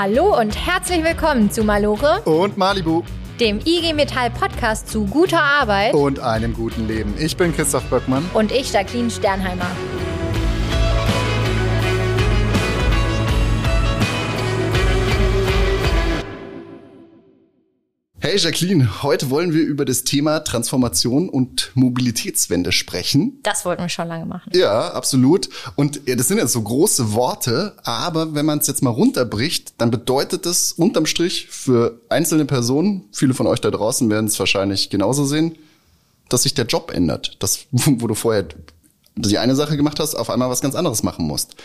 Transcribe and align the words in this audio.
Hallo 0.00 0.38
und 0.38 0.54
herzlich 0.54 1.02
willkommen 1.02 1.50
zu 1.50 1.64
Malore 1.64 2.20
und 2.20 2.56
Malibu, 2.56 3.02
dem 3.40 3.58
IG 3.58 3.94
Metall 3.94 4.30
Podcast 4.30 4.88
zu 4.88 5.04
guter 5.06 5.42
Arbeit 5.42 5.92
und 5.92 6.20
einem 6.20 6.54
guten 6.54 6.86
Leben. 6.86 7.16
Ich 7.18 7.36
bin 7.36 7.52
Christoph 7.52 7.82
Böckmann 7.90 8.24
und 8.32 8.52
ich 8.52 8.72
Jacqueline 8.72 9.10
Sternheimer. 9.10 9.66
Hey 18.28 18.36
Jacqueline, 18.36 19.02
heute 19.02 19.30
wollen 19.30 19.54
wir 19.54 19.62
über 19.62 19.86
das 19.86 20.04
Thema 20.04 20.40
Transformation 20.40 21.30
und 21.30 21.70
Mobilitätswende 21.72 22.72
sprechen. 22.72 23.40
Das 23.42 23.64
wollten 23.64 23.80
wir 23.80 23.88
schon 23.88 24.06
lange 24.06 24.26
machen. 24.26 24.50
Ja, 24.52 24.90
absolut. 24.90 25.48
Und 25.76 26.02
ja, 26.06 26.14
das 26.14 26.28
sind 26.28 26.36
ja 26.36 26.46
so 26.46 26.60
große 26.60 27.14
Worte, 27.14 27.74
aber 27.84 28.34
wenn 28.34 28.44
man 28.44 28.58
es 28.58 28.66
jetzt 28.66 28.82
mal 28.82 28.90
runterbricht, 28.90 29.72
dann 29.78 29.90
bedeutet 29.90 30.44
das 30.44 30.72
unterm 30.72 31.06
Strich 31.06 31.46
für 31.48 32.02
einzelne 32.10 32.44
Personen, 32.44 33.04
viele 33.12 33.32
von 33.32 33.46
euch 33.46 33.62
da 33.62 33.70
draußen 33.70 34.10
werden 34.10 34.26
es 34.26 34.38
wahrscheinlich 34.38 34.90
genauso 34.90 35.24
sehen, 35.24 35.56
dass 36.28 36.42
sich 36.42 36.52
der 36.52 36.66
Job 36.66 36.92
ändert. 36.94 37.38
Das, 37.38 37.60
wo 37.70 38.06
du 38.08 38.14
vorher 38.14 38.44
die 39.16 39.38
eine 39.38 39.56
Sache 39.56 39.78
gemacht 39.78 40.00
hast, 40.00 40.14
auf 40.14 40.28
einmal 40.28 40.50
was 40.50 40.60
ganz 40.60 40.74
anderes 40.74 41.02
machen 41.02 41.26
musst. 41.26 41.56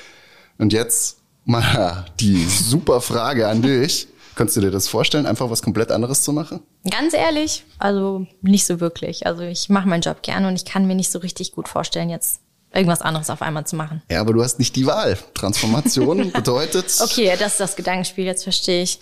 Und 0.58 0.72
jetzt 0.72 1.18
mal 1.44 2.06
die 2.22 2.46
super 2.46 3.02
Frage 3.02 3.50
an 3.50 3.62
dich. 3.62 4.08
Könntest 4.36 4.58
du 4.58 4.62
dir 4.62 4.72
das 4.72 4.88
vorstellen, 4.88 5.26
einfach 5.26 5.50
was 5.50 5.62
komplett 5.62 5.92
anderes 5.92 6.24
zu 6.24 6.34
machen? 6.34 6.62
Ganz 6.90 7.14
ehrlich, 7.14 7.64
also 7.78 8.26
nicht 8.42 8.66
so 8.66 8.80
wirklich. 8.80 9.28
Also 9.28 9.44
ich 9.44 9.70
mache 9.70 9.88
meinen 9.88 10.02
Job 10.02 10.22
gerne 10.22 10.48
und 10.48 10.56
ich 10.56 10.66
kann 10.66 10.88
mir 10.88 10.96
nicht 10.96 11.12
so 11.12 11.20
richtig 11.20 11.52
gut 11.52 11.68
vorstellen, 11.68 12.10
jetzt 12.10 12.40
irgendwas 12.74 13.02
anderes 13.02 13.30
auf 13.30 13.42
einmal 13.42 13.66
zu 13.66 13.76
machen. 13.76 14.02
Ja, 14.10 14.22
aber 14.22 14.34
du 14.34 14.44
hast 14.44 14.60
nicht 14.60 14.76
die 14.76 14.86
Wahl. 14.86 15.18
Transformation 15.34 16.32
bedeutet. 16.34 16.92
Okay, 17.02 17.32
das 17.38 17.54
ist 17.54 17.60
das 17.60 17.76
Gedankenspiel, 17.76 18.26
jetzt 18.26 18.44
verstehe 18.44 18.84
ich. 18.84 19.00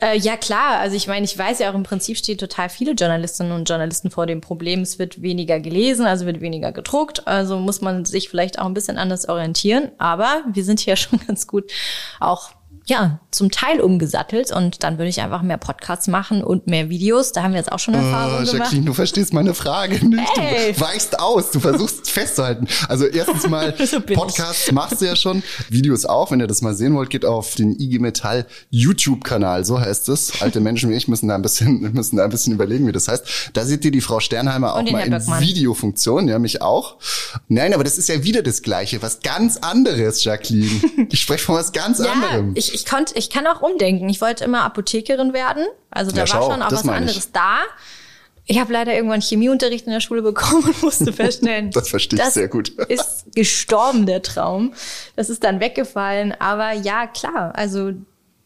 Äh, 0.00 0.16
ja, 0.18 0.36
klar. 0.36 0.78
Also 0.78 0.96
ich 0.96 1.08
meine, 1.08 1.24
ich 1.24 1.36
weiß 1.36 1.58
ja 1.58 1.70
auch 1.70 1.74
im 1.74 1.82
Prinzip 1.82 2.16
stehen 2.16 2.38
total 2.38 2.68
viele 2.68 2.92
Journalistinnen 2.92 3.52
und 3.52 3.68
Journalisten 3.68 4.10
vor 4.10 4.26
dem 4.26 4.40
Problem, 4.40 4.82
es 4.82 4.98
wird 4.98 5.22
weniger 5.22 5.58
gelesen, 5.58 6.06
also 6.06 6.26
wird 6.26 6.40
weniger 6.40 6.70
gedruckt. 6.70 7.26
Also 7.26 7.58
muss 7.58 7.80
man 7.80 8.04
sich 8.04 8.28
vielleicht 8.28 8.58
auch 8.60 8.66
ein 8.66 8.74
bisschen 8.74 8.98
anders 8.98 9.28
orientieren. 9.28 9.90
Aber 9.98 10.44
wir 10.52 10.64
sind 10.64 10.84
ja 10.86 10.94
schon 10.96 11.18
ganz 11.26 11.46
gut 11.46 11.72
auch 12.20 12.50
ja, 12.88 13.20
zum 13.30 13.50
Teil 13.50 13.80
umgesattelt 13.80 14.50
und 14.50 14.82
dann 14.82 14.96
würde 14.96 15.10
ich 15.10 15.20
einfach 15.20 15.42
mehr 15.42 15.58
Podcasts 15.58 16.08
machen 16.08 16.42
und 16.42 16.66
mehr 16.66 16.88
Videos. 16.88 17.32
Da 17.32 17.42
haben 17.42 17.52
wir 17.52 17.58
jetzt 17.58 17.70
auch 17.70 17.78
schon 17.78 17.92
Erfahrung 17.92 18.38
oh, 18.38 18.44
Jacqueline, 18.44 18.68
gemacht. 18.68 18.88
du 18.88 18.94
verstehst 18.94 19.34
meine 19.34 19.52
Frage 19.52 20.04
nicht. 20.06 20.38
Hey. 20.38 20.72
Du 20.72 20.80
weichst 20.80 21.20
aus, 21.20 21.50
du 21.50 21.60
versuchst 21.60 22.10
festzuhalten. 22.10 22.66
Also 22.88 23.04
erstens 23.04 23.46
mal, 23.46 23.74
so 23.86 24.00
Podcasts 24.00 24.72
machst 24.72 25.02
du 25.02 25.04
ja 25.04 25.16
schon, 25.16 25.42
Videos 25.68 26.06
auch. 26.06 26.30
Wenn 26.30 26.40
ihr 26.40 26.46
das 26.46 26.62
mal 26.62 26.74
sehen 26.74 26.94
wollt, 26.94 27.10
geht 27.10 27.26
auf 27.26 27.56
den 27.56 27.78
IG 27.78 27.98
Metall 27.98 28.46
YouTube-Kanal, 28.70 29.66
so 29.66 29.78
heißt 29.78 30.08
es. 30.08 30.40
Alte 30.40 30.60
Menschen 30.60 30.88
wie 30.88 30.94
ich 30.94 31.08
müssen 31.08 31.28
da 31.28 31.34
ein 31.34 31.42
bisschen, 31.42 31.80
müssen 31.92 32.16
da 32.16 32.24
ein 32.24 32.30
bisschen 32.30 32.54
überlegen, 32.54 32.86
wie 32.86 32.92
das 32.92 33.06
heißt. 33.06 33.50
Da 33.52 33.66
seht 33.66 33.84
ihr 33.84 33.90
die 33.90 34.00
Frau 34.00 34.20
Sternheimer 34.20 34.74
auch 34.74 34.90
mal 34.90 35.06
in. 35.06 35.12
Videofunktion, 35.12 36.26
ja, 36.28 36.38
mich 36.38 36.62
auch. 36.62 36.96
Nein, 37.48 37.74
aber 37.74 37.84
das 37.84 37.98
ist 37.98 38.08
ja 38.08 38.24
wieder 38.24 38.42
das 38.42 38.62
Gleiche, 38.62 39.02
was 39.02 39.20
ganz 39.20 39.58
anderes, 39.58 40.24
Jacqueline. 40.24 40.80
Ich 41.10 41.22
spreche 41.22 41.44
von 41.44 41.54
was 41.54 41.72
ganz 41.72 42.00
ja, 42.00 42.12
anderem. 42.12 42.52
Ich, 42.54 42.74
ich 42.78 42.86
konnte, 42.86 43.14
ich 43.16 43.30
kann 43.30 43.46
auch 43.46 43.60
umdenken. 43.60 44.08
Ich 44.08 44.20
wollte 44.20 44.44
immer 44.44 44.62
Apothekerin 44.62 45.32
werden. 45.32 45.66
Also 45.90 46.10
da 46.10 46.24
ja, 46.24 46.32
war 46.32 46.42
schon 46.42 46.62
auch 46.62 46.72
was 46.72 46.88
anderes 46.88 47.16
ich. 47.16 47.32
da. 47.32 47.58
Ich 48.46 48.58
habe 48.58 48.72
leider 48.72 48.94
irgendwann 48.94 49.20
Chemieunterricht 49.20 49.86
in 49.86 49.92
der 49.92 50.00
Schule 50.00 50.22
bekommen 50.22 50.64
und 50.64 50.82
musste 50.82 51.12
feststellen, 51.12 51.70
das 51.72 51.90
verstehe 51.90 52.18
ich 52.18 52.24
sehr 52.30 52.48
gut. 52.48 52.68
ist 52.88 53.26
gestorben 53.34 54.06
der 54.06 54.22
Traum. 54.22 54.72
Das 55.16 55.28
ist 55.28 55.44
dann 55.44 55.60
weggefallen. 55.60 56.34
Aber 56.38 56.72
ja, 56.72 57.06
klar. 57.06 57.52
Also 57.54 57.92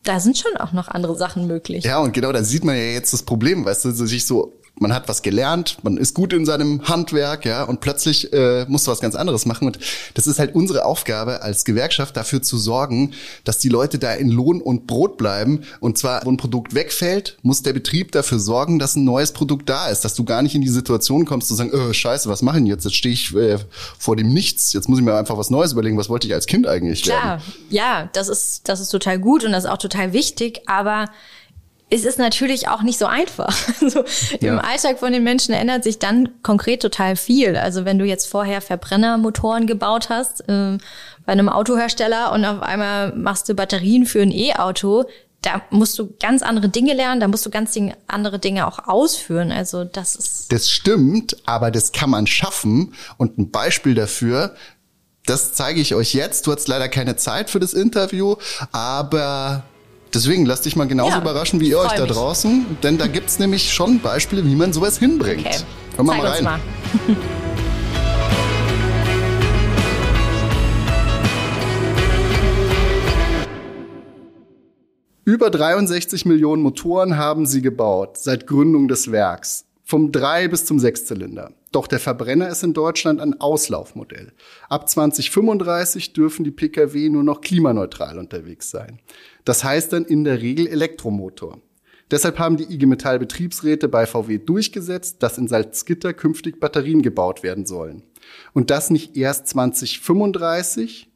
da 0.02 0.18
sind 0.18 0.38
schon 0.38 0.56
auch 0.56 0.72
noch 0.72 0.88
andere 0.88 1.16
Sachen 1.16 1.46
möglich. 1.46 1.84
Ja, 1.84 2.00
und 2.00 2.12
genau, 2.12 2.32
da 2.32 2.42
sieht 2.42 2.64
man 2.64 2.74
ja 2.74 2.82
jetzt 2.82 3.12
das 3.12 3.22
Problem, 3.22 3.64
weißt 3.64 3.84
du, 3.84 3.90
sich 3.92 4.26
so 4.26 4.54
man 4.76 4.92
hat 4.92 5.08
was 5.08 5.22
gelernt, 5.22 5.78
man 5.82 5.96
ist 5.96 6.14
gut 6.14 6.32
in 6.32 6.44
seinem 6.44 6.88
Handwerk, 6.88 7.44
ja, 7.44 7.62
und 7.62 7.80
plötzlich 7.80 8.32
äh, 8.32 8.64
musst 8.68 8.86
du 8.86 8.90
was 8.90 9.00
ganz 9.00 9.14
anderes 9.14 9.46
machen. 9.46 9.66
Und 9.66 9.78
das 10.14 10.26
ist 10.26 10.38
halt 10.38 10.54
unsere 10.54 10.84
Aufgabe 10.84 11.42
als 11.42 11.64
Gewerkschaft, 11.64 12.16
dafür 12.16 12.42
zu 12.42 12.58
sorgen, 12.58 13.12
dass 13.44 13.58
die 13.58 13.68
Leute 13.68 13.98
da 13.98 14.12
in 14.12 14.28
Lohn 14.28 14.60
und 14.60 14.86
Brot 14.86 15.18
bleiben. 15.18 15.62
Und 15.80 15.98
zwar, 15.98 16.24
wo 16.24 16.30
ein 16.30 16.36
Produkt 16.36 16.74
wegfällt, 16.74 17.38
muss 17.42 17.62
der 17.62 17.72
Betrieb 17.72 18.12
dafür 18.12 18.38
sorgen, 18.38 18.78
dass 18.78 18.96
ein 18.96 19.04
neues 19.04 19.32
Produkt 19.32 19.68
da 19.68 19.88
ist, 19.88 20.04
dass 20.04 20.14
du 20.14 20.24
gar 20.24 20.42
nicht 20.42 20.54
in 20.54 20.62
die 20.62 20.68
Situation 20.68 21.26
kommst 21.26 21.48
zu 21.48 21.54
sagen, 21.54 21.70
oh, 21.72 21.92
scheiße, 21.92 22.28
was 22.28 22.42
machen 22.42 22.66
jetzt? 22.66 22.84
Jetzt 22.84 22.96
stehe 22.96 23.14
ich 23.14 23.34
äh, 23.36 23.58
vor 23.98 24.16
dem 24.16 24.32
Nichts. 24.32 24.72
Jetzt 24.72 24.88
muss 24.88 24.98
ich 24.98 25.04
mir 25.04 25.14
einfach 25.14 25.38
was 25.38 25.50
Neues 25.50 25.72
überlegen. 25.72 25.98
Was 25.98 26.08
wollte 26.08 26.26
ich 26.26 26.34
als 26.34 26.46
Kind 26.46 26.66
eigentlich 26.66 27.02
Klar, 27.02 27.24
werden? 27.24 27.42
ja, 27.70 28.08
das 28.12 28.28
ist, 28.28 28.68
das 28.68 28.80
ist 28.80 28.88
total 28.88 29.18
gut 29.18 29.44
und 29.44 29.52
das 29.52 29.64
ist 29.64 29.70
auch 29.70 29.78
total 29.78 30.12
wichtig, 30.12 30.62
aber 30.66 31.06
es 31.92 32.06
ist 32.06 32.18
natürlich 32.18 32.68
auch 32.68 32.82
nicht 32.82 32.98
so 32.98 33.06
einfach. 33.06 33.54
Also 33.82 34.04
ja. 34.40 34.52
Im 34.52 34.58
Alltag 34.58 35.00
von 35.00 35.12
den 35.12 35.24
Menschen 35.24 35.52
ändert 35.54 35.82
sich 35.82 35.98
dann 35.98 36.28
konkret 36.42 36.80
total 36.80 37.16
viel. 37.16 37.56
Also 37.56 37.84
wenn 37.84 37.98
du 37.98 38.04
jetzt 38.04 38.26
vorher 38.26 38.60
Verbrennermotoren 38.60 39.66
gebaut 39.66 40.08
hast 40.08 40.48
äh, 40.48 40.78
bei 41.26 41.32
einem 41.32 41.48
Autohersteller 41.48 42.32
und 42.32 42.44
auf 42.44 42.62
einmal 42.62 43.12
machst 43.16 43.48
du 43.48 43.54
Batterien 43.54 44.06
für 44.06 44.22
ein 44.22 44.30
E-Auto, 44.30 45.04
da 45.42 45.62
musst 45.70 45.98
du 45.98 46.14
ganz 46.20 46.42
andere 46.42 46.68
Dinge 46.68 46.94
lernen, 46.94 47.20
da 47.20 47.28
musst 47.28 47.44
du 47.44 47.50
ganz 47.50 47.76
andere 48.06 48.38
Dinge 48.38 48.66
auch 48.68 48.86
ausführen. 48.86 49.50
Also 49.50 49.84
das 49.84 50.14
ist. 50.14 50.52
Das 50.52 50.70
stimmt, 50.70 51.36
aber 51.44 51.70
das 51.70 51.92
kann 51.92 52.10
man 52.10 52.26
schaffen. 52.26 52.94
Und 53.18 53.38
ein 53.38 53.50
Beispiel 53.50 53.94
dafür, 53.94 54.54
das 55.26 55.52
zeige 55.52 55.80
ich 55.80 55.94
euch 55.94 56.14
jetzt. 56.14 56.46
Du 56.46 56.52
hast 56.52 56.68
leider 56.68 56.88
keine 56.88 57.16
Zeit 57.16 57.50
für 57.50 57.60
das 57.60 57.74
Interview, 57.74 58.36
aber 58.70 59.64
Deswegen 60.14 60.44
lasst 60.44 60.66
dich 60.66 60.76
mal 60.76 60.86
genauso 60.86 61.12
ja, 61.12 61.20
überraschen 61.22 61.58
wie 61.60 61.70
ihr 61.70 61.78
euch 61.78 61.92
da 61.92 62.04
draußen, 62.04 62.76
denn 62.82 62.98
da 62.98 63.06
gibt's 63.06 63.38
nämlich 63.38 63.72
schon 63.72 64.00
Beispiele, 64.00 64.44
wie 64.44 64.54
man 64.54 64.74
sowas 64.74 64.98
hinbringt. 64.98 65.46
Okay. 65.46 65.56
Komm 65.96 66.06
mal, 66.06 66.18
mal 66.18 66.26
rein. 66.26 66.44
Mal. 66.44 66.60
Über 75.24 75.48
63 75.48 76.26
Millionen 76.26 76.62
Motoren 76.62 77.16
haben 77.16 77.46
sie 77.46 77.62
gebaut 77.62 78.18
seit 78.18 78.46
Gründung 78.46 78.88
des 78.88 79.12
Werks 79.12 79.64
vom 79.82 80.12
3 80.12 80.48
bis 80.48 80.66
zum 80.66 80.76
6-Zylinder. 80.76 81.52
Doch 81.72 81.86
der 81.86 81.98
Verbrenner 82.00 82.48
ist 82.50 82.62
in 82.62 82.74
Deutschland 82.74 83.20
ein 83.20 83.40
Auslaufmodell. 83.40 84.32
Ab 84.68 84.88
2035 84.88 86.12
dürfen 86.12 86.44
die 86.44 86.50
Pkw 86.50 87.08
nur 87.08 87.24
noch 87.24 87.40
klimaneutral 87.40 88.18
unterwegs 88.18 88.70
sein. 88.70 89.00
Das 89.44 89.64
heißt 89.64 89.94
dann 89.94 90.04
in 90.04 90.24
der 90.24 90.42
Regel 90.42 90.66
Elektromotor. 90.68 91.60
Deshalb 92.10 92.38
haben 92.38 92.58
die 92.58 92.70
IG 92.70 92.84
Metall 92.84 93.18
Betriebsräte 93.18 93.88
bei 93.88 94.04
VW 94.04 94.36
durchgesetzt, 94.36 95.22
dass 95.22 95.38
in 95.38 95.48
Salzgitter 95.48 96.12
künftig 96.12 96.60
Batterien 96.60 97.00
gebaut 97.00 97.42
werden 97.42 97.64
sollen. 97.64 98.02
Und 98.52 98.68
das 98.68 98.90
nicht 98.90 99.16
erst 99.16 99.48
2035, 99.48 101.10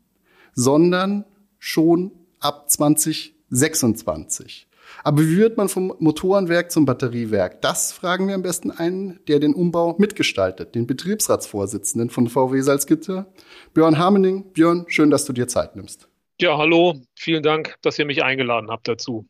sondern 0.54 1.26
schon 1.58 2.12
ab 2.40 2.70
2026. 2.70 4.66
Aber 5.06 5.22
wie 5.22 5.36
wird 5.36 5.56
man 5.56 5.68
vom 5.68 5.94
Motorenwerk 6.00 6.72
zum 6.72 6.84
Batteriewerk? 6.84 7.62
Das 7.62 7.92
fragen 7.92 8.26
wir 8.26 8.34
am 8.34 8.42
besten 8.42 8.72
einen, 8.72 9.20
der 9.28 9.38
den 9.38 9.54
Umbau 9.54 9.94
mitgestaltet, 9.98 10.74
den 10.74 10.88
Betriebsratsvorsitzenden 10.88 12.10
von 12.10 12.28
VW 12.28 12.60
Salzgitter, 12.60 13.32
Björn 13.72 13.98
Hamening. 13.98 14.52
Björn, 14.52 14.84
schön, 14.88 15.10
dass 15.10 15.24
du 15.24 15.32
dir 15.32 15.46
Zeit 15.46 15.76
nimmst. 15.76 16.08
Ja, 16.40 16.58
hallo. 16.58 17.00
Vielen 17.14 17.44
Dank, 17.44 17.76
dass 17.82 18.00
ihr 18.00 18.04
mich 18.04 18.24
eingeladen 18.24 18.68
habt 18.68 18.88
dazu. 18.88 19.28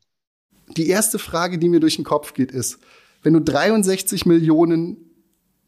Die 0.79 0.89
erste 0.89 1.19
Frage, 1.19 1.59
die 1.59 1.69
mir 1.69 1.81
durch 1.81 1.97
den 1.97 2.07
Kopf 2.07 2.33
geht, 2.33 2.53
ist, 2.53 2.79
wenn 3.23 3.35
du 3.35 3.43
63 3.43 4.25
Millionen 4.25 4.97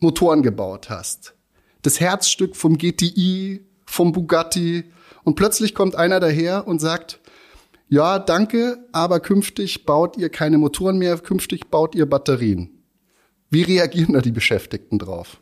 Motoren 0.00 0.42
gebaut 0.42 0.88
hast, 0.88 1.34
das 1.82 2.00
Herzstück 2.00 2.56
vom 2.56 2.78
GTI, 2.78 3.60
vom 3.84 4.12
Bugatti, 4.12 4.84
und 5.24 5.34
plötzlich 5.34 5.74
kommt 5.74 5.96
einer 5.96 6.18
daher 6.18 6.66
und 6.66 6.78
sagt, 6.78 7.20
ja, 7.88 8.18
danke, 8.18 8.78
aber 8.92 9.20
künftig 9.20 9.86
baut 9.86 10.16
ihr 10.16 10.28
keine 10.28 10.58
Motoren 10.58 10.98
mehr, 10.98 11.16
künftig 11.18 11.68
baut 11.68 11.94
ihr 11.94 12.06
Batterien. 12.06 12.84
Wie 13.50 13.62
reagieren 13.62 14.12
da 14.12 14.20
die 14.20 14.30
Beschäftigten 14.30 14.98
drauf? 14.98 15.40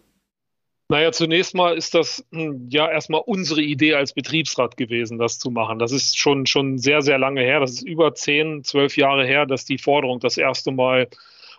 Naja, 0.88 1.10
zunächst 1.10 1.54
mal 1.54 1.76
ist 1.76 1.94
das 1.94 2.24
hm, 2.30 2.68
ja 2.70 2.88
erstmal 2.88 3.22
unsere 3.26 3.60
Idee 3.60 3.94
als 3.94 4.12
Betriebsrat 4.12 4.76
gewesen, 4.76 5.18
das 5.18 5.40
zu 5.40 5.50
machen. 5.50 5.80
Das 5.80 5.90
ist 5.90 6.16
schon, 6.16 6.46
schon 6.46 6.78
sehr, 6.78 7.02
sehr 7.02 7.18
lange 7.18 7.40
her. 7.40 7.58
Das 7.58 7.72
ist 7.72 7.82
über 7.82 8.14
zehn, 8.14 8.62
zwölf 8.62 8.96
Jahre 8.96 9.26
her, 9.26 9.46
dass 9.46 9.64
die 9.64 9.78
Forderung 9.78 10.20
das 10.20 10.36
erste 10.36 10.70
Mal 10.70 11.08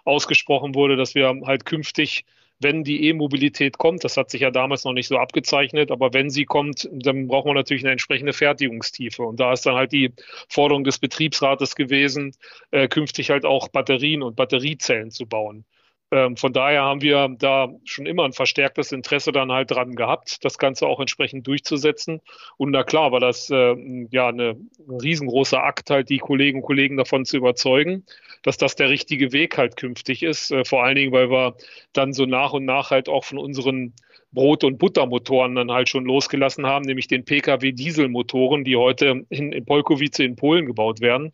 ausgesprochen 0.06 0.76
wurde, 0.76 0.96
dass 0.96 1.14
wir 1.14 1.42
halt 1.46 1.66
künftig 1.66 2.24
wenn 2.60 2.84
die 2.84 3.08
E-Mobilität 3.08 3.78
kommt, 3.78 4.04
das 4.04 4.18
hat 4.18 4.30
sich 4.32 4.42
ja 4.42 4.52
damals 4.52 4.84
noch 4.84 4.94
nicht 4.94 5.08
so 5.08 5.18
abgezeichnet, 5.18 5.92
aber 5.92 6.14
wenn 6.14 6.30
sie 6.30 6.46
kommt, 6.46 6.90
dann 6.92 7.28
braucht 7.28 7.46
man 7.46 7.56
natürlich 7.56 7.84
eine 7.84 7.92
entsprechende 7.92 8.34
Fertigungstiefe. 8.34 9.24
Und 9.24 9.40
da 9.40 9.54
ist 9.54 9.66
dann 9.66 9.76
halt 9.76 9.92
die 9.92 10.14
Forderung 10.50 10.84
des 10.84 11.00
Betriebsrates 11.00 11.76
gewesen, 11.76 12.34
äh, 12.72 12.88
künftig 12.88 13.30
halt 13.30 13.46
auch 13.46 13.68
Batterien 13.70 14.24
und 14.24 14.36
Batteriezellen 14.36 15.12
zu 15.12 15.28
bauen. 15.28 15.66
Ähm, 16.10 16.38
von 16.38 16.54
daher 16.54 16.84
haben 16.84 17.02
wir 17.02 17.28
da 17.38 17.70
schon 17.84 18.06
immer 18.06 18.24
ein 18.24 18.32
verstärktes 18.32 18.94
Interesse 18.94 19.34
dann 19.34 19.52
halt 19.52 19.72
dran 19.72 19.96
gehabt, 19.96 20.44
das 20.46 20.58
Ganze 20.58 20.88
auch 20.88 21.02
entsprechend 21.02 21.46
durchzusetzen. 21.48 22.22
Und 22.56 22.72
na 22.72 22.84
klar 22.84 23.12
war 23.12 23.20
das 23.20 23.50
äh, 23.50 23.76
ja 24.12 24.30
eine, 24.30 24.56
ein 24.88 25.00
riesengroßer 25.02 25.62
Akt, 25.62 25.90
halt 25.90 26.10
die 26.10 26.20
Kolleginnen 26.20 26.62
und 26.62 26.66
Kollegen 26.66 26.96
davon 26.96 27.26
zu 27.26 27.38
überzeugen, 27.38 28.06
dass 28.44 28.58
das 28.58 28.76
der 28.76 28.90
richtige 28.90 29.34
Weg 29.34 29.58
halt 29.58 29.76
künftig 29.76 30.24
ist. 30.24 30.52
Äh, 30.52 30.64
vor 30.64 30.84
allen 30.84 30.96
Dingen, 30.96 31.12
weil 31.12 31.30
wir 31.30 31.56
dann 31.92 32.14
so 32.14 32.26
nach 32.26 32.54
und 32.54 32.64
nach 32.64 32.92
halt 32.92 33.10
auch 33.10 33.26
von 33.26 33.38
unseren 33.38 33.94
Brot- 34.32 34.64
und 34.64 34.78
Buttermotoren 34.78 35.56
dann 35.56 35.72
halt 35.72 35.90
schon 35.90 36.06
losgelassen 36.06 36.66
haben, 36.66 36.86
nämlich 36.86 37.08
den 37.08 37.26
Pkw-Dieselmotoren, 37.26 38.64
die 38.64 38.76
heute 38.76 39.26
in, 39.30 39.52
in 39.52 39.66
Polkowice 39.66 40.20
in 40.20 40.36
Polen 40.36 40.66
gebaut 40.66 41.02
werden. 41.02 41.34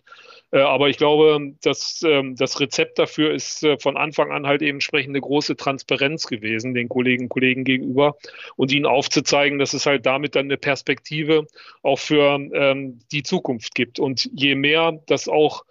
Äh, 0.54 0.60
aber 0.60 0.88
ich 0.88 0.98
glaube, 0.98 1.54
dass 1.64 2.04
ähm, 2.06 2.36
das 2.36 2.60
Rezept 2.60 3.00
dafür 3.00 3.34
ist 3.34 3.64
äh, 3.64 3.78
von 3.80 3.98
Anfang 3.98 4.32
an 4.32 4.46
halt 4.46 4.62
eben 4.62 4.76
entsprechend 4.76 5.10
eine 5.10 5.22
große 5.22 5.58
Transparenz 5.58 6.28
gewesen, 6.28 6.76
den 6.76 6.90
Kolleginnen 6.90 7.26
und 7.26 7.30
Kollegen 7.30 7.64
gegenüber 7.64 8.18
und 8.56 8.72
ihnen 8.72 8.86
aufzuzeigen, 8.86 9.58
dass 9.58 9.74
es 9.74 9.88
halt 9.88 10.06
damit 10.06 10.36
dann 10.36 10.46
eine 10.46 10.58
Perspektive 10.58 11.48
auch 11.82 11.98
für 11.98 12.40
ähm, 12.54 13.00
die 13.12 13.24
Zukunft 13.24 13.74
gibt. 13.74 14.00
Und 14.00 14.30
je 14.32 14.54
mehr 14.54 15.00
das 15.08 15.28
auch 15.28 15.66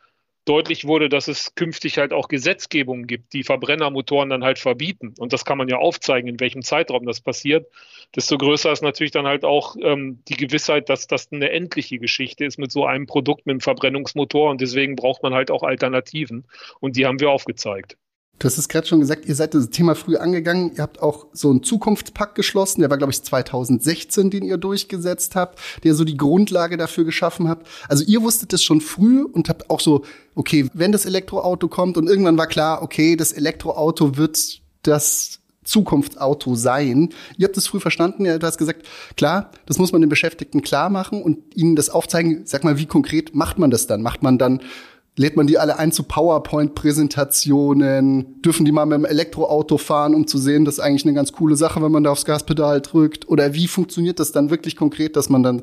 deutlich 0.45 0.87
wurde, 0.87 1.09
dass 1.09 1.29
es 1.29 1.55
künftig 1.55 1.99
halt 1.99 2.13
auch 2.13 2.29
Gesetzgebungen 2.29 3.07
gibt, 3.07 3.33
die 3.33 3.45
Verbrennermotoren 3.45 4.29
dann 4.31 4.45
halt 4.45 4.59
verbieten. 4.59 5.15
Und 5.19 5.33
das 5.33 5.45
kann 5.45 5.59
man 5.59 5.69
ja 5.69 5.77
aufzeigen, 5.77 6.29
in 6.29 6.41
welchem 6.41 6.63
Zeitraum 6.63 7.07
das 7.07 7.21
passiert. 7.21 7.71
Desto 8.17 8.39
größer 8.39 8.73
ist 8.73 8.83
natürlich 8.83 9.13
dann 9.13 9.27
halt 9.27 9.45
auch 9.45 9.77
ähm, 9.81 10.23
die 10.29 10.37
Gewissheit, 10.37 10.89
dass 10.89 11.07
das 11.07 11.31
eine 11.33 11.51
endliche 11.51 11.99
Geschichte 11.99 12.45
ist 12.45 12.59
mit 12.59 12.73
so 12.73 12.85
einem 12.85 13.07
Produkt, 13.07 13.47
mit 13.47 13.55
einem 13.55 13.61
Verbrennungsmotor. 13.61 14.51
Und 14.51 14.61
deswegen 14.61 14.97
braucht 14.97 15.23
man 15.23 15.35
halt 15.35 15.51
auch 15.51 15.63
Alternativen. 15.63 16.45
Und 16.81 16.97
die 16.97 17.07
haben 17.07 17.21
wir 17.21 17.31
aufgezeigt. 17.31 17.97
Du 18.39 18.47
hast 18.47 18.59
es 18.59 18.69
gerade 18.69 18.89
schon 18.89 18.99
gesagt, 18.99 19.27
ihr 19.27 19.37
seid 19.37 19.55
das 19.55 19.71
Thema 19.71 19.95
früh 19.95 20.17
angegangen. 20.17 20.73
Ihr 20.75 20.83
habt 20.83 21.01
auch 21.01 21.27
so 21.33 21.51
einen 21.51 21.63
Zukunftspakt 21.63 22.35
geschlossen. 22.35 22.81
Der 22.81 22.91
war, 22.91 22.99
glaube 22.99 23.13
ich, 23.13 23.23
2016, 23.23 24.31
den 24.31 24.43
ihr 24.43 24.57
durchgesetzt 24.57 25.37
habt, 25.37 25.61
der 25.85 25.95
so 25.95 26.03
die 26.05 26.17
Grundlage 26.17 26.77
dafür 26.77 27.05
geschaffen 27.05 27.49
habt. 27.49 27.69
Also 27.89 28.03
ihr 28.05 28.23
wusstet 28.23 28.53
es 28.53 28.65
schon 28.65 28.81
früh 28.81 29.23
und 29.23 29.49
habt 29.49 29.71
auch 29.71 29.79
so, 29.79 30.05
okay, 30.35 30.69
wenn 30.75 30.91
das 30.91 31.05
Elektroauto 31.05 31.69
kommt 31.69 31.97
und 31.97 32.09
irgendwann 32.09 32.37
war 32.37 32.49
klar, 32.49 32.83
okay, 32.83 33.15
das 33.15 33.33
Elektroauto 33.33 34.17
wird 34.17 34.61
das 34.83 35.39
Zukunftsauto 35.65 36.55
sein. 36.57 37.11
Ihr 37.37 37.47
habt 37.47 37.57
es 37.57 37.69
früh 37.69 37.79
verstanden, 37.79 38.25
du 38.25 38.47
hast 38.47 38.59
gesagt, 38.59 38.85
klar, 39.17 39.53
das 39.67 39.79
muss 39.79 39.93
man 39.93 40.01
den 40.01 40.11
Beschäftigten 40.11 40.63
klar 40.63 40.91
machen 40.91 41.23
und 41.23 41.39
ihnen 41.57 41.77
das 41.77 41.91
aufzeigen. 41.91 42.43
Sag 42.45 42.65
mal, 42.65 42.79
wie 42.79 42.87
konkret 42.87 43.35
macht 43.35 43.59
man 43.59 43.71
das 43.71 43.87
dann? 43.87 44.03
Macht 44.03 44.23
man 44.23 44.39
dann 44.39 44.61
lädt 45.17 45.37
man 45.37 45.47
die 45.47 45.59
alle 45.59 45.79
ein 45.79 45.93
zu 45.93 46.05
PowerPoint-Präsentationen? 46.05 48.41
Dürfen 48.43 48.65
die 48.65 48.73
mal 48.73 48.87
mit 48.87 48.97
dem 48.99 49.05
Elektroauto 49.05 49.77
fahren, 49.79 50.15
um 50.15 50.27
zu 50.27 50.39
sehen, 50.39 50.65
das 50.65 50.79
ist 50.79 50.81
eigentlich 50.81 51.05
eine 51.05 51.15
ganz 51.15 51.33
coole 51.33 51.55
Sache, 51.57 51.83
wenn 51.83 51.93
man 51.93 52.03
da 52.05 52.13
aufs 52.13 52.25
Gaspedal 52.25 52.81
drückt? 52.81 53.29
Oder 53.29 53.53
wie 53.55 53.69
funktioniert 53.69 54.19
das 54.21 54.33
dann 54.33 54.51
wirklich 54.51 54.77
konkret, 54.77 55.17
dass 55.17 55.29
man 55.29 55.43
dann, 55.43 55.63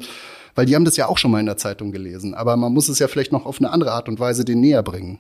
weil 0.55 0.65
die 0.65 0.75
haben 0.75 0.85
das 0.85 0.97
ja 0.97 1.07
auch 1.07 1.17
schon 1.17 1.31
mal 1.31 1.39
in 1.39 1.47
der 1.47 1.57
Zeitung 1.57 1.91
gelesen, 1.91 2.33
aber 2.33 2.57
man 2.57 2.73
muss 2.73 2.89
es 2.89 2.99
ja 2.99 3.07
vielleicht 3.07 3.31
noch 3.31 3.45
auf 3.45 3.59
eine 3.59 3.71
andere 3.71 3.93
Art 3.93 4.09
und 4.09 4.19
Weise 4.19 4.43
den 4.45 4.59
näher 4.59 4.83
bringen. 4.83 5.19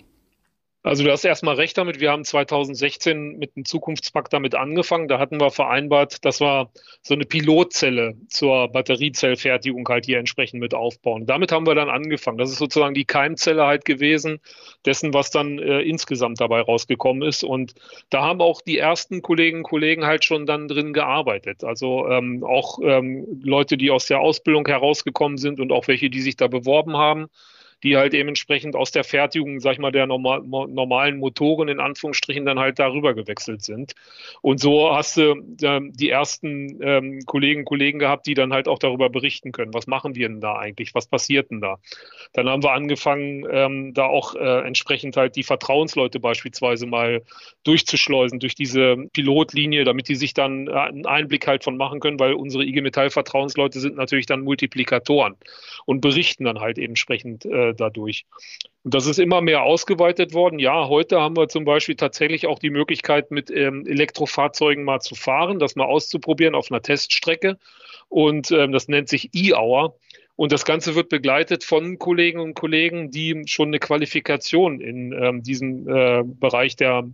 Also 0.81 1.03
du 1.03 1.11
hast 1.11 1.25
erstmal 1.25 1.55
recht 1.55 1.77
damit. 1.77 1.99
Wir 1.99 2.09
haben 2.09 2.23
2016 2.23 3.37
mit 3.37 3.57
dem 3.57 3.65
Zukunftspakt 3.65 4.31
damit 4.31 4.55
angefangen. 4.55 5.09
Da 5.09 5.19
hatten 5.19 5.41
wir 5.41 5.51
vereinbart, 5.51 6.23
dass 6.23 6.39
wir 6.39 6.71
so 7.01 7.15
eine 7.15 7.25
Pilotzelle 7.25 8.15
zur 8.29 8.69
Batteriezellfertigung 8.69 9.85
halt 9.89 10.05
hier 10.05 10.19
entsprechend 10.19 10.61
mit 10.61 10.73
aufbauen. 10.73 11.25
Damit 11.25 11.51
haben 11.51 11.67
wir 11.67 11.75
dann 11.75 11.89
angefangen. 11.89 12.37
Das 12.37 12.49
ist 12.49 12.59
sozusagen 12.59 12.93
die 12.93 13.03
Keimzelle 13.03 13.65
halt 13.65 13.83
gewesen, 13.83 14.39
dessen, 14.85 15.13
was 15.13 15.31
dann 15.31 15.59
äh, 15.59 15.81
insgesamt 15.81 16.39
dabei 16.39 16.61
rausgekommen 16.61 17.27
ist. 17.27 17.43
Und 17.43 17.73
da 18.09 18.21
haben 18.21 18.39
auch 18.39 18.61
die 18.61 18.77
ersten 18.77 19.21
Kolleginnen 19.21 19.63
und 19.63 19.69
Kollegen 19.69 20.05
halt 20.05 20.23
schon 20.23 20.45
dann 20.45 20.69
drin 20.69 20.93
gearbeitet. 20.93 21.65
Also 21.65 22.07
ähm, 22.07 22.41
auch 22.45 22.79
ähm, 22.81 23.41
Leute, 23.43 23.75
die 23.75 23.91
aus 23.91 24.05
der 24.05 24.21
Ausbildung 24.21 24.65
herausgekommen 24.65 25.37
sind 25.37 25.59
und 25.59 25.73
auch 25.73 25.89
welche, 25.89 26.09
die 26.09 26.21
sich 26.21 26.37
da 26.37 26.47
beworben 26.47 26.95
haben 26.95 27.27
die 27.83 27.97
halt 27.97 28.13
eben 28.13 28.29
entsprechend 28.29 28.75
aus 28.75 28.91
der 28.91 29.03
Fertigung, 29.03 29.59
sag 29.59 29.73
ich 29.73 29.79
mal, 29.79 29.91
der 29.91 30.05
normal, 30.05 30.41
normalen 30.41 31.17
Motoren 31.17 31.69
in 31.69 31.79
Anführungsstrichen 31.79 32.45
dann 32.45 32.59
halt 32.59 32.79
darüber 32.79 33.13
gewechselt 33.13 33.61
sind. 33.61 33.93
Und 34.41 34.59
so 34.59 34.93
hast 34.93 35.17
du 35.17 35.35
ähm, 35.61 35.93
die 35.93 36.09
ersten 36.09 36.79
ähm, 36.81 37.19
Kollegen 37.25 37.65
Kollegen 37.65 37.99
gehabt, 37.99 38.27
die 38.27 38.33
dann 38.33 38.53
halt 38.53 38.67
auch 38.67 38.79
darüber 38.79 39.09
berichten 39.09 39.51
können. 39.51 39.73
Was 39.73 39.87
machen 39.87 40.15
wir 40.15 40.27
denn 40.27 40.41
da 40.41 40.57
eigentlich? 40.57 40.93
Was 40.93 41.07
passiert 41.07 41.51
denn 41.51 41.61
da? 41.61 41.77
Dann 42.33 42.49
haben 42.49 42.63
wir 42.63 42.73
angefangen, 42.73 43.45
ähm, 43.49 43.93
da 43.93 44.05
auch 44.05 44.35
äh, 44.35 44.61
entsprechend 44.65 45.17
halt 45.17 45.35
die 45.35 45.43
Vertrauensleute 45.43 46.19
beispielsweise 46.19 46.85
mal 46.85 47.23
durchzuschleusen 47.63 48.39
durch 48.39 48.55
diese 48.55 48.97
Pilotlinie, 49.13 49.83
damit 49.83 50.09
die 50.09 50.15
sich 50.15 50.33
dann 50.33 50.67
äh, 50.67 50.71
einen 50.71 51.05
Einblick 51.05 51.47
halt 51.47 51.63
von 51.63 51.77
machen 51.77 51.99
können, 51.99 52.19
weil 52.19 52.33
unsere 52.33 52.63
IG 52.63 52.81
Metall 52.81 53.09
Vertrauensleute 53.09 53.79
sind 53.79 53.95
natürlich 53.95 54.25
dann 54.25 54.41
Multiplikatoren 54.41 55.35
und 55.85 56.01
berichten 56.01 56.43
dann 56.43 56.59
halt 56.59 56.77
eben 56.77 56.91
entsprechend 56.91 57.45
äh, 57.45 57.68
dadurch. 57.73 58.25
Und 58.83 58.93
das 58.93 59.05
ist 59.05 59.19
immer 59.19 59.41
mehr 59.41 59.63
ausgeweitet 59.63 60.33
worden. 60.33 60.59
Ja, 60.59 60.87
heute 60.87 61.19
haben 61.19 61.37
wir 61.37 61.49
zum 61.49 61.65
Beispiel 61.65 61.95
tatsächlich 61.95 62.47
auch 62.47 62.59
die 62.59 62.69
Möglichkeit, 62.69 63.31
mit 63.31 63.51
ähm, 63.51 63.85
Elektrofahrzeugen 63.85 64.83
mal 64.83 64.99
zu 64.99 65.15
fahren, 65.15 65.59
das 65.59 65.75
mal 65.75 65.85
auszuprobieren 65.85 66.55
auf 66.55 66.71
einer 66.71 66.81
Teststrecke. 66.81 67.57
Und 68.07 68.51
ähm, 68.51 68.71
das 68.71 68.87
nennt 68.87 69.09
sich 69.09 69.29
E-Hour. 69.33 69.97
Und 70.39 70.53
das 70.53 70.63
Ganze 70.63 70.95
wird 70.95 71.09
begleitet 71.09 71.65
von 71.65 71.99
Kolleginnen 71.99 72.41
und 72.41 72.53
Kollegen, 72.53 73.11
die 73.11 73.43
schon 73.45 73.67
eine 73.67 73.79
Qualifikation 73.79 74.79
in 74.79 75.11
ähm, 75.11 75.43
diesem 75.43 75.85
äh, 75.85 76.23
Bereich 76.23 76.77
der, 76.77 77.09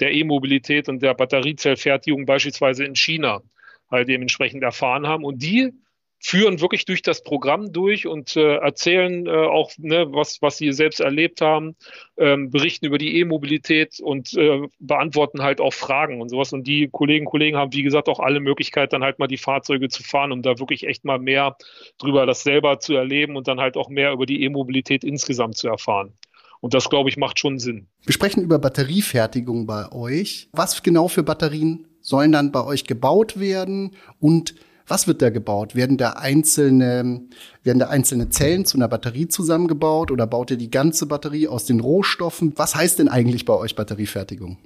der 0.00 0.12
E-Mobilität 0.12 0.88
und 0.88 1.02
der 1.02 1.12
Batteriezellfertigung 1.12 2.24
beispielsweise 2.24 2.84
in 2.84 2.96
China 2.96 3.42
halt 3.90 4.08
dementsprechend 4.08 4.62
erfahren 4.62 5.06
haben. 5.06 5.24
Und 5.24 5.42
die 5.42 5.74
führen 6.20 6.60
wirklich 6.60 6.84
durch 6.84 7.00
das 7.00 7.22
Programm 7.22 7.72
durch 7.72 8.06
und 8.06 8.36
äh, 8.36 8.56
erzählen 8.56 9.26
äh, 9.26 9.30
auch, 9.30 9.72
ne, 9.78 10.06
was, 10.10 10.42
was 10.42 10.58
sie 10.58 10.70
selbst 10.72 11.00
erlebt 11.00 11.40
haben, 11.40 11.76
ähm, 12.18 12.50
berichten 12.50 12.84
über 12.84 12.98
die 12.98 13.18
E-Mobilität 13.18 14.00
und 14.00 14.34
äh, 14.34 14.68
beantworten 14.78 15.42
halt 15.42 15.62
auch 15.62 15.72
Fragen 15.72 16.20
und 16.20 16.28
sowas. 16.28 16.52
Und 16.52 16.66
die 16.66 16.88
Kolleginnen 16.88 17.26
und 17.26 17.30
Kollegen 17.30 17.56
haben, 17.56 17.72
wie 17.72 17.82
gesagt, 17.82 18.08
auch 18.08 18.20
alle 18.20 18.40
Möglichkeit, 18.40 18.92
dann 18.92 19.02
halt 19.02 19.18
mal 19.18 19.28
die 19.28 19.38
Fahrzeuge 19.38 19.88
zu 19.88 20.02
fahren, 20.02 20.30
um 20.30 20.42
da 20.42 20.58
wirklich 20.58 20.86
echt 20.86 21.06
mal 21.06 21.18
mehr 21.18 21.56
drüber 21.96 22.26
das 22.26 22.42
selber 22.42 22.80
zu 22.80 22.94
erleben 22.94 23.36
und 23.36 23.48
dann 23.48 23.58
halt 23.58 23.78
auch 23.78 23.88
mehr 23.88 24.12
über 24.12 24.26
die 24.26 24.42
E-Mobilität 24.44 25.04
insgesamt 25.04 25.56
zu 25.56 25.68
erfahren. 25.68 26.12
Und 26.60 26.74
das, 26.74 26.90
glaube 26.90 27.08
ich, 27.08 27.16
macht 27.16 27.38
schon 27.38 27.58
Sinn. 27.58 27.86
Wir 28.04 28.12
sprechen 28.12 28.42
über 28.42 28.58
Batteriefertigung 28.58 29.66
bei 29.66 29.90
euch. 29.90 30.50
Was 30.52 30.82
genau 30.82 31.08
für 31.08 31.22
Batterien 31.22 31.86
sollen 32.02 32.32
dann 32.32 32.52
bei 32.52 32.62
euch 32.62 32.84
gebaut 32.84 33.40
werden 33.40 33.96
und 34.18 34.54
was 34.90 35.06
wird 35.06 35.22
da 35.22 35.30
gebaut? 35.30 35.74
Werden 35.74 35.96
da 35.96 36.10
einzelne, 36.10 37.22
werden 37.62 37.78
da 37.78 37.88
einzelne 37.88 38.28
Zellen 38.28 38.64
zu 38.64 38.76
einer 38.76 38.88
Batterie 38.88 39.28
zusammengebaut 39.28 40.10
oder 40.10 40.26
baut 40.26 40.50
ihr 40.50 40.56
die 40.56 40.70
ganze 40.70 41.06
Batterie 41.06 41.48
aus 41.48 41.64
den 41.64 41.80
Rohstoffen? 41.80 42.52
Was 42.56 42.74
heißt 42.74 42.98
denn 42.98 43.08
eigentlich 43.08 43.44
bei 43.44 43.54
euch 43.54 43.76
Batteriefertigung? 43.76 44.58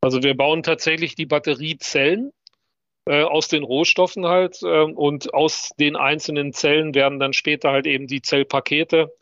Also 0.00 0.22
wir 0.22 0.36
bauen 0.36 0.62
tatsächlich 0.62 1.16
die 1.16 1.26
Batteriezellen 1.26 2.30
äh, 3.06 3.22
aus 3.22 3.48
den 3.48 3.64
Rohstoffen 3.64 4.26
halt 4.26 4.62
äh, 4.62 4.82
und 4.82 5.34
aus 5.34 5.70
den 5.78 5.96
einzelnen 5.96 6.52
Zellen 6.52 6.94
werden 6.94 7.18
dann 7.18 7.32
später 7.32 7.70
halt 7.70 7.86
eben 7.86 8.06
die 8.06 8.22
Zellpakete 8.22 9.12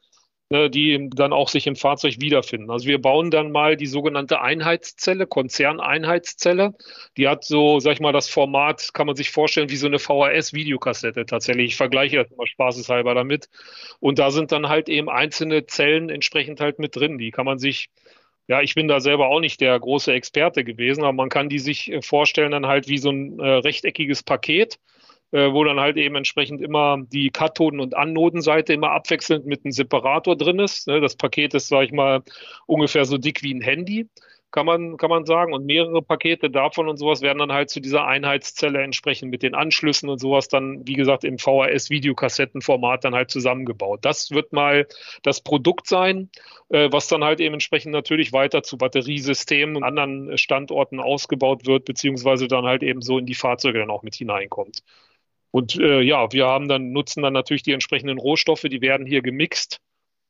Ne, 0.54 0.70
die 0.70 1.10
dann 1.12 1.32
auch 1.32 1.48
sich 1.48 1.66
im 1.66 1.74
Fahrzeug 1.74 2.20
wiederfinden. 2.20 2.70
Also 2.70 2.86
wir 2.86 3.02
bauen 3.02 3.32
dann 3.32 3.50
mal 3.50 3.76
die 3.76 3.88
sogenannte 3.88 4.40
Einheitszelle, 4.40 5.26
Konzerneinheitszelle. 5.26 6.74
Die 7.16 7.26
hat 7.26 7.42
so, 7.42 7.80
sag 7.80 7.94
ich 7.94 8.00
mal, 8.00 8.12
das 8.12 8.28
Format, 8.28 8.94
kann 8.94 9.08
man 9.08 9.16
sich 9.16 9.32
vorstellen, 9.32 9.68
wie 9.68 9.76
so 9.76 9.88
eine 9.88 9.98
VHS-Videokassette 9.98 11.26
tatsächlich. 11.26 11.70
Ich 11.70 11.76
vergleiche 11.76 12.18
das 12.18 12.30
immer 12.30 12.46
spaßeshalber 12.46 13.16
damit. 13.16 13.48
Und 13.98 14.20
da 14.20 14.30
sind 14.30 14.52
dann 14.52 14.68
halt 14.68 14.88
eben 14.88 15.08
einzelne 15.08 15.66
Zellen 15.66 16.08
entsprechend 16.08 16.60
halt 16.60 16.78
mit 16.78 16.94
drin. 16.94 17.18
Die 17.18 17.32
kann 17.32 17.46
man 17.46 17.58
sich 17.58 17.88
ja, 18.46 18.60
ich 18.60 18.76
bin 18.76 18.86
da 18.86 19.00
selber 19.00 19.30
auch 19.30 19.40
nicht 19.40 19.60
der 19.60 19.80
große 19.80 20.12
Experte 20.12 20.62
gewesen, 20.62 21.02
aber 21.02 21.14
man 21.14 21.30
kann 21.30 21.48
die 21.48 21.58
sich 21.58 21.90
äh, 21.90 22.00
vorstellen 22.00 22.52
dann 22.52 22.66
halt 22.66 22.86
wie 22.86 22.98
so 22.98 23.10
ein 23.10 23.40
äh, 23.40 23.44
rechteckiges 23.44 24.22
Paket 24.22 24.78
äh, 25.34 25.52
wo 25.52 25.64
dann 25.64 25.80
halt 25.80 25.96
eben 25.96 26.14
entsprechend 26.14 26.62
immer 26.62 26.98
die 27.12 27.30
Kathoden- 27.30 27.80
und 27.80 27.96
Anodenseite 27.96 28.72
immer 28.72 28.92
abwechselnd 28.92 29.46
mit 29.46 29.64
einem 29.64 29.72
Separator 29.72 30.36
drin 30.36 30.60
ist. 30.60 30.86
Ne? 30.86 31.00
Das 31.00 31.16
Paket 31.16 31.54
ist, 31.54 31.66
sage 31.66 31.86
ich 31.86 31.92
mal, 31.92 32.22
ungefähr 32.66 33.04
so 33.04 33.18
dick 33.18 33.42
wie 33.42 33.52
ein 33.52 33.60
Handy 33.60 34.08
kann 34.52 34.66
man, 34.66 34.96
kann 34.96 35.10
man 35.10 35.26
sagen. 35.26 35.52
Und 35.52 35.66
mehrere 35.66 36.00
Pakete 36.02 36.48
davon 36.50 36.88
und 36.88 36.96
sowas 36.98 37.20
werden 37.20 37.40
dann 37.40 37.50
halt 37.50 37.70
zu 37.70 37.80
dieser 37.80 38.06
Einheitszelle 38.06 38.80
entsprechend 38.80 39.32
mit 39.32 39.42
den 39.42 39.56
Anschlüssen 39.56 40.08
und 40.08 40.20
sowas 40.20 40.46
dann, 40.46 40.86
wie 40.86 40.92
gesagt, 40.92 41.24
im 41.24 41.38
VHS-Videokassettenformat 41.38 43.04
dann 43.04 43.16
halt 43.16 43.32
zusammengebaut. 43.32 44.04
Das 44.04 44.30
wird 44.30 44.52
mal 44.52 44.86
das 45.24 45.40
Produkt 45.40 45.88
sein, 45.88 46.30
äh, 46.68 46.88
was 46.92 47.08
dann 47.08 47.24
halt 47.24 47.40
eben 47.40 47.54
entsprechend 47.54 47.90
natürlich 47.92 48.32
weiter 48.32 48.62
zu 48.62 48.78
Batteriesystemen 48.78 49.74
und 49.74 49.82
anderen 49.82 50.38
Standorten 50.38 51.00
ausgebaut 51.00 51.66
wird, 51.66 51.84
beziehungsweise 51.84 52.46
dann 52.46 52.64
halt 52.64 52.84
eben 52.84 53.02
so 53.02 53.18
in 53.18 53.26
die 53.26 53.34
Fahrzeuge 53.34 53.80
dann 53.80 53.90
auch 53.90 54.04
mit 54.04 54.14
hineinkommt. 54.14 54.84
Und 55.54 55.76
äh, 55.78 56.00
ja, 56.02 56.32
wir 56.32 56.46
haben 56.46 56.68
dann, 56.68 56.90
nutzen 56.92 57.22
dann 57.22 57.32
natürlich 57.32 57.62
die 57.62 57.72
entsprechenden 57.72 58.18
Rohstoffe, 58.18 58.62
die 58.62 58.80
werden 58.80 59.06
hier 59.06 59.22
gemixt 59.22 59.80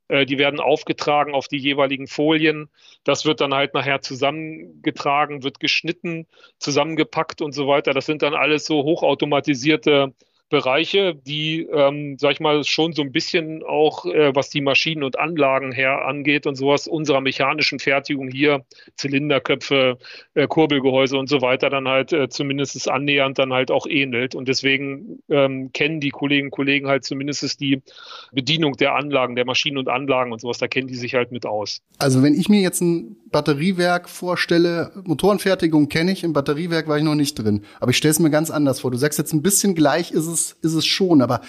Äh, 0.08 0.26
die 0.26 0.38
werden 0.38 0.60
aufgetragen 0.60 1.34
auf 1.34 1.48
die 1.48 1.58
jeweiligen 1.58 2.06
Folien. 2.08 2.70
Das 3.04 3.24
wird 3.24 3.40
dann 3.40 3.54
halt 3.54 3.74
nachher 3.74 4.02
zusammengetragen, 4.02 5.42
wird 5.44 5.60
geschnitten, 5.60 6.26
zusammengepackt 6.58 7.42
und 7.42 7.52
so 7.52 7.66
weiter. 7.68 7.94
Das 7.94 8.06
sind 8.06 8.22
dann 8.22 8.34
alles 8.34 8.66
so 8.66 8.82
hochautomatisierte 8.84 10.14
Bereiche, 10.54 11.16
die, 11.16 11.62
ähm, 11.62 12.16
sag 12.16 12.30
ich 12.30 12.40
mal, 12.40 12.62
schon 12.62 12.92
so 12.92 13.02
ein 13.02 13.10
bisschen 13.10 13.64
auch, 13.64 14.06
äh, 14.06 14.32
was 14.36 14.50
die 14.50 14.60
Maschinen 14.60 15.02
und 15.02 15.18
Anlagen 15.18 15.72
her 15.72 16.06
angeht 16.06 16.46
und 16.46 16.54
sowas, 16.54 16.86
unserer 16.86 17.20
mechanischen 17.20 17.80
Fertigung 17.80 18.28
hier, 18.28 18.64
Zylinderköpfe, 18.94 19.98
äh, 20.34 20.46
Kurbelgehäuse 20.46 21.18
und 21.18 21.28
so 21.28 21.42
weiter, 21.42 21.70
dann 21.70 21.88
halt 21.88 22.12
äh, 22.12 22.28
zumindest 22.28 22.88
annähernd 22.88 23.36
dann 23.36 23.52
halt 23.52 23.72
auch 23.72 23.88
ähnelt. 23.88 24.36
Und 24.36 24.46
deswegen 24.46 25.18
ähm, 25.28 25.72
kennen 25.72 25.98
die 25.98 26.10
Kolleginnen 26.10 26.46
und 26.46 26.52
Kollegen 26.52 26.86
halt 26.86 27.04
zumindest 27.04 27.60
die 27.60 27.82
Bedienung 28.30 28.76
der 28.76 28.94
Anlagen, 28.94 29.34
der 29.34 29.46
Maschinen 29.46 29.78
und 29.78 29.88
Anlagen 29.88 30.30
und 30.30 30.40
sowas, 30.40 30.58
da 30.58 30.68
kennen 30.68 30.86
die 30.86 30.94
sich 30.94 31.14
halt 31.14 31.32
mit 31.32 31.46
aus. 31.46 31.82
Also 31.98 32.22
wenn 32.22 32.34
ich 32.34 32.48
mir 32.48 32.60
jetzt 32.60 32.80
ein 32.80 33.16
Batteriewerk 33.32 34.08
vorstelle, 34.08 34.92
Motorenfertigung 35.04 35.88
kenne 35.88 36.12
ich, 36.12 36.22
im 36.22 36.32
Batteriewerk 36.32 36.86
war 36.86 36.98
ich 36.98 37.02
noch 37.02 37.16
nicht 37.16 37.34
drin. 37.34 37.64
Aber 37.80 37.90
ich 37.90 37.96
stelle 37.96 38.12
es 38.12 38.20
mir 38.20 38.30
ganz 38.30 38.52
anders 38.52 38.78
vor. 38.78 38.92
Du 38.92 38.96
sagst 38.96 39.18
jetzt 39.18 39.32
ein 39.32 39.42
bisschen 39.42 39.74
gleich 39.74 40.12
ist 40.12 40.26
es, 40.26 40.43
ist 40.52 40.74
es 40.74 40.86
schon, 40.86 41.22
aber 41.22 41.40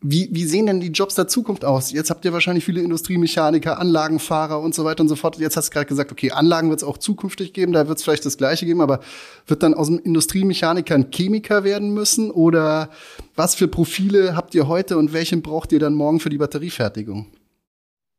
wie, 0.00 0.28
wie 0.30 0.44
sehen 0.44 0.66
denn 0.66 0.78
die 0.78 0.92
Jobs 0.92 1.16
der 1.16 1.26
Zukunft 1.26 1.64
aus? 1.64 1.90
Jetzt 1.90 2.10
habt 2.10 2.24
ihr 2.24 2.32
wahrscheinlich 2.32 2.64
viele 2.64 2.80
Industriemechaniker, 2.82 3.80
Anlagenfahrer 3.80 4.60
und 4.60 4.72
so 4.72 4.84
weiter 4.84 5.00
und 5.00 5.08
so 5.08 5.16
fort. 5.16 5.38
Jetzt 5.38 5.56
hast 5.56 5.70
du 5.70 5.72
gerade 5.72 5.86
gesagt, 5.86 6.12
okay, 6.12 6.30
Anlagen 6.30 6.70
wird 6.70 6.80
es 6.80 6.84
auch 6.86 6.98
zukünftig 6.98 7.52
geben, 7.52 7.72
da 7.72 7.88
wird 7.88 7.98
es 7.98 8.04
vielleicht 8.04 8.24
das 8.24 8.38
Gleiche 8.38 8.64
geben, 8.64 8.80
aber 8.80 9.00
wird 9.48 9.64
dann 9.64 9.74
aus 9.74 9.88
dem 9.88 9.98
Industriemechaniker 9.98 10.94
ein 10.94 11.10
Chemiker 11.12 11.64
werden 11.64 11.94
müssen? 11.94 12.30
Oder 12.30 12.90
was 13.34 13.56
für 13.56 13.66
Profile 13.66 14.36
habt 14.36 14.54
ihr 14.54 14.68
heute 14.68 14.98
und 14.98 15.12
welchen 15.12 15.42
braucht 15.42 15.72
ihr 15.72 15.80
dann 15.80 15.94
morgen 15.94 16.20
für 16.20 16.30
die 16.30 16.38
Batteriefertigung? 16.38 17.26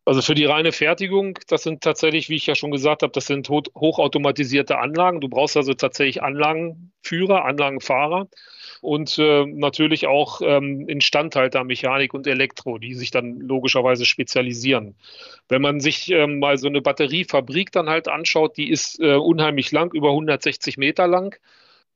Also 0.04 0.22
für 0.22 0.36
die 0.36 0.46
reine 0.46 0.74
Fertigung, 0.74 1.38
das 1.48 1.64
sind 1.64 1.82
tatsächlich, 1.82 2.30
wie 2.30 2.36
ich 2.36 2.48
ja 2.48 2.56
schon 2.56 2.72
gesagt 2.72 3.04
habe, 3.04 3.14
das 3.14 3.28
sind 3.28 3.48
hochautomatisierte 3.48 4.80
Anlagen. 4.80 5.22
Du 5.22 5.30
brauchst 5.30 5.56
also 5.56 5.74
tatsächlich 5.76 6.24
Anlagenführer, 6.24 7.46
Anlagenfahrer 7.46 8.28
und 8.82 9.18
äh, 9.18 9.46
natürlich 9.46 10.08
auch 10.08 10.42
ähm, 10.44 10.88
Instandhalter, 10.88 11.64
Mechanik 11.64 12.14
und 12.14 12.28
Elektro, 12.28 12.78
die 12.78 12.94
sich 12.94 13.12
dann 13.12 13.40
logischerweise 13.40 14.06
spezialisieren. 14.06 14.96
Wenn 15.48 15.62
man 15.62 15.80
sich 15.80 16.12
ähm, 16.12 16.40
mal 16.40 16.58
so 16.58 16.68
eine 16.68 16.82
Batteriefabrik 16.82 17.72
dann 17.72 17.90
halt 17.90 18.08
anschaut, 18.08 18.58
die 18.58 18.70
ist 18.70 19.00
äh, 19.00 19.16
unheimlich 19.16 19.72
lang, 19.72 19.92
über 19.94 20.10
160 20.10 20.78
Meter 20.78 21.08
lang. 21.08 21.36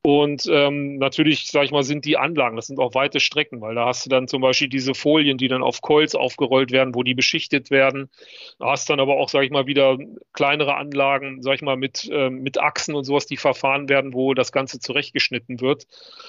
Und 0.06 0.46
ähm, 0.52 0.98
natürlich, 0.98 1.46
sage 1.46 1.64
ich 1.64 1.70
mal, 1.70 1.82
sind 1.82 2.04
die 2.04 2.18
Anlagen, 2.18 2.56
das 2.56 2.66
sind 2.66 2.78
auch 2.78 2.94
weite 2.94 3.20
Strecken, 3.20 3.62
weil 3.62 3.74
da 3.74 3.86
hast 3.86 4.04
du 4.04 4.10
dann 4.10 4.28
zum 4.28 4.42
Beispiel 4.42 4.68
diese 4.68 4.92
Folien, 4.92 5.38
die 5.38 5.48
dann 5.48 5.62
auf 5.62 5.80
Coils 5.80 6.14
aufgerollt 6.14 6.72
werden, 6.72 6.94
wo 6.94 7.02
die 7.02 7.14
beschichtet 7.14 7.70
werden. 7.70 8.10
Da 8.58 8.66
hast 8.66 8.90
dann 8.90 9.00
aber 9.00 9.16
auch, 9.16 9.30
sage 9.30 9.46
ich 9.46 9.50
mal, 9.50 9.66
wieder 9.66 9.96
kleinere 10.34 10.76
Anlagen, 10.76 11.40
sage 11.40 11.56
ich 11.56 11.62
mal, 11.62 11.78
mit, 11.78 12.06
äh, 12.12 12.28
mit 12.28 12.58
Achsen 12.58 12.94
und 12.94 13.04
sowas, 13.04 13.24
die 13.24 13.38
verfahren 13.38 13.88
werden, 13.88 14.12
wo 14.12 14.34
das 14.34 14.52
Ganze 14.52 14.78
zurechtgeschnitten 14.78 15.62
wird. 15.62 15.86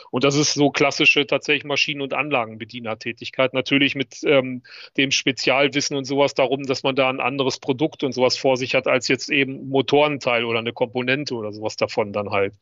Und 0.10 0.24
das 0.24 0.36
ist 0.36 0.54
so 0.54 0.70
klassische 0.70 1.28
tatsächlich 1.28 1.66
Maschinen- 1.66 2.02
und 2.02 2.14
Anlagenbedienertätigkeit. 2.14 3.54
Natürlich 3.54 3.94
mit 3.94 4.24
ähm, 4.24 4.64
dem 4.96 5.12
Spezialwissen 5.12 5.98
und 5.98 6.06
sowas 6.06 6.34
darum, 6.34 6.64
dass 6.64 6.84
man 6.84 6.96
da 6.96 7.10
ein 7.10 7.20
anderes 7.20 7.60
Produkt 7.60 8.06
und 8.06 8.14
sowas 8.14 8.38
vor 8.38 8.56
sich 8.56 8.74
hat, 8.74 8.88
als 8.88 9.10
jetzt 9.10 9.30
eben 9.30 9.68
Motorenteil 9.68 10.46
oder 10.46 10.60
eine 10.60 10.72
Komponente 10.72 11.36
oder 11.36 11.52
sowas 11.52 11.76
davon 11.76 12.14
dann 12.14 12.30
halt. 12.30 12.54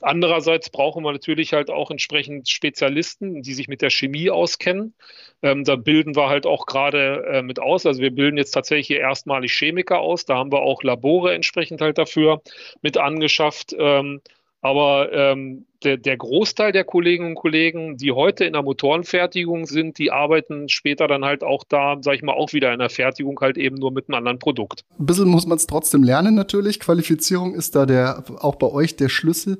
Anderer 0.00 0.39
Andererseits 0.40 0.70
brauchen 0.70 1.04
wir 1.04 1.12
natürlich 1.12 1.52
halt 1.52 1.68
auch 1.68 1.90
entsprechend 1.90 2.48
Spezialisten, 2.48 3.42
die 3.42 3.52
sich 3.52 3.68
mit 3.68 3.82
der 3.82 3.90
Chemie 3.90 4.30
auskennen. 4.30 4.94
Ähm, 5.42 5.64
da 5.64 5.76
bilden 5.76 6.16
wir 6.16 6.30
halt 6.30 6.46
auch 6.46 6.64
gerade 6.64 7.26
äh, 7.30 7.42
mit 7.42 7.60
aus. 7.60 7.84
Also 7.84 8.00
wir 8.00 8.10
bilden 8.10 8.38
jetzt 8.38 8.52
tatsächlich 8.52 8.98
erstmalig 8.98 9.52
Chemiker 9.52 9.98
aus. 10.00 10.24
Da 10.24 10.36
haben 10.36 10.50
wir 10.50 10.62
auch 10.62 10.82
Labore 10.82 11.34
entsprechend 11.34 11.82
halt 11.82 11.98
dafür 11.98 12.40
mit 12.80 12.96
angeschafft. 12.96 13.76
Ähm, 13.78 14.22
aber 14.62 15.12
ähm, 15.12 15.66
der, 15.84 15.96
der 15.96 16.16
Großteil 16.16 16.72
der 16.72 16.84
Kolleginnen 16.84 17.30
und 17.30 17.34
Kollegen, 17.34 17.96
die 17.96 18.12
heute 18.12 18.44
in 18.44 18.52
der 18.52 18.62
Motorenfertigung 18.62 19.66
sind, 19.66 19.98
die 19.98 20.10
arbeiten 20.10 20.68
später 20.68 21.06
dann 21.06 21.24
halt 21.24 21.42
auch 21.42 21.64
da, 21.68 21.96
sag 22.00 22.14
ich 22.14 22.22
mal, 22.22 22.34
auch 22.34 22.52
wieder 22.52 22.72
in 22.72 22.78
der 22.78 22.90
Fertigung 22.90 23.38
halt 23.40 23.56
eben 23.56 23.76
nur 23.76 23.90
mit 23.90 24.08
einem 24.08 24.16
anderen 24.16 24.38
Produkt. 24.38 24.84
Ein 24.98 25.06
bisschen 25.06 25.28
muss 25.28 25.46
man 25.46 25.56
es 25.56 25.66
trotzdem 25.66 26.02
lernen 26.02 26.34
natürlich. 26.34 26.80
Qualifizierung 26.80 27.54
ist 27.54 27.74
da 27.74 27.86
der 27.86 28.24
auch 28.38 28.56
bei 28.56 28.66
euch 28.66 28.96
der 28.96 29.08
Schlüssel. 29.08 29.56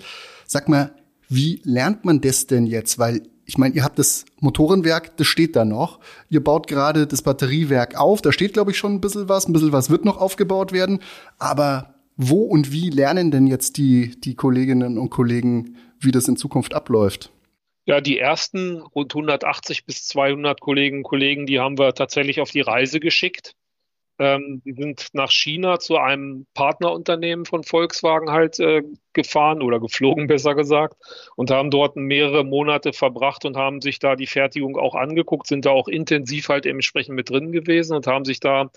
Sag 0.52 0.68
mal, 0.68 0.90
wie 1.28 1.60
lernt 1.62 2.04
man 2.04 2.20
das 2.20 2.48
denn 2.48 2.66
jetzt? 2.66 2.98
Weil 2.98 3.22
ich 3.44 3.56
meine, 3.56 3.72
ihr 3.76 3.84
habt 3.84 4.00
das 4.00 4.24
Motorenwerk, 4.40 5.16
das 5.16 5.28
steht 5.28 5.54
da 5.54 5.64
noch. 5.64 6.00
Ihr 6.28 6.42
baut 6.42 6.66
gerade 6.66 7.06
das 7.06 7.22
Batteriewerk 7.22 7.96
auf. 7.96 8.20
Da 8.20 8.32
steht, 8.32 8.54
glaube 8.54 8.72
ich, 8.72 8.76
schon 8.76 8.94
ein 8.94 9.00
bisschen 9.00 9.28
was. 9.28 9.46
Ein 9.46 9.52
bisschen 9.52 9.70
was 9.70 9.90
wird 9.90 10.04
noch 10.04 10.16
aufgebaut 10.16 10.72
werden. 10.72 10.98
Aber 11.38 11.94
wo 12.16 12.42
und 12.42 12.72
wie 12.72 12.90
lernen 12.90 13.30
denn 13.30 13.46
jetzt 13.46 13.76
die, 13.76 14.20
die 14.20 14.34
Kolleginnen 14.34 14.98
und 14.98 15.10
Kollegen, 15.10 15.76
wie 16.00 16.10
das 16.10 16.26
in 16.26 16.36
Zukunft 16.36 16.74
abläuft? 16.74 17.30
Ja, 17.84 18.00
die 18.00 18.18
ersten 18.18 18.80
rund 18.80 19.14
180 19.14 19.86
bis 19.86 20.08
200 20.08 20.60
Kolleginnen 20.60 21.04
und 21.04 21.08
Kollegen, 21.08 21.46
die 21.46 21.60
haben 21.60 21.78
wir 21.78 21.94
tatsächlich 21.94 22.40
auf 22.40 22.50
die 22.50 22.60
Reise 22.60 22.98
geschickt. 22.98 23.54
Ähm, 24.20 24.60
die 24.66 24.74
sind 24.74 25.08
nach 25.14 25.30
China 25.30 25.78
zu 25.78 25.96
einem 25.96 26.46
Partnerunternehmen 26.52 27.46
von 27.46 27.64
Volkswagen 27.64 28.30
halt 28.30 28.60
äh, 28.60 28.82
gefahren 29.14 29.62
oder 29.62 29.80
geflogen, 29.80 30.26
besser 30.28 30.54
gesagt, 30.54 30.96
und 31.36 31.50
haben 31.50 31.70
dort 31.70 31.96
mehrere 31.96 32.44
Monate 32.44 32.92
verbracht 32.92 33.46
und 33.46 33.56
haben 33.56 33.80
sich 33.80 33.98
da 33.98 34.16
die 34.16 34.26
Fertigung 34.26 34.76
auch 34.76 34.94
angeguckt, 34.94 35.46
sind 35.46 35.64
da 35.64 35.70
auch 35.70 35.88
intensiv 35.88 36.50
halt 36.50 36.66
entsprechend 36.66 37.16
mit 37.16 37.30
drin 37.30 37.50
gewesen 37.50 37.96
und 37.96 38.06
haben 38.06 38.26
sich 38.26 38.40
da 38.40 38.70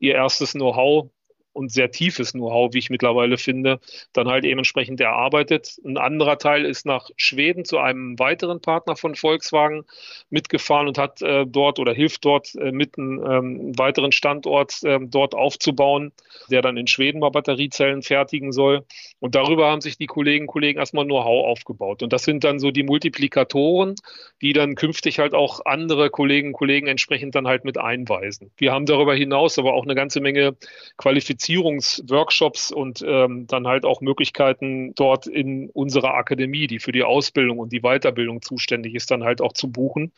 ihr 0.00 0.16
erstes 0.16 0.52
Know-how 0.52 1.10
und 1.58 1.72
sehr 1.72 1.90
tiefes 1.90 2.32
Know-how, 2.32 2.72
wie 2.72 2.78
ich 2.78 2.88
mittlerweile 2.88 3.36
finde, 3.36 3.80
dann 4.12 4.28
halt 4.28 4.44
eben 4.44 4.58
entsprechend 4.58 5.00
erarbeitet. 5.00 5.78
Ein 5.84 5.98
anderer 5.98 6.38
Teil 6.38 6.64
ist 6.64 6.86
nach 6.86 7.10
Schweden 7.16 7.64
zu 7.64 7.78
einem 7.78 8.18
weiteren 8.18 8.62
Partner 8.62 8.94
von 8.94 9.16
Volkswagen 9.16 9.84
mitgefahren 10.30 10.86
und 10.86 10.98
hat 10.98 11.20
äh, 11.20 11.44
dort 11.46 11.80
oder 11.80 11.92
hilft 11.92 12.24
dort 12.24 12.54
äh, 12.54 12.70
mit 12.70 12.96
einem 12.96 13.24
ähm, 13.26 13.78
weiteren 13.78 14.12
Standort 14.12 14.82
äh, 14.84 15.00
dort 15.02 15.34
aufzubauen, 15.34 16.12
der 16.48 16.62
dann 16.62 16.76
in 16.76 16.86
Schweden 16.86 17.18
mal 17.18 17.30
Batteriezellen 17.30 18.02
fertigen 18.02 18.52
soll. 18.52 18.84
Und 19.18 19.34
darüber 19.34 19.68
haben 19.68 19.80
sich 19.80 19.98
die 19.98 20.06
Kolleginnen 20.06 20.44
und 20.44 20.52
Kollegen 20.52 20.78
erstmal 20.78 21.06
Know-how 21.06 21.46
aufgebaut. 21.46 22.04
Und 22.04 22.12
das 22.12 22.22
sind 22.22 22.44
dann 22.44 22.60
so 22.60 22.70
die 22.70 22.84
Multiplikatoren, 22.84 23.96
die 24.40 24.52
dann 24.52 24.76
künftig 24.76 25.18
halt 25.18 25.34
auch 25.34 25.66
andere 25.66 26.08
Kolleginnen 26.08 26.54
und 26.54 26.58
Kollegen 26.58 26.86
entsprechend 26.86 27.34
dann 27.34 27.48
halt 27.48 27.64
mit 27.64 27.78
einweisen. 27.78 28.52
Wir 28.56 28.72
haben 28.72 28.86
darüber 28.86 29.16
hinaus 29.16 29.58
aber 29.58 29.74
auch 29.74 29.82
eine 29.82 29.96
ganze 29.96 30.20
Menge 30.20 30.56
qualifizierte 30.96 31.47
Zertifizierungsworkshops 31.48 32.72
und 32.72 33.02
ähm, 33.06 33.46
dann 33.46 33.66
halt 33.66 33.84
auch 33.84 34.00
Möglichkeiten 34.00 34.94
dort 34.94 35.26
in 35.26 35.70
unserer 35.70 36.14
Akademie, 36.14 36.66
die 36.66 36.78
für 36.78 36.92
die 36.92 37.02
Ausbildung 37.02 37.58
und 37.58 37.72
die 37.72 37.80
Weiterbildung 37.80 38.42
zuständig 38.42 38.94
ist, 38.94 39.10
dann 39.10 39.24
halt 39.24 39.40
auch 39.40 39.52
zu 39.52 39.70
buchen. 39.70 40.12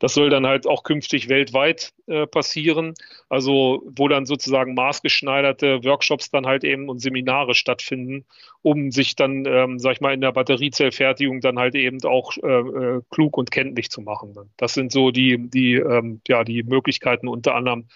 Das 0.00 0.12
soll 0.12 0.28
dann 0.28 0.44
halt 0.44 0.66
auch 0.66 0.82
künftig 0.82 1.28
weltweit 1.28 1.94
äh, 2.08 2.26
passieren, 2.26 2.94
also 3.28 3.82
wo 3.86 4.08
dann 4.08 4.26
sozusagen 4.26 4.74
maßgeschneiderte 4.74 5.84
Workshops 5.84 6.30
dann 6.30 6.46
halt 6.46 6.64
eben 6.64 6.88
und 6.88 6.98
Seminare 6.98 7.54
stattfinden, 7.54 8.26
um 8.60 8.90
sich 8.90 9.14
dann, 9.14 9.46
ähm, 9.46 9.78
sag 9.78 9.92
ich 9.92 10.00
mal, 10.00 10.12
in 10.12 10.20
der 10.20 10.32
Batteriezellfertigung 10.32 11.40
dann 11.40 11.58
halt 11.58 11.76
eben 11.76 12.02
auch 12.04 12.36
äh, 12.38 12.48
äh, 12.48 13.00
klug 13.08 13.38
und 13.38 13.52
kenntlich 13.52 13.88
zu 13.88 14.02
machen. 14.02 14.34
Das 14.56 14.74
sind 14.74 14.90
so 14.90 15.10
die, 15.12 15.48
die, 15.48 15.74
ähm, 15.74 16.20
ja, 16.26 16.42
die 16.44 16.64
Möglichkeiten 16.64 17.28
unter 17.28 17.54
anderem, 17.54 17.86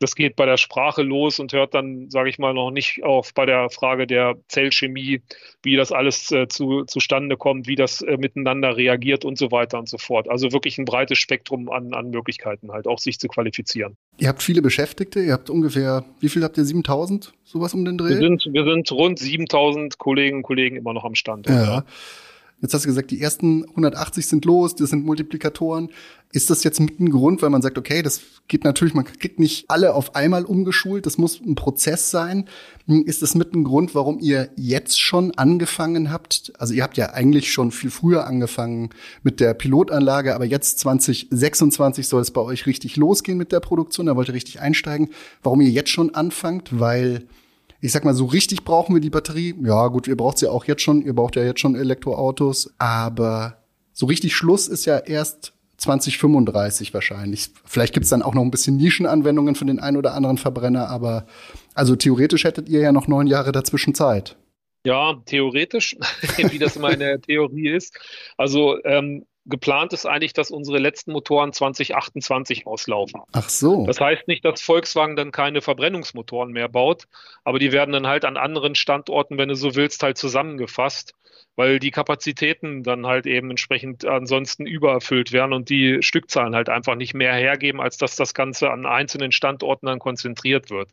das 0.00 0.14
geht 0.14 0.36
bei 0.36 0.46
der 0.46 0.56
Sprache 0.56 1.02
los 1.02 1.40
und 1.40 1.52
hört 1.52 1.74
dann, 1.74 2.08
sage 2.10 2.28
ich 2.28 2.38
mal, 2.38 2.54
noch 2.54 2.70
nicht 2.70 3.02
auf 3.02 3.34
bei 3.34 3.46
der 3.46 3.68
Frage 3.70 4.06
der 4.06 4.36
Zellchemie, 4.48 5.22
wie 5.62 5.76
das 5.76 5.92
alles 5.92 6.30
äh, 6.30 6.46
zu, 6.48 6.84
zustande 6.84 7.36
kommt, 7.36 7.66
wie 7.66 7.74
das 7.74 8.02
äh, 8.02 8.16
miteinander 8.16 8.76
reagiert 8.76 9.24
und 9.24 9.38
so 9.38 9.50
weiter 9.50 9.78
und 9.78 9.88
so 9.88 9.98
fort. 9.98 10.28
Also 10.28 10.52
wirklich 10.52 10.78
ein 10.78 10.84
breites 10.84 11.18
Spektrum 11.18 11.68
an, 11.70 11.92
an 11.94 12.10
Möglichkeiten 12.10 12.70
halt, 12.70 12.86
auch 12.86 12.98
sich 12.98 13.18
zu 13.18 13.28
qualifizieren. 13.28 13.96
Ihr 14.18 14.28
habt 14.28 14.42
viele 14.42 14.62
Beschäftigte, 14.62 15.20
ihr 15.20 15.32
habt 15.32 15.50
ungefähr, 15.50 16.04
wie 16.20 16.28
viel 16.28 16.44
habt 16.44 16.58
ihr, 16.58 16.64
7000, 16.64 17.32
sowas 17.44 17.74
um 17.74 17.84
den 17.84 17.98
Dreh? 17.98 18.10
Wir 18.10 18.16
sind, 18.18 18.48
wir 18.52 18.64
sind 18.64 18.90
rund 18.92 19.18
7000 19.18 19.98
Kolleginnen 19.98 20.38
und 20.38 20.42
Kollegen 20.42 20.76
immer 20.76 20.92
noch 20.92 21.04
am 21.04 21.14
Stand. 21.14 21.48
Ja. 21.48 21.62
ja. 21.62 21.84
Jetzt 22.60 22.74
hast 22.74 22.84
du 22.84 22.88
gesagt, 22.88 23.12
die 23.12 23.20
ersten 23.20 23.64
180 23.68 24.26
sind 24.26 24.44
los, 24.44 24.74
das 24.74 24.90
sind 24.90 25.04
Multiplikatoren. 25.04 25.90
Ist 26.32 26.50
das 26.50 26.64
jetzt 26.64 26.80
mit 26.80 26.98
ein 26.98 27.08
Grund, 27.08 27.40
weil 27.40 27.50
man 27.50 27.62
sagt, 27.62 27.78
okay, 27.78 28.02
das 28.02 28.20
geht 28.48 28.64
natürlich, 28.64 28.94
man 28.94 29.04
kriegt 29.04 29.38
nicht 29.38 29.70
alle 29.70 29.94
auf 29.94 30.16
einmal 30.16 30.44
umgeschult, 30.44 31.06
das 31.06 31.18
muss 31.18 31.40
ein 31.40 31.54
Prozess 31.54 32.10
sein. 32.10 32.46
Ist 32.86 33.22
das 33.22 33.36
mit 33.36 33.54
ein 33.54 33.62
Grund, 33.62 33.94
warum 33.94 34.18
ihr 34.18 34.50
jetzt 34.56 35.00
schon 35.00 35.30
angefangen 35.38 36.10
habt? 36.10 36.52
Also 36.58 36.74
ihr 36.74 36.82
habt 36.82 36.96
ja 36.96 37.12
eigentlich 37.12 37.52
schon 37.52 37.70
viel 37.70 37.90
früher 37.90 38.26
angefangen 38.26 38.90
mit 39.22 39.38
der 39.38 39.54
Pilotanlage, 39.54 40.34
aber 40.34 40.44
jetzt 40.44 40.80
2026 40.80 42.08
soll 42.08 42.22
es 42.22 42.32
bei 42.32 42.40
euch 42.40 42.66
richtig 42.66 42.96
losgehen 42.96 43.38
mit 43.38 43.52
der 43.52 43.60
Produktion, 43.60 44.06
da 44.06 44.16
wollt 44.16 44.28
ihr 44.28 44.34
richtig 44.34 44.60
einsteigen. 44.60 45.10
Warum 45.44 45.60
ihr 45.60 45.70
jetzt 45.70 45.90
schon 45.90 46.14
anfangt? 46.14 46.80
Weil 46.80 47.22
ich 47.80 47.92
sag 47.92 48.04
mal, 48.04 48.14
so 48.14 48.26
richtig 48.26 48.64
brauchen 48.64 48.94
wir 48.94 49.00
die 49.00 49.10
Batterie. 49.10 49.54
Ja, 49.62 49.88
gut, 49.88 50.08
ihr 50.08 50.16
braucht 50.16 50.38
sie 50.38 50.50
auch 50.50 50.64
jetzt 50.64 50.82
schon. 50.82 51.02
Ihr 51.02 51.14
braucht 51.14 51.36
ja 51.36 51.44
jetzt 51.44 51.60
schon 51.60 51.76
Elektroautos. 51.76 52.74
Aber 52.78 53.58
so 53.92 54.06
richtig 54.06 54.34
Schluss 54.34 54.68
ist 54.68 54.84
ja 54.84 54.98
erst 54.98 55.52
2035 55.78 56.92
wahrscheinlich. 56.92 57.50
Vielleicht 57.64 57.94
gibt's 57.94 58.08
dann 58.08 58.22
auch 58.22 58.34
noch 58.34 58.42
ein 58.42 58.50
bisschen 58.50 58.76
Nischenanwendungen 58.76 59.54
für 59.54 59.64
den 59.64 59.78
einen 59.78 59.96
oder 59.96 60.14
anderen 60.14 60.38
Verbrenner, 60.38 60.88
aber 60.88 61.26
also 61.74 61.94
theoretisch 61.94 62.44
hättet 62.44 62.68
ihr 62.68 62.80
ja 62.80 62.92
noch 62.92 63.06
neun 63.06 63.28
Jahre 63.28 63.52
dazwischen 63.52 63.94
Zeit. 63.94 64.36
Ja, 64.84 65.14
theoretisch, 65.26 65.96
wie 66.36 66.58
das 66.58 66.76
immer 66.76 66.90
in 66.90 66.98
der 66.98 67.20
Theorie 67.20 67.68
ist. 67.68 67.96
Also 68.36 68.82
ähm, 68.84 69.24
geplant 69.48 69.92
ist 69.92 70.06
eigentlich, 70.06 70.32
dass 70.32 70.50
unsere 70.50 70.78
letzten 70.78 71.12
Motoren 71.12 71.52
2028 71.52 72.66
auslaufen. 72.66 73.22
Ach 73.32 73.48
so. 73.48 73.86
Das 73.86 74.00
heißt 74.00 74.28
nicht, 74.28 74.44
dass 74.44 74.60
Volkswagen 74.60 75.16
dann 75.16 75.32
keine 75.32 75.62
Verbrennungsmotoren 75.62 76.52
mehr 76.52 76.68
baut, 76.68 77.04
aber 77.44 77.58
die 77.58 77.72
werden 77.72 77.92
dann 77.92 78.06
halt 78.06 78.24
an 78.24 78.36
anderen 78.36 78.74
Standorten, 78.74 79.38
wenn 79.38 79.48
du 79.48 79.54
so 79.54 79.74
willst, 79.74 80.02
halt 80.02 80.18
zusammengefasst, 80.18 81.14
weil 81.56 81.78
die 81.78 81.90
Kapazitäten 81.90 82.82
dann 82.82 83.06
halt 83.06 83.26
eben 83.26 83.50
entsprechend 83.50 84.04
ansonsten 84.04 84.66
übererfüllt 84.66 85.32
werden 85.32 85.52
und 85.52 85.70
die 85.70 86.02
Stückzahlen 86.02 86.54
halt 86.54 86.68
einfach 86.68 86.94
nicht 86.94 87.14
mehr 87.14 87.34
hergeben, 87.34 87.80
als 87.80 87.96
dass 87.96 88.16
das 88.16 88.34
Ganze 88.34 88.70
an 88.70 88.86
einzelnen 88.86 89.32
Standorten 89.32 89.86
dann 89.86 89.98
konzentriert 89.98 90.70
wird. 90.70 90.90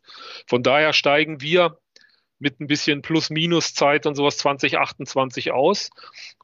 Von 0.48 0.64
daher 0.64 0.94
steigen 0.94 1.42
wir 1.42 1.78
mit 2.40 2.60
ein 2.60 2.68
bisschen 2.68 3.02
Plus-Minus-Zeit 3.02 4.06
und 4.06 4.16
sowas 4.16 4.38
2028 4.38 5.52
aus. 5.52 5.90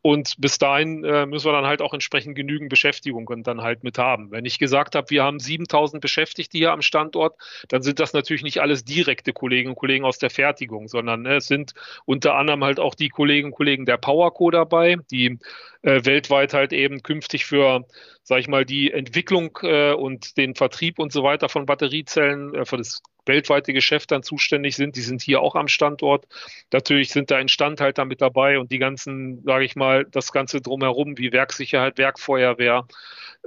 Und 0.01 0.35
bis 0.39 0.57
dahin 0.57 1.03
äh, 1.03 1.25
müssen 1.27 1.45
wir 1.45 1.51
dann 1.51 1.67
halt 1.67 1.81
auch 1.81 1.93
entsprechend 1.93 2.35
genügend 2.35 2.69
Beschäftigung 2.69 3.29
dann 3.43 3.61
halt 3.61 3.83
mit 3.83 3.97
haben. 3.99 4.31
Wenn 4.31 4.45
ich 4.45 4.57
gesagt 4.57 4.95
habe, 4.95 5.09
wir 5.09 5.23
haben 5.23 5.39
7000 5.39 6.01
Beschäftigte 6.01 6.57
hier 6.57 6.71
am 6.71 6.81
Standort, 6.81 7.35
dann 7.69 7.83
sind 7.83 7.99
das 7.99 8.13
natürlich 8.13 8.41
nicht 8.41 8.61
alles 8.61 8.83
direkte 8.83 9.31
Kolleginnen 9.31 9.73
und 9.73 9.79
Kollegen 9.79 10.05
aus 10.05 10.17
der 10.17 10.31
Fertigung, 10.31 10.87
sondern 10.87 11.25
äh, 11.25 11.35
es 11.35 11.47
sind 11.47 11.73
unter 12.05 12.35
anderem 12.35 12.63
halt 12.63 12.79
auch 12.79 12.95
die 12.95 13.09
Kolleginnen 13.09 13.51
und 13.51 13.57
Kollegen 13.57 13.85
der 13.85 13.97
PowerCo 13.97 14.49
dabei, 14.49 14.97
die 15.11 15.37
äh, 15.83 16.03
weltweit 16.05 16.53
halt 16.53 16.73
eben 16.73 17.03
künftig 17.03 17.45
für, 17.45 17.85
sag 18.23 18.39
ich 18.39 18.47
mal, 18.47 18.65
die 18.65 18.91
Entwicklung 18.91 19.57
äh, 19.63 19.93
und 19.93 20.37
den 20.37 20.55
Vertrieb 20.55 20.99
und 20.99 21.11
so 21.11 21.23
weiter 21.23 21.49
von 21.49 21.65
Batteriezellen, 21.65 22.55
äh, 22.55 22.65
für 22.65 22.77
das 22.77 23.01
weltweite 23.25 23.73
Geschäft 23.73 24.11
dann 24.11 24.23
zuständig 24.23 24.75
sind. 24.75 24.95
Die 24.95 25.01
sind 25.01 25.21
hier 25.21 25.41
auch 25.41 25.55
am 25.55 25.67
Standort. 25.67 26.25
Natürlich 26.71 27.09
sind 27.09 27.31
da 27.31 27.39
Instandhalter 27.39 28.05
mit 28.05 28.21
dabei 28.21 28.59
und 28.59 28.71
die 28.71 28.79
ganzen, 28.79 29.43
sage 29.43 29.65
ich 29.65 29.75
mal, 29.75 29.90
das 30.11 30.31
Ganze 30.31 30.61
drumherum 30.61 31.17
wie 31.17 31.31
Werksicherheit, 31.31 31.97
Werkfeuerwehr, 31.97 32.87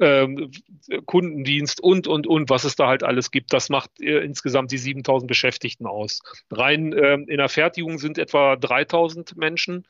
ähm, 0.01 0.51
Kundendienst 1.07 1.81
und, 1.81 2.07
und, 2.07 2.27
und, 2.27 2.51
was 2.51 2.65
es 2.65 2.77
da 2.77 2.89
halt 2.89 3.03
alles 3.03 3.31
gibt. 3.31 3.53
Das 3.53 3.69
macht 3.69 3.91
äh, 4.01 4.21
insgesamt 4.21 4.73
die 4.73 4.79
7000 4.79 5.29
Beschäftigten 5.29 5.87
aus. 5.87 6.21
Rein 6.51 6.93
ähm, 6.93 7.27
in 7.29 7.39
der 7.39 7.49
Fertigung 7.49 7.99
sind 7.99 8.19
etwa 8.19 8.57
3000 8.57 9.37
Menschen. 9.37 9.87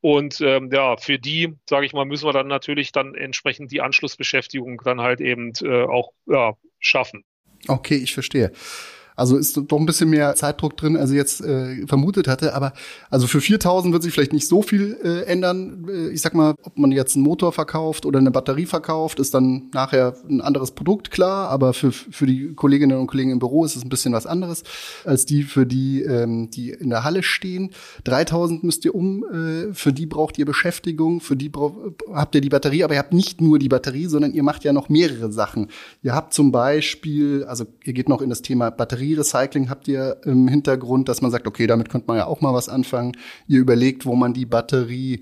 Und 0.00 0.40
ähm, 0.40 0.70
ja, 0.72 0.96
für 0.96 1.18
die, 1.18 1.54
sage 1.68 1.86
ich 1.86 1.92
mal, 1.92 2.04
müssen 2.04 2.26
wir 2.26 2.32
dann 2.32 2.46
natürlich 2.46 2.92
dann 2.92 3.14
entsprechend 3.14 3.72
die 3.72 3.80
Anschlussbeschäftigung 3.80 4.80
dann 4.84 5.00
halt 5.00 5.20
eben 5.20 5.52
äh, 5.62 5.82
auch 5.82 6.12
ja, 6.26 6.54
schaffen. 6.78 7.24
Okay, 7.66 7.96
ich 7.96 8.14
verstehe. 8.14 8.52
Also 9.18 9.36
ist 9.36 9.60
doch 9.66 9.78
ein 9.78 9.86
bisschen 9.86 10.10
mehr 10.10 10.36
Zeitdruck 10.36 10.76
drin, 10.76 10.96
als 10.96 11.10
ich 11.10 11.16
jetzt 11.16 11.40
äh, 11.40 11.84
vermutet 11.88 12.28
hatte. 12.28 12.54
Aber 12.54 12.72
also 13.10 13.26
für 13.26 13.40
4000 13.40 13.92
wird 13.92 14.04
sich 14.04 14.12
vielleicht 14.12 14.32
nicht 14.32 14.46
so 14.46 14.62
viel 14.62 14.96
äh, 15.02 15.24
ändern. 15.24 15.86
Äh, 15.88 16.10
ich 16.10 16.20
sag 16.20 16.34
mal, 16.34 16.54
ob 16.62 16.78
man 16.78 16.92
jetzt 16.92 17.16
einen 17.16 17.24
Motor 17.24 17.52
verkauft 17.52 18.06
oder 18.06 18.20
eine 18.20 18.30
Batterie 18.30 18.66
verkauft, 18.66 19.18
ist 19.18 19.34
dann 19.34 19.70
nachher 19.72 20.14
ein 20.30 20.40
anderes 20.40 20.70
Produkt, 20.70 21.10
klar. 21.10 21.48
Aber 21.48 21.72
für, 21.72 21.90
für 21.90 22.26
die 22.26 22.54
Kolleginnen 22.54 22.96
und 22.96 23.08
Kollegen 23.08 23.32
im 23.32 23.40
Büro 23.40 23.64
ist 23.64 23.74
es 23.74 23.82
ein 23.82 23.88
bisschen 23.88 24.12
was 24.12 24.24
anderes 24.24 24.62
als 25.04 25.26
die, 25.26 25.42
für 25.42 25.66
die, 25.66 26.02
ähm, 26.02 26.50
die 26.50 26.70
in 26.70 26.90
der 26.90 27.02
Halle 27.02 27.24
stehen. 27.24 27.70
3000 28.04 28.62
müsst 28.62 28.84
ihr 28.84 28.94
um, 28.94 29.24
äh, 29.24 29.74
für 29.74 29.92
die 29.92 30.06
braucht 30.06 30.38
ihr 30.38 30.46
Beschäftigung, 30.46 31.20
für 31.20 31.34
die 31.34 31.50
habt 32.14 32.36
ihr 32.36 32.40
die 32.40 32.50
Batterie, 32.50 32.84
aber 32.84 32.94
ihr 32.94 33.00
habt 33.00 33.12
nicht 33.12 33.40
nur 33.40 33.58
die 33.58 33.68
Batterie, 33.68 34.06
sondern 34.06 34.32
ihr 34.32 34.44
macht 34.44 34.62
ja 34.62 34.72
noch 34.72 34.88
mehrere 34.88 35.32
Sachen. 35.32 35.70
Ihr 36.04 36.14
habt 36.14 36.34
zum 36.34 36.52
Beispiel, 36.52 37.44
also 37.44 37.66
ihr 37.84 37.94
geht 37.94 38.08
noch 38.08 38.22
in 38.22 38.30
das 38.30 38.42
Thema 38.42 38.70
Batterie 38.70 39.07
Batterierecycling 39.08 39.70
habt 39.70 39.88
ihr 39.88 40.18
im 40.24 40.48
Hintergrund, 40.48 41.08
dass 41.08 41.22
man 41.22 41.30
sagt, 41.30 41.46
okay, 41.46 41.66
damit 41.66 41.88
könnte 41.88 42.06
man 42.08 42.18
ja 42.18 42.26
auch 42.26 42.40
mal 42.40 42.54
was 42.54 42.68
anfangen. 42.68 43.16
Ihr 43.46 43.60
überlegt, 43.60 44.06
wo 44.06 44.14
man 44.14 44.34
die 44.34 44.46
Batterie 44.46 45.20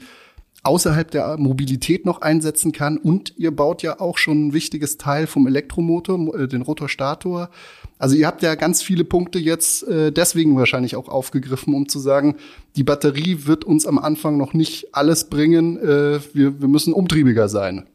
außerhalb 0.63 1.09
der 1.11 1.37
Mobilität 1.39 2.05
noch 2.05 2.23
einsetzen 2.23 2.73
kann. 2.73 2.99
Und 2.99 3.35
ihr 3.39 3.55
baut 3.55 3.83
ja 3.83 4.01
auch 4.01 4.19
schon 4.19 4.49
ein 4.49 4.53
wichtiges 4.53 4.99
Teil 4.99 5.29
vom 5.29 5.47
Elektromotor, 5.47 6.35
äh, 6.35 6.49
den 6.49 6.63
Rotorstator. 6.63 7.51
Also 7.99 8.17
ihr 8.17 8.27
habt 8.27 8.43
ja 8.43 8.57
ganz 8.57 8.83
viele 8.83 9.05
Punkte 9.05 9.39
jetzt 9.39 9.87
äh, 9.87 10.11
deswegen 10.11 10.57
wahrscheinlich 10.57 10.97
auch 10.97 11.09
aufgegriffen, 11.09 11.73
um 11.75 11.89
zu 11.89 12.01
sagen, 12.01 12.37
die 12.75 12.85
Batterie 12.85 13.47
wird 13.47 13.65
uns 13.65 13.87
am 13.87 13.99
Anfang 13.99 14.37
noch 14.37 14.55
nicht 14.55 14.95
alles 14.95 15.29
bringen. 15.29 15.77
Äh, 15.79 16.21
wir, 16.33 16.61
wir 16.61 16.69
müssen 16.69 16.93
umtriebiger 16.93 17.49
sein. 17.49 17.87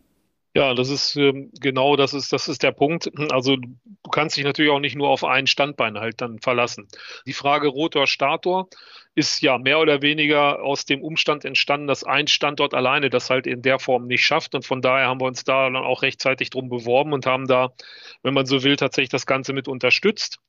Ja, 0.53 0.73
das 0.73 0.89
ist 0.89 1.15
ähm, 1.15 1.49
genau 1.61 1.95
das 1.95 2.13
ist, 2.13 2.33
das 2.33 2.49
ist 2.49 2.61
der 2.61 2.73
Punkt. 2.73 3.09
Also 3.31 3.55
du 3.55 3.69
kannst 4.11 4.35
dich 4.35 4.43
natürlich 4.43 4.69
auch 4.71 4.79
nicht 4.81 4.97
nur 4.97 5.07
auf 5.09 5.23
ein 5.23 5.47
Standbein 5.47 5.97
halt 5.97 6.19
dann 6.19 6.39
verlassen. 6.39 6.89
Die 7.25 7.31
Frage 7.33 7.69
Rotor 7.69 8.05
Stator 8.05 8.67
ist 9.15 9.41
ja 9.41 9.57
mehr 9.57 9.79
oder 9.79 10.01
weniger 10.01 10.61
aus 10.61 10.83
dem 10.85 11.01
Umstand 11.03 11.45
entstanden, 11.45 11.87
dass 11.87 12.03
ein 12.03 12.27
Standort 12.27 12.73
alleine 12.73 13.09
das 13.09 13.29
halt 13.29 13.47
in 13.47 13.61
der 13.61 13.79
Form 13.79 14.07
nicht 14.07 14.25
schafft. 14.25 14.53
Und 14.53 14.65
von 14.65 14.81
daher 14.81 15.07
haben 15.07 15.21
wir 15.21 15.25
uns 15.27 15.45
da 15.45 15.65
dann 15.69 15.77
auch 15.77 16.01
rechtzeitig 16.01 16.49
drum 16.49 16.67
beworben 16.67 17.13
und 17.13 17.25
haben 17.25 17.47
da, 17.47 17.71
wenn 18.21 18.33
man 18.33 18.45
so 18.45 18.61
will, 18.63 18.75
tatsächlich 18.75 19.09
das 19.09 19.25
Ganze 19.25 19.53
mit 19.53 19.69
unterstützt. 19.69 20.39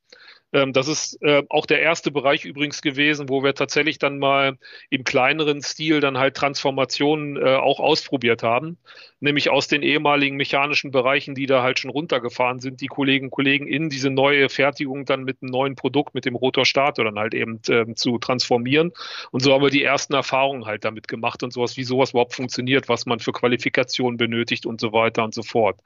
Ähm, 0.53 0.71
das 0.71 0.87
ist 0.87 1.21
äh, 1.21 1.43
auch 1.49 1.65
der 1.65 1.81
erste 1.81 2.11
Bereich 2.11 2.45
übrigens 2.45 2.81
gewesen, 2.81 3.27
wo 3.27 3.43
wir 3.43 3.55
tatsächlich 3.55 3.97
dann 3.97 4.19
mal 4.19 4.57
im 4.89 5.03
kleineren 5.03 5.61
Stil 5.61 5.99
dann 5.99 6.17
halt 6.19 6.35
Transformationen 6.35 7.37
äh, 7.37 7.55
auch 7.55 7.79
ausprobiert 7.79 8.43
haben, 8.43 8.77
nämlich 9.19 9.49
aus 9.49 9.67
den 9.67 9.81
ehemaligen 9.81 10.37
mechanischen 10.37 10.91
Bereichen, 10.91 11.33
die 11.33 11.47
da 11.47 11.63
halt 11.63 11.79
schon 11.79 11.89
runtergefahren 11.89 12.59
sind, 12.59 12.81
die 12.81 12.87
Kolleginnen 12.87 13.27
und 13.27 13.31
Kollegen 13.31 13.67
in 13.67 13.89
diese 13.89 14.11
neue 14.11 14.47
Fertigung 14.47 15.05
dann 15.05 15.23
mit 15.23 15.41
einem 15.41 15.51
neuen 15.51 15.75
Produkt, 15.75 16.13
mit 16.13 16.25
dem 16.25 16.35
Rotor 16.35 16.65
Stator 16.65 17.03
dann 17.03 17.17
halt 17.17 17.33
eben 17.33 17.59
äh, 17.67 17.95
zu 17.95 18.19
transformieren. 18.19 18.91
Und 19.31 19.41
so 19.41 19.53
haben 19.53 19.63
wir 19.63 19.71
die 19.71 19.83
ersten 19.83 20.13
Erfahrungen 20.13 20.65
halt 20.65 20.85
damit 20.85 21.07
gemacht 21.07 21.41
und 21.41 21.51
sowas, 21.51 21.77
wie 21.77 21.83
sowas 21.83 22.11
überhaupt 22.11 22.35
funktioniert, 22.35 22.89
was 22.89 23.07
man 23.07 23.19
für 23.19 23.31
Qualifikationen 23.31 24.17
benötigt 24.17 24.67
und 24.67 24.79
so 24.79 24.93
weiter 24.93 25.23
und 25.23 25.33
so 25.33 25.41
fort. 25.41 25.79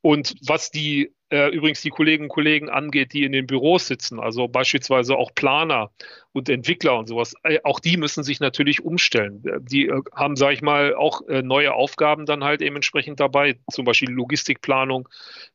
Und 0.00 0.34
was 0.42 0.70
die 0.70 1.12
äh, 1.32 1.48
übrigens 1.48 1.80
die 1.80 1.90
Kolleginnen 1.90 2.24
und 2.24 2.34
Kollegen 2.34 2.68
angeht, 2.68 3.14
die 3.14 3.24
in 3.24 3.32
den 3.32 3.46
Büros 3.46 3.86
sitzen, 3.86 4.20
also 4.20 4.48
beispielsweise 4.48 5.16
auch 5.16 5.34
Planer 5.34 5.90
und 6.32 6.48
Entwickler 6.48 6.98
und 6.98 7.08
sowas, 7.08 7.34
äh, 7.42 7.58
auch 7.62 7.80
die 7.80 7.96
müssen 7.96 8.24
sich 8.24 8.40
natürlich 8.40 8.84
umstellen. 8.84 9.42
Die 9.62 9.86
äh, 9.86 10.00
haben, 10.14 10.36
sage 10.36 10.54
ich 10.54 10.62
mal, 10.62 10.94
auch 10.94 11.26
äh, 11.28 11.42
neue 11.42 11.74
Aufgaben 11.74 12.26
dann 12.26 12.42
halt 12.42 12.62
eben 12.62 12.76
entsprechend 12.76 13.20
dabei, 13.20 13.56
zum 13.70 13.84
Beispiel 13.84 14.10
Logistikplanung, 14.10 15.08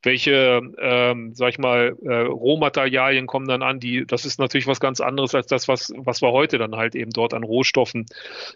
welche, 0.03 0.61
ähm, 0.79 1.33
sage 1.33 1.51
ich 1.51 1.57
mal, 1.57 1.95
äh, 2.03 2.13
Rohmaterialien 2.21 3.25
kommen 3.25 3.47
dann 3.47 3.63
an, 3.63 3.79
die, 3.79 4.05
das 4.05 4.25
ist 4.25 4.39
natürlich 4.39 4.67
was 4.67 4.79
ganz 4.79 5.01
anderes 5.01 5.33
als 5.33 5.47
das, 5.47 5.67
was, 5.67 5.91
was 5.97 6.21
wir 6.21 6.31
heute 6.31 6.57
dann 6.57 6.75
halt 6.75 6.95
eben 6.95 7.11
dort 7.11 7.33
an 7.33 7.43
Rohstoffen 7.43 8.05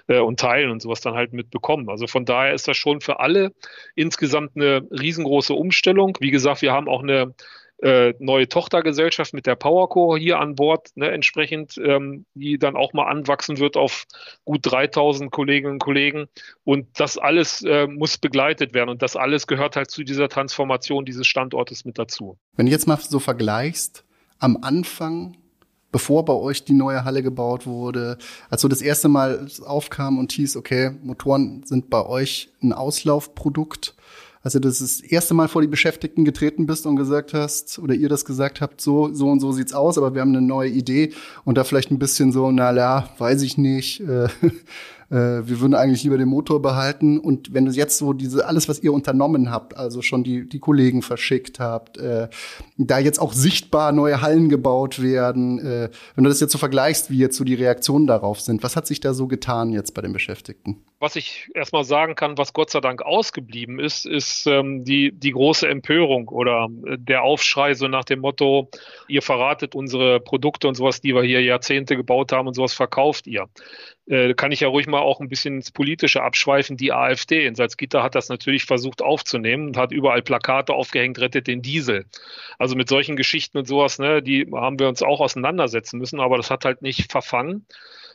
äh, 0.08 0.20
und 0.20 0.40
Teilen 0.40 0.70
und 0.70 0.82
sowas 0.82 1.02
dann 1.02 1.16
halt 1.16 1.34
mitbekommen. 1.34 1.90
Also 1.90 2.08
von 2.08 2.26
daher 2.26 2.54
ist 2.54 2.68
das 2.68 2.78
schon 2.78 3.02
für 3.02 3.20
alle 3.20 3.52
insgesamt 3.96 4.56
eine 4.56 4.88
riesengroße 4.92 5.54
Umstellung. 5.54 6.18
Wie 6.20 6.32
gesagt, 6.32 6.62
wir 6.62 6.72
haben 6.72 6.88
auch 6.88 7.02
eine 7.02 7.34
äh, 7.82 8.14
neue 8.20 8.48
Tochtergesellschaft 8.48 9.34
mit 9.34 9.46
der 9.46 9.56
PowerCo 9.56 10.16
hier 10.16 10.40
an 10.40 10.56
Bord, 10.56 10.90
ne, 10.96 11.12
entsprechend, 11.12 11.78
ähm, 11.84 12.26
die 12.34 12.58
dann 12.58 12.76
auch 12.76 12.94
mal 12.94 13.08
anwachsen 13.08 13.60
wird 13.60 13.78
auf 13.78 14.06
gut 14.46 14.60
3000 14.64 15.32
Kolleginnen 15.32 15.74
und 15.74 15.80
Kollegen. 15.80 16.28
Und 16.64 16.88
das 17.00 17.18
alles 17.18 17.64
äh, 17.64 17.88
muss 17.88 18.18
begleitet 18.18 18.74
werden 18.74 18.90
und 18.90 19.02
das 19.02 19.16
alles 19.16 19.48
gehört 19.48 19.76
halt 19.76 19.90
zu 19.90 20.04
dieser 20.04 20.30
Transformation 20.30 21.06
dieses 21.06 21.28
Standortes 21.28 21.86
mit 21.86 21.98
dazu. 21.98 22.38
Wenn 22.56 22.68
du 22.68 22.72
jetzt 22.72 22.88
mal 22.88 22.98
so 22.98 23.20
vergleichst, 23.20 24.06
am 24.40 24.58
Anfang 24.62 25.38
bevor 25.92 26.26
bei 26.26 26.34
euch 26.34 26.64
die 26.64 26.74
neue 26.74 27.04
Halle 27.04 27.22
gebaut 27.22 27.66
wurde, 27.68 28.18
als 28.50 28.62
so 28.62 28.68
das 28.68 28.82
erste 28.82 29.10
Mal 29.10 29.48
aufkam 29.66 30.18
und 30.18 30.32
hieß, 30.32 30.56
okay, 30.56 30.92
Motoren 31.04 31.64
sind 31.66 31.90
bei 31.90 32.06
euch 32.06 32.50
ein 32.62 32.74
Auslaufprodukt, 32.74 33.96
als 34.44 34.54
du 34.54 34.60
das, 34.60 35.02
erste 35.02 35.34
Mal 35.34 35.48
vor 35.48 35.62
die 35.62 35.68
Beschäftigten 35.68 36.26
getreten 36.26 36.66
bist 36.66 36.86
und 36.86 36.96
gesagt 36.96 37.34
hast, 37.34 37.78
oder 37.80 37.94
ihr 37.94 38.10
das 38.10 38.26
gesagt 38.26 38.62
habt, 38.62 38.82
so, 38.82 39.14
so 39.14 39.30
und 39.30 39.40
so 39.40 39.52
sieht's 39.52 39.74
aus, 39.74 39.98
aber 39.98 40.14
wir 40.14 40.22
haben 40.22 40.36
eine 40.36 40.46
neue 40.46 40.70
Idee 40.70 41.14
und 41.46 41.58
da 41.58 41.64
vielleicht 41.64 41.92
ein 41.92 42.00
bisschen 42.00 42.32
so, 42.32 42.52
na 42.52 42.74
ja, 42.74 43.10
weiß 43.20 43.44
ich 43.44 43.58
nicht, 43.58 44.02
äh, 44.02 44.26
äh, 45.12 45.48
wir 45.48 45.60
würden 45.60 45.76
eigentlich 45.76 46.04
lieber 46.04 46.18
den 46.18 46.30
Motor 46.30 46.62
behalten. 46.62 47.20
Und 47.20 47.54
wenn 47.54 47.66
du 47.66 47.72
jetzt 47.72 47.98
so 48.00 48.14
diese, 48.14 48.48
alles, 48.48 48.68
was 48.68 48.82
ihr 48.82 48.94
unternommen 48.94 49.52
habt, 49.52 49.78
also 49.78 50.02
schon 50.02 50.24
die, 50.24 50.50
die 50.50 50.60
Kollegen 50.60 51.04
verschickt 51.04 51.60
habt, 51.60 51.98
äh, 51.98 52.28
da 52.78 52.98
jetzt 52.98 53.20
auch 53.20 53.34
sichtbar 53.34 53.92
neue 53.92 54.22
Hallen 54.22 54.50
gebaut 54.50 55.02
werden, 55.04 55.60
äh, 55.60 55.90
wenn 56.16 56.24
du 56.24 56.30
das 56.30 56.40
jetzt 56.40 56.52
so 56.52 56.58
vergleichst, 56.58 57.12
wie 57.12 57.18
jetzt 57.18 57.38
so 57.38 57.44
die 57.44 57.56
Reaktionen 57.56 58.08
darauf 58.08 58.42
sind, 58.42 58.64
was 58.64 58.76
hat 58.76 58.88
sich 58.88 59.00
da 59.02 59.14
so 59.14 59.28
getan 59.28 59.72
jetzt 59.72 59.94
bei 59.94 60.02
den 60.02 60.14
Beschäftigten? 60.14 60.78
Was 61.02 61.16
ich 61.16 61.50
erstmal 61.56 61.84
sagen 61.84 62.14
kann, 62.14 62.38
was 62.38 62.54
Gott 62.54 62.70
sei 62.70 62.80
Dank 62.80 63.02
ausgeblieben 63.02 63.80
ist, 63.80 64.06
ist 64.06 64.46
ähm, 64.46 64.86
die, 64.86 65.12
die 65.12 65.32
große 65.32 65.68
Empörung 65.68 66.28
oder 66.28 66.70
äh, 66.86 66.96
der 67.00 67.24
Aufschrei 67.24 67.74
so 67.74 67.88
nach 67.88 68.06
dem 68.06 68.20
Motto, 68.20 68.70
ihr 69.08 69.24
verratet 69.24 69.74
unsere 69.74 70.20
Produkte 70.20 70.68
und 70.68 70.76
sowas, 70.76 71.02
die 71.02 71.16
wir 71.16 71.24
hier 71.24 71.42
Jahrzehnte 71.42 71.98
gebaut 71.98 72.32
haben 72.32 72.48
und 72.48 72.54
sowas 72.54 72.74
verkauft 72.74 73.26
ihr. 73.26 73.50
Äh, 74.06 74.36
kann 74.36 74.52
ich 74.52 74.60
ja 74.60 74.68
ruhig 74.68 74.86
mal 74.86 75.00
auch 75.00 75.20
ein 75.22 75.28
bisschen 75.28 75.56
ins 75.56 75.72
Politische 75.72 76.22
abschweifen. 76.22 76.78
Die 76.78 76.94
AfD 76.94 77.48
in 77.48 77.56
Salzgitter 77.56 78.04
hat 78.04 78.14
das 78.14 78.30
natürlich 78.30 78.66
versucht 78.66 79.02
aufzunehmen 79.02 79.70
und 79.70 79.78
hat 79.78 79.92
überall 79.92 80.22
Plakate 80.22 80.72
aufgehängt, 80.76 81.18
rettet 81.18 81.48
den 81.48 81.64
Diesel. 81.64 82.06
Also 82.60 82.76
mit 82.76 82.90
solchen 82.90 83.16
Geschichten 83.16 83.58
und 83.58 83.68
sowas, 83.68 83.98
ne, 83.98 84.22
die 84.22 84.48
haben 84.54 84.78
wir 84.78 84.88
uns 84.88 85.02
auch 85.02 85.20
auseinandersetzen 85.20 85.98
müssen, 85.98 86.20
aber 86.20 86.38
das 86.38 86.52
hat 86.52 86.64
halt 86.64 86.84
nicht 86.84 87.12
verfangen 87.12 87.66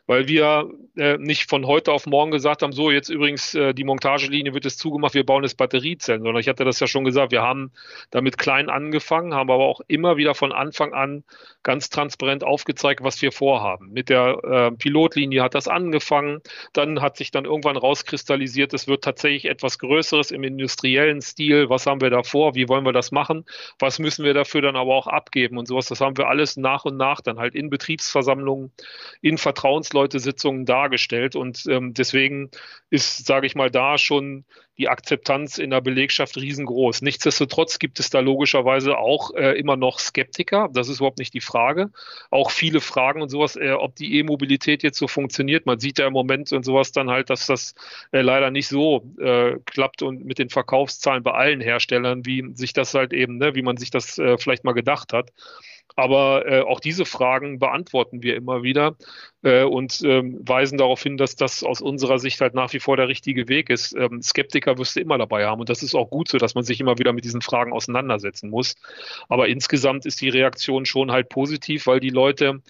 weil 0.07 0.29
wir 0.29 0.71
äh, 0.97 1.19
nicht 1.19 1.51
von 1.51 1.67
heute 1.67 1.93
auf 1.93 2.07
morgen 2.07 2.31
gesagt 2.31 2.63
haben, 2.63 2.73
so 2.77 2.91
jetzt 2.91 3.09
übrigens 3.09 3.55
äh, 3.55 3.75
die 3.75 3.85
Montagelinie 3.85 4.55
wird 4.55 4.67
es 4.67 4.77
zugemacht, 4.77 5.15
wir 5.15 5.27
bauen 5.27 5.43
jetzt 5.43 5.57
Batteriezellen, 5.57 6.23
sondern 6.23 6.41
ich 6.41 6.49
hatte 6.49 6.65
das 6.65 6.79
ja 6.79 6.87
schon 6.87 7.05
gesagt, 7.05 7.33
wir 7.33 7.43
haben 7.43 7.73
damit 8.11 8.39
klein 8.39 8.69
angefangen, 8.69 9.35
haben 9.35 9.51
aber 9.51 9.65
auch 9.65 9.81
immer 9.89 10.17
wieder 10.17 10.35
von 10.35 10.53
Anfang 10.53 10.93
an 10.93 11.25
ganz 11.63 11.91
transparent 11.91 12.45
aufgezeigt, 12.45 13.03
was 13.03 13.21
wir 13.23 13.33
vorhaben. 13.33 13.93
Mit 13.93 14.11
der 14.11 14.39
äh, 14.45 14.71
Pilotlinie 14.71 15.43
hat 15.43 15.55
das 15.55 15.67
angefangen, 15.67 16.41
dann 16.75 17.01
hat 17.01 17.17
sich 17.17 17.31
dann 17.31 17.47
irgendwann 17.47 17.77
rauskristallisiert, 17.77 18.75
es 18.75 18.87
wird 18.87 19.03
tatsächlich 19.03 19.47
etwas 19.47 19.79
Größeres 19.79 20.31
im 20.31 20.45
industriellen 20.45 21.21
Stil. 21.23 21.69
Was 21.71 21.87
haben 21.87 22.01
wir 22.01 22.11
da 22.11 22.23
vor? 22.23 22.55
Wie 22.55 22.69
wollen 22.69 22.85
wir 22.85 22.93
das 22.93 23.11
machen? 23.11 23.45
Was 23.79 23.99
müssen 23.99 24.25
wir 24.25 24.35
dafür 24.35 24.61
dann 24.61 24.77
aber 24.77 24.95
auch 24.95 25.07
abgeben 25.07 25.57
und 25.57 25.67
sowas? 25.67 25.87
Das 25.87 26.01
haben 26.01 26.17
wir 26.19 26.29
alles 26.29 26.57
nach 26.57 26.85
und 26.85 26.97
nach 26.97 27.21
dann 27.23 27.39
halt 27.39 27.55
in 27.55 27.71
Betriebsversammlungen, 27.71 28.71
in 29.23 29.39
Vertrauensleute-Sitzungen 29.39 30.67
dargestellt 30.67 31.35
und 31.37 31.65
ähm, 31.69 31.95
deswegen 31.95 32.51
ist, 32.91 33.27
sage 33.27 33.47
ich 33.47 33.55
mal, 33.55 33.71
da 33.71 33.99
schon 33.99 34.45
die 34.79 34.89
Akzeptanz 34.89 35.59
in 35.59 35.71
der 35.71 35.81
Belegschaft 35.81 36.37
riesengroß. 36.37 37.01
Nichtsdestotrotz 37.03 37.79
gibt 37.79 37.99
es 37.99 38.11
da 38.11 38.21
logischerweise 38.21 38.99
auch 38.99 39.35
äh, 39.35 39.59
immer 39.59 39.77
noch 39.77 39.99
Skeptiker. 39.99 40.69
Das 40.73 40.89
ist 40.89 40.99
überhaupt 40.99 41.19
nicht 41.19 41.33
die 41.33 41.41
Frage. 41.41 41.91
Auch 42.31 42.51
viele 42.51 42.81
Fragen 42.81 43.23
und 43.23 43.31
sowas, 43.31 43.57
äh, 43.57 43.73
ob 43.73 43.97
die 43.97 44.19
E-Mobilität 44.19 44.83
jetzt 44.83 44.99
so 44.99 45.09
funktioniert. 45.09 45.65
Man 45.67 45.81
sieht 45.81 45.99
ja 45.99 46.07
im 46.07 46.13
Moment 46.13 46.53
und 46.53 46.65
sowas 46.65 46.93
dann 46.93 47.11
halt, 47.11 47.31
dass 47.31 47.47
das 47.47 47.75
äh, 48.13 48.21
leider 48.21 48.51
nicht 48.51 48.69
so 48.69 49.03
äh, 49.19 49.57
klappt 49.65 50.03
und 50.03 50.25
mit 50.25 50.39
den 50.39 50.51
Verkaufszahlen 50.51 51.23
bei 51.23 51.33
allen 51.33 51.61
Herstellern, 51.61 52.27
wie 52.27 52.45
sich 52.55 52.75
das 52.75 52.93
halt 52.93 53.13
eben, 53.15 53.39
ne, 53.39 53.55
wie 53.55 53.63
man 53.63 53.79
sich 53.79 53.91
das 53.91 54.19
äh, 54.19 54.37
vielleicht 54.37 54.65
mal 54.65 54.73
gedacht 54.73 55.15
hat. 55.15 55.33
Aber 55.95 56.47
äh, 56.47 56.61
auch 56.61 56.81
diese 56.81 57.07
Fragen 57.07 57.59
beantworten 57.59 58.23
wir 58.23 58.37
immer 58.37 58.63
wieder 58.63 58.97
äh, 59.43 59.63
und 59.63 60.03
ähm, 60.05 60.39
weisen 60.43 60.77
darauf 60.77 61.03
hin, 61.03 61.17
dass 61.17 61.37
das 61.37 61.63
aus 61.63 61.81
unserer 61.81 62.19
Sicht 62.19 62.41
halt 62.41 62.55
nach 62.55 62.73
wie 62.73 62.81
vor 62.81 62.97
der 62.97 63.09
richtige 63.09 63.49
Weg 63.49 63.71
ist. 63.71 63.95
Ähm, 63.97 64.21
Skeptiker 64.21 64.77
wirst 64.79 64.97
du 64.97 65.01
immer 65.01 65.17
dabei 65.17 65.47
haben 65.47 65.61
und 65.61 65.69
das 65.69 65.83
ist 65.83 65.95
auch 65.95 66.11
gut 66.11 66.29
so, 66.29 66.39
dass 66.39 66.55
man 66.55 66.65
sich 66.65 66.81
immer 66.81 66.99
wieder 66.99 67.13
mit 67.13 67.25
diesen 67.25 67.41
Fragen 67.41 67.73
auseinandersetzen 67.73 68.51
muss. 68.51 68.75
Aber 69.29 69.49
insgesamt 69.49 70.05
ist 70.05 70.21
die 70.21 70.29
Reaktion 70.29 70.85
schon 70.85 71.13
halt 71.13 71.29
positiv, 71.29 71.87
weil 71.87 72.01
die 72.01 72.11
Leute 72.11 72.63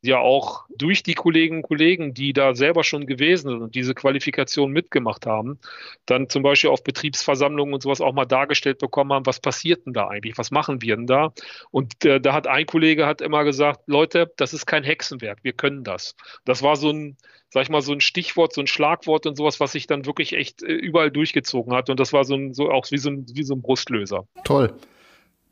ja 0.00 0.18
auch 0.18 0.64
durch 0.76 1.02
die 1.02 1.14
Kolleginnen 1.14 1.58
und 1.58 1.68
Kollegen, 1.68 2.14
die 2.14 2.32
da 2.32 2.54
selber 2.54 2.84
schon 2.84 3.06
gewesen 3.06 3.50
sind 3.50 3.62
und 3.62 3.74
diese 3.74 3.94
Qualifikation 3.94 4.70
mitgemacht 4.70 5.26
haben, 5.26 5.58
dann 6.06 6.28
zum 6.28 6.42
Beispiel 6.42 6.70
auf 6.70 6.84
Betriebsversammlungen 6.84 7.74
und 7.74 7.82
sowas 7.82 8.00
auch 8.00 8.12
mal 8.12 8.24
dargestellt 8.24 8.78
bekommen 8.78 9.12
haben, 9.12 9.26
was 9.26 9.40
passiert 9.40 9.86
denn 9.86 9.92
da 9.92 10.08
eigentlich, 10.08 10.38
was 10.38 10.50
machen 10.50 10.82
wir 10.82 10.96
denn 10.96 11.06
da? 11.06 11.32
Und 11.70 12.04
äh, 12.04 12.20
da 12.20 12.32
hat 12.32 12.46
ein 12.46 12.66
Kollege 12.66 13.06
hat 13.06 13.20
immer 13.20 13.42
gesagt, 13.42 13.80
Leute, 13.86 14.32
das 14.36 14.54
ist 14.54 14.66
kein 14.66 14.84
Hexenwerk, 14.84 15.40
wir 15.42 15.52
können 15.52 15.82
das. 15.82 16.14
Das 16.44 16.62
war 16.62 16.76
so 16.76 16.90
ein, 16.90 17.16
sag 17.50 17.62
ich 17.62 17.70
mal, 17.70 17.82
so 17.82 17.92
ein 17.92 18.00
Stichwort, 18.00 18.54
so 18.54 18.60
ein 18.60 18.68
Schlagwort 18.68 19.26
und 19.26 19.36
sowas, 19.36 19.58
was 19.58 19.72
sich 19.72 19.88
dann 19.88 20.06
wirklich 20.06 20.34
echt 20.34 20.62
äh, 20.62 20.72
überall 20.72 21.10
durchgezogen 21.10 21.74
hat. 21.74 21.90
Und 21.90 21.98
das 21.98 22.12
war 22.12 22.24
so 22.24 22.36
ein, 22.36 22.54
so 22.54 22.70
auch 22.70 22.88
wie 22.90 22.98
so 22.98 23.10
ein, 23.10 23.26
wie 23.32 23.42
so 23.42 23.54
ein 23.54 23.62
Brustlöser. 23.62 24.26
Toll. 24.44 24.72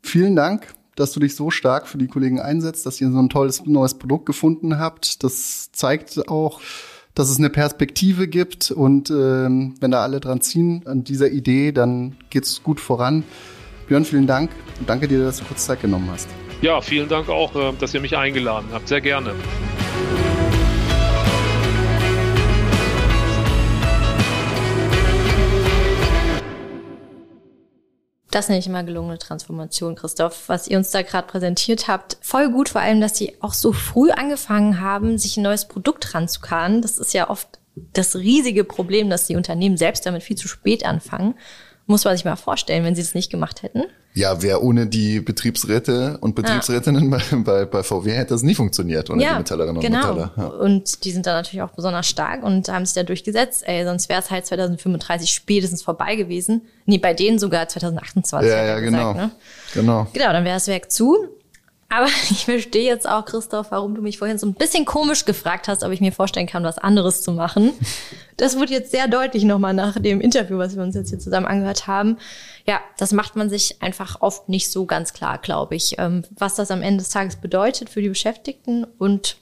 Vielen 0.03 0.37
Dank 0.37 0.73
dass 0.97 1.13
du 1.13 1.19
dich 1.19 1.35
so 1.35 1.49
stark 1.51 1.87
für 1.87 1.97
die 1.97 2.07
Kollegen 2.07 2.41
einsetzt, 2.41 2.85
dass 2.85 2.99
ihr 2.99 3.09
so 3.09 3.19
ein 3.19 3.29
tolles 3.29 3.65
neues 3.65 3.93
Produkt 3.93 4.25
gefunden 4.25 4.79
habt. 4.79 5.23
Das 5.23 5.71
zeigt 5.71 6.27
auch, 6.27 6.59
dass 7.13 7.29
es 7.29 7.37
eine 7.37 7.49
Perspektive 7.49 8.27
gibt 8.27 8.71
und 8.71 9.09
ähm, 9.09 9.75
wenn 9.79 9.91
da 9.91 10.01
alle 10.01 10.19
dran 10.19 10.41
ziehen 10.41 10.83
an 10.85 11.03
dieser 11.03 11.29
Idee, 11.31 11.71
dann 11.71 12.15
geht's 12.29 12.61
gut 12.61 12.79
voran. 12.79 13.23
Björn, 13.87 14.05
vielen 14.05 14.27
Dank 14.27 14.51
und 14.79 14.89
danke 14.89 15.07
dir, 15.07 15.23
dass 15.23 15.37
du 15.37 15.45
kurz 15.45 15.65
Zeit 15.65 15.81
genommen 15.81 16.09
hast. 16.11 16.27
Ja, 16.61 16.81
vielen 16.81 17.07
Dank 17.07 17.29
auch, 17.29 17.55
äh, 17.55 17.73
dass 17.79 17.93
ihr 17.93 18.01
mich 18.01 18.17
eingeladen 18.17 18.67
habt. 18.71 18.87
Sehr 18.87 19.01
gerne. 19.01 19.33
Das 28.37 28.49
nenne 28.49 28.63
immer 28.67 28.83
gelungene 28.83 29.17
Transformation, 29.17 29.95
Christoph, 29.95 30.47
was 30.47 30.67
ihr 30.67 30.77
uns 30.77 30.91
da 30.91 31.01
gerade 31.01 31.25
präsentiert 31.25 31.87
habt. 31.87 32.17
Voll 32.21 32.51
gut, 32.51 32.69
vor 32.69 32.81
allem, 32.81 33.01
dass 33.01 33.17
sie 33.17 33.33
auch 33.41 33.53
so 33.53 33.73
früh 33.73 34.11
angefangen 34.11 34.79
haben, 34.79 35.17
sich 35.17 35.37
ein 35.37 35.41
neues 35.41 35.67
Produkt 35.67 36.13
ranzukarren. 36.13 36.83
Das 36.83 36.99
ist 36.99 37.15
ja 37.15 37.31
oft 37.31 37.57
das 37.93 38.15
riesige 38.15 38.63
Problem, 38.63 39.09
dass 39.09 39.25
die 39.25 39.37
Unternehmen 39.37 39.75
selbst 39.75 40.05
damit 40.05 40.21
viel 40.21 40.35
zu 40.35 40.47
spät 40.47 40.85
anfangen. 40.85 41.33
Muss 41.87 42.03
man 42.03 42.15
sich 42.15 42.25
mal 42.25 42.35
vorstellen, 42.35 42.83
wenn 42.83 42.95
sie 42.95 43.01
es 43.01 43.15
nicht 43.15 43.31
gemacht 43.31 43.63
hätten. 43.63 43.83
Ja, 44.13 44.41
wer 44.41 44.61
ohne 44.61 44.87
die 44.87 45.21
Betriebsräte 45.21 46.17
und 46.19 46.35
Betriebsrätinnen 46.35 47.11
ja. 47.11 47.17
bei, 47.17 47.37
bei, 47.37 47.65
bei 47.65 47.83
VW 47.83 48.11
hätte 48.11 48.33
das 48.33 48.43
nie 48.43 48.55
funktioniert, 48.55 49.09
ohne 49.09 49.23
ja, 49.23 49.33
die 49.33 49.37
Metallerinnen 49.39 49.81
genau. 49.81 50.09
und 50.09 50.17
Metaller. 50.17 50.31
Ja. 50.35 50.47
Und 50.47 51.05
die 51.05 51.11
sind 51.11 51.25
da 51.25 51.33
natürlich 51.33 51.61
auch 51.61 51.71
besonders 51.71 52.07
stark 52.07 52.43
und 52.43 52.67
haben 52.67 52.85
sich 52.85 52.95
da 52.95 53.03
durchgesetzt. 53.03 53.63
Ey, 53.67 53.85
sonst 53.85 54.09
wäre 54.09 54.19
es 54.19 54.29
halt 54.29 54.45
2035 54.45 55.29
spätestens 55.29 55.81
vorbei 55.81 56.15
gewesen. 56.15 56.63
Nee, 56.85 56.97
bei 56.97 57.13
denen 57.13 57.39
sogar 57.39 57.69
2028. 57.69 58.51
Ja, 58.51 58.65
ja, 58.65 58.79
genau. 58.79 59.13
Gesagt, 59.13 59.17
ne? 59.17 59.39
Genau. 59.73 60.07
Genau, 60.11 60.33
dann 60.33 60.43
wäre 60.43 60.55
das 60.55 60.67
Werk 60.67 60.91
zu. 60.91 61.15
Aber 61.89 62.07
ich 62.29 62.45
verstehe 62.45 62.85
jetzt 62.85 63.07
auch, 63.07 63.25
Christoph, 63.25 63.71
warum 63.71 63.95
du 63.95 64.01
mich 64.01 64.17
vorhin 64.17 64.37
so 64.37 64.47
ein 64.47 64.53
bisschen 64.53 64.85
komisch 64.85 65.25
gefragt 65.25 65.67
hast, 65.67 65.83
ob 65.83 65.91
ich 65.91 66.01
mir 66.01 66.11
vorstellen 66.11 66.47
kann, 66.47 66.63
was 66.63 66.77
anderes 66.77 67.21
zu 67.21 67.31
machen. 67.31 67.73
Das 68.39 68.59
wird 68.59 68.69
jetzt 68.69 68.91
sehr 68.91 69.07
deutlich 69.07 69.45
nochmal 69.45 69.73
nach 69.73 69.97
dem 69.97 70.21
Interview, 70.21 70.59
was 70.59 70.75
wir 70.75 70.83
uns 70.83 70.93
jetzt 70.93 71.09
hier 71.09 71.17
zusammen 71.17 71.47
angehört 71.47 71.87
haben. 71.87 72.19
Ja, 72.67 72.79
das 72.99 73.11
macht 73.11 73.35
man 73.35 73.49
sich 73.49 73.81
einfach 73.81 74.21
oft 74.21 74.47
nicht 74.47 74.71
so 74.71 74.85
ganz 74.85 75.13
klar, 75.13 75.39
glaube 75.39 75.75
ich, 75.75 75.95
ähm, 75.97 76.21
was 76.37 76.53
das 76.53 76.69
am 76.69 76.83
Ende 76.83 76.99
des 77.03 77.09
Tages 77.09 77.37
bedeutet 77.37 77.89
für 77.89 77.99
die 77.99 78.09
Beschäftigten. 78.09 78.83
Und 78.99 79.37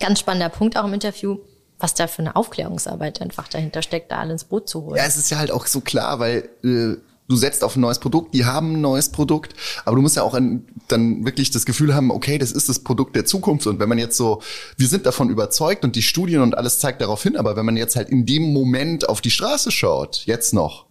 ganz 0.00 0.20
spannender 0.20 0.50
Punkt 0.50 0.76
auch 0.76 0.84
im 0.84 0.92
Interview, 0.92 1.38
was 1.78 1.94
da 1.94 2.08
für 2.08 2.20
eine 2.20 2.36
Aufklärungsarbeit 2.36 3.22
einfach 3.22 3.48
dahinter 3.48 3.80
steckt, 3.80 4.12
da 4.12 4.18
alle 4.18 4.32
ins 4.32 4.44
Boot 4.44 4.68
zu 4.68 4.82
holen. 4.82 4.96
Ja, 4.96 5.06
es 5.06 5.16
ist 5.16 5.30
ja 5.30 5.38
halt 5.38 5.50
auch 5.50 5.66
so 5.66 5.80
klar, 5.80 6.18
weil 6.18 6.50
äh, 6.62 6.96
du 7.28 7.36
setzt 7.36 7.64
auf 7.64 7.76
ein 7.76 7.80
neues 7.80 7.98
Produkt, 7.98 8.34
die 8.34 8.44
haben 8.44 8.74
ein 8.74 8.80
neues 8.80 9.10
Produkt, 9.10 9.54
aber 9.84 9.96
du 9.96 10.02
musst 10.02 10.16
ja 10.16 10.22
auch 10.22 10.34
ein, 10.34 10.66
dann 10.88 11.24
wirklich 11.24 11.50
das 11.50 11.66
Gefühl 11.66 11.94
haben, 11.94 12.10
okay, 12.10 12.38
das 12.38 12.52
ist 12.52 12.68
das 12.68 12.80
Produkt 12.80 13.16
der 13.16 13.24
Zukunft 13.24 13.66
und 13.66 13.78
wenn 13.78 13.88
man 13.88 13.98
jetzt 13.98 14.16
so, 14.16 14.42
wir 14.76 14.88
sind 14.88 15.06
davon 15.06 15.30
überzeugt 15.30 15.84
und 15.84 15.96
die 15.96 16.02
Studien 16.02 16.40
und 16.40 16.56
alles 16.56 16.78
zeigt 16.78 17.00
darauf 17.00 17.22
hin, 17.22 17.36
aber 17.36 17.56
wenn 17.56 17.66
man 17.66 17.76
jetzt 17.76 17.96
halt 17.96 18.08
in 18.10 18.26
dem 18.26 18.52
Moment 18.52 19.08
auf 19.08 19.20
die 19.20 19.30
Straße 19.30 19.70
schaut, 19.70 20.22
jetzt 20.26 20.54
noch, 20.54 20.86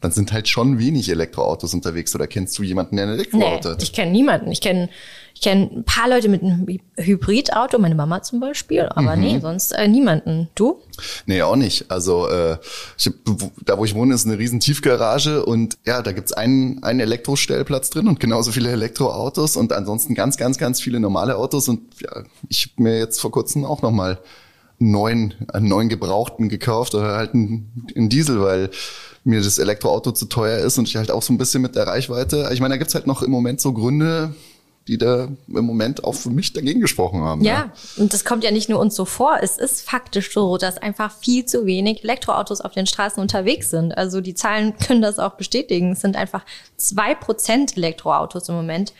dann 0.00 0.12
sind 0.12 0.32
halt 0.32 0.48
schon 0.48 0.78
wenig 0.78 1.10
Elektroautos 1.10 1.74
unterwegs 1.74 2.14
oder 2.14 2.26
kennst 2.26 2.58
du 2.58 2.62
jemanden, 2.62 2.96
der 2.96 3.06
ein 3.06 3.12
Elektroauto 3.12 3.68
nee, 3.68 3.74
hat? 3.74 3.82
Ich 3.82 3.92
kenne 3.92 4.10
niemanden. 4.10 4.50
Ich 4.50 4.60
kenne 4.60 4.88
ich 5.40 5.44
kenne 5.44 5.70
ein 5.74 5.84
paar 5.84 6.06
Leute 6.06 6.28
mit 6.28 6.42
einem 6.42 6.66
Hybridauto, 6.98 7.78
meine 7.78 7.94
Mama 7.94 8.22
zum 8.22 8.40
Beispiel, 8.40 8.82
aber 8.82 9.16
mhm. 9.16 9.22
nee, 9.22 9.40
sonst 9.40 9.72
äh, 9.72 9.88
niemanden. 9.88 10.50
Du? 10.54 10.82
Nee, 11.24 11.40
auch 11.40 11.56
nicht. 11.56 11.90
Also 11.90 12.28
äh, 12.28 12.58
ich 12.98 13.06
hab, 13.06 13.14
da, 13.64 13.78
wo 13.78 13.86
ich 13.86 13.94
wohne, 13.94 14.12
ist 14.14 14.26
eine 14.26 14.36
riesen 14.36 14.60
Tiefgarage 14.60 15.46
und 15.46 15.78
ja, 15.86 16.02
da 16.02 16.12
gibt's 16.12 16.34
einen, 16.34 16.82
einen 16.82 17.00
Elektrostellplatz 17.00 17.88
drin 17.88 18.06
und 18.06 18.20
genauso 18.20 18.52
viele 18.52 18.70
Elektroautos 18.70 19.56
und 19.56 19.72
ansonsten 19.72 20.14
ganz, 20.14 20.36
ganz, 20.36 20.58
ganz 20.58 20.78
viele 20.78 21.00
normale 21.00 21.36
Autos 21.36 21.70
und 21.70 21.80
ja, 22.02 22.22
ich 22.50 22.72
habe 22.72 22.82
mir 22.82 22.98
jetzt 22.98 23.18
vor 23.18 23.30
kurzem 23.30 23.64
auch 23.64 23.80
nochmal 23.80 24.18
einen 24.78 24.90
neuen, 24.90 25.34
einen 25.54 25.68
neuen 25.68 25.88
Gebrauchten 25.88 26.50
gekauft 26.50 26.94
oder 26.94 27.16
halt 27.16 27.32
einen, 27.32 27.88
einen 27.96 28.10
Diesel, 28.10 28.42
weil 28.42 28.68
mir 29.24 29.40
das 29.40 29.58
Elektroauto 29.58 30.12
zu 30.12 30.26
teuer 30.26 30.58
ist 30.58 30.76
und 30.76 30.86
ich 30.86 30.96
halt 30.96 31.10
auch 31.10 31.22
so 31.22 31.32
ein 31.32 31.38
bisschen 31.38 31.62
mit 31.62 31.76
der 31.76 31.86
Reichweite. 31.86 32.50
Ich 32.52 32.60
meine, 32.60 32.74
da 32.74 32.78
gibt's 32.78 32.94
halt 32.94 33.06
noch 33.06 33.22
im 33.22 33.30
Moment 33.30 33.62
so 33.62 33.72
Gründe, 33.72 34.34
die 34.90 34.98
da 34.98 35.28
im 35.46 35.64
Moment 35.64 36.02
auch 36.02 36.16
für 36.16 36.30
mich 36.30 36.52
dagegen 36.52 36.80
gesprochen 36.80 37.20
haben. 37.20 37.42
Ja, 37.42 37.52
ja, 37.52 37.72
und 37.96 38.12
das 38.12 38.24
kommt 38.24 38.42
ja 38.42 38.50
nicht 38.50 38.68
nur 38.68 38.80
uns 38.80 38.96
so 38.96 39.04
vor. 39.04 39.38
Es 39.40 39.56
ist 39.56 39.88
faktisch 39.88 40.34
so, 40.34 40.58
dass 40.58 40.78
einfach 40.78 41.16
viel 41.16 41.44
zu 41.46 41.64
wenig 41.64 42.02
Elektroautos 42.02 42.60
auf 42.60 42.72
den 42.72 42.86
Straßen 42.86 43.22
unterwegs 43.22 43.70
sind. 43.70 43.96
Also 43.96 44.20
die 44.20 44.34
Zahlen 44.34 44.76
können 44.78 45.00
das 45.00 45.20
auch 45.20 45.34
bestätigen. 45.34 45.92
Es 45.92 46.00
sind 46.00 46.16
einfach 46.16 46.44
zwei 46.76 47.14
Prozent 47.14 47.76
Elektroautos 47.76 48.48
im 48.48 48.56
Moment 48.56 48.92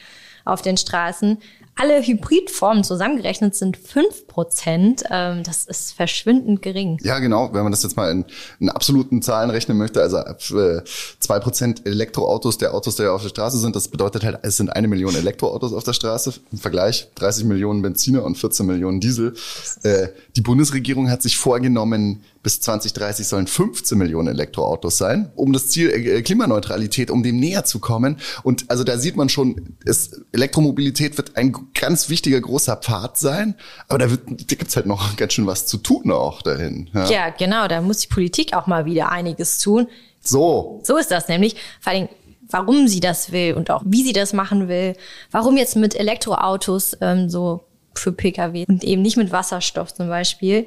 auf 0.44 0.62
den 0.62 0.76
Straßen. 0.76 1.38
Alle 1.80 2.02
Hybridformen 2.02 2.84
zusammengerechnet 2.84 3.54
sind 3.54 3.78
fünf 3.78 4.26
Prozent. 4.26 5.02
Ähm, 5.10 5.42
das 5.42 5.64
ist 5.64 5.92
verschwindend 5.92 6.60
gering. 6.60 6.98
Ja, 7.02 7.18
genau. 7.20 7.54
Wenn 7.54 7.62
man 7.62 7.72
das 7.72 7.82
jetzt 7.82 7.96
mal 7.96 8.10
in, 8.10 8.26
in 8.58 8.68
absoluten 8.68 9.22
Zahlen 9.22 9.48
rechnen 9.48 9.78
möchte, 9.78 10.02
also 10.02 10.18
äh, 10.18 10.82
zwei 11.20 11.38
Prozent 11.38 11.86
Elektroautos 11.86 12.58
der 12.58 12.74
Autos, 12.74 12.96
die 12.96 13.06
auf 13.06 13.22
der 13.22 13.30
Straße 13.30 13.58
sind, 13.58 13.74
das 13.76 13.88
bedeutet 13.88 14.24
halt, 14.24 14.40
es 14.42 14.58
sind 14.58 14.68
eine 14.68 14.88
Million 14.88 15.14
Elektroautos 15.14 15.72
auf 15.72 15.84
der 15.84 15.94
Straße. 15.94 16.34
Im 16.52 16.58
Vergleich 16.58 17.08
30 17.14 17.44
Millionen 17.44 17.80
Benziner 17.80 18.24
und 18.24 18.36
14 18.36 18.66
Millionen 18.66 19.00
Diesel. 19.00 19.34
Äh, 19.82 20.08
die 20.36 20.42
Bundesregierung 20.42 21.10
hat 21.10 21.22
sich 21.22 21.38
vorgenommen, 21.38 22.22
bis 22.42 22.60
2030 22.60 23.26
sollen 23.26 23.46
15 23.46 23.98
Millionen 23.98 24.28
Elektroautos 24.28 24.96
sein, 24.96 25.30
um 25.36 25.52
das 25.52 25.68
Ziel 25.68 25.90
äh, 25.90 26.22
Klimaneutralität, 26.22 27.10
um 27.10 27.22
dem 27.22 27.38
näher 27.38 27.64
zu 27.64 27.80
kommen. 27.80 28.18
Und 28.42 28.70
also 28.70 28.82
da 28.82 28.96
sieht 28.96 29.16
man 29.16 29.28
schon, 29.28 29.76
es, 29.84 30.22
Elektromobilität 30.32 31.16
wird 31.18 31.36
ein 31.36 31.54
ganz 31.78 32.08
wichtiger 32.08 32.40
großer 32.40 32.76
Pfad 32.76 33.18
sein, 33.18 33.54
aber 33.88 33.98
da, 33.98 34.10
wird, 34.10 34.22
da 34.26 34.56
gibt's 34.56 34.76
halt 34.76 34.86
noch 34.86 35.16
ganz 35.16 35.34
schön 35.34 35.46
was 35.46 35.66
zu 35.66 35.78
tun 35.78 36.10
auch 36.10 36.42
dahin. 36.42 36.88
Ja. 36.94 37.10
ja, 37.10 37.30
genau, 37.30 37.68
da 37.68 37.82
muss 37.82 37.98
die 37.98 38.08
Politik 38.08 38.54
auch 38.54 38.66
mal 38.66 38.86
wieder 38.86 39.12
einiges 39.12 39.58
tun. 39.58 39.86
So. 40.20 40.80
So 40.84 40.96
ist 40.96 41.10
das 41.10 41.28
nämlich. 41.28 41.56
Vor 41.80 41.92
allem, 41.92 42.08
warum 42.48 42.88
sie 42.88 43.00
das 43.00 43.32
will 43.32 43.54
und 43.54 43.70
auch 43.70 43.82
wie 43.84 44.02
sie 44.02 44.12
das 44.12 44.32
machen 44.32 44.68
will. 44.68 44.96
Warum 45.30 45.56
jetzt 45.56 45.76
mit 45.76 45.94
Elektroautos 45.94 46.96
ähm, 47.00 47.28
so 47.28 47.64
für 47.94 48.12
Pkw 48.12 48.64
und 48.68 48.84
eben 48.84 49.02
nicht 49.02 49.16
mit 49.16 49.32
Wasserstoff 49.32 49.94
zum 49.94 50.08
Beispiel. 50.08 50.66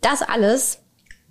Das 0.00 0.22
alles 0.22 0.81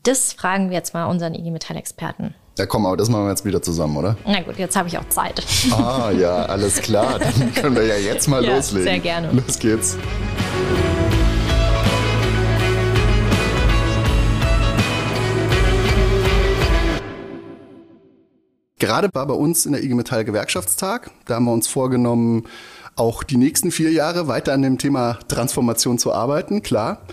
das 0.04 0.34
fragen 0.34 0.70
wir 0.70 0.78
jetzt 0.78 0.94
mal 0.94 1.06
unseren 1.06 1.36
IG 1.36 1.52
Metall-Experten. 1.52 2.34
Ja, 2.58 2.66
komm, 2.66 2.86
aber 2.86 2.98
das 2.98 3.10
machen 3.10 3.26
wir 3.26 3.30
jetzt 3.30 3.46
wieder 3.46 3.62
zusammen, 3.62 3.98
oder? 3.98 4.18
Na 4.26 4.42
gut, 4.42 4.58
jetzt 4.58 4.76
habe 4.76 4.88
ich 4.88 4.98
auch 4.98 5.08
Zeit. 5.10 5.44
Ah, 5.72 6.12
ja, 6.12 6.46
alles 6.46 6.82
klar. 6.82 7.20
Dann 7.20 7.54
können 7.56 7.76
wir 7.76 7.86
ja 7.86 7.96
jetzt 7.96 8.28
mal 8.28 8.44
ja, 8.44 8.56
loslegen. 8.56 8.84
Sehr 8.84 9.00
gerne. 9.00 9.32
Los 9.32 9.60
geht's. 9.60 9.98
Gerade 18.80 19.10
war 19.14 19.28
bei 19.28 19.36
uns 19.36 19.68
in 19.68 19.74
der 19.74 19.84
IG 19.84 19.94
Metall 19.94 20.26
Gewerkschaftstag. 20.26 21.12
Da 21.26 21.36
haben 21.36 21.46
wir 21.46 21.54
uns 21.54 21.68
vorgenommen, 21.68 22.48
auch 22.96 23.22
die 23.24 23.38
nächsten 23.38 23.72
vier 23.72 23.92
Jahre 23.92 24.28
weiter 24.28 24.54
an 24.54 24.64
dem 24.64 24.80
Thema 24.80 25.20
Transformation 25.28 26.00
zu 26.00 26.12
arbeiten, 26.12 26.64
klar. 26.64 27.04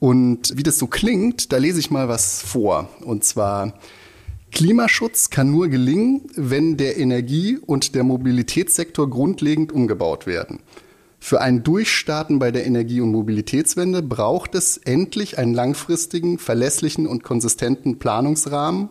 Und 0.00 0.56
wie 0.56 0.62
das 0.62 0.78
so 0.78 0.86
klingt, 0.86 1.52
da 1.52 1.58
lese 1.58 1.78
ich 1.78 1.90
mal 1.90 2.08
was 2.08 2.42
vor. 2.42 2.88
Und 3.04 3.22
zwar, 3.22 3.74
Klimaschutz 4.50 5.30
kann 5.30 5.50
nur 5.50 5.68
gelingen, 5.68 6.22
wenn 6.34 6.76
der 6.76 6.96
Energie- 6.96 7.58
und 7.64 7.94
der 7.94 8.02
Mobilitätssektor 8.02 9.08
grundlegend 9.08 9.70
umgebaut 9.70 10.26
werden. 10.26 10.58
Für 11.20 11.42
ein 11.42 11.62
Durchstarten 11.62 12.38
bei 12.38 12.50
der 12.50 12.66
Energie- 12.66 13.02
und 13.02 13.12
Mobilitätswende 13.12 14.02
braucht 14.02 14.54
es 14.54 14.78
endlich 14.78 15.36
einen 15.36 15.52
langfristigen, 15.52 16.38
verlässlichen 16.38 17.06
und 17.06 17.22
konsistenten 17.22 17.98
Planungsrahmen 17.98 18.88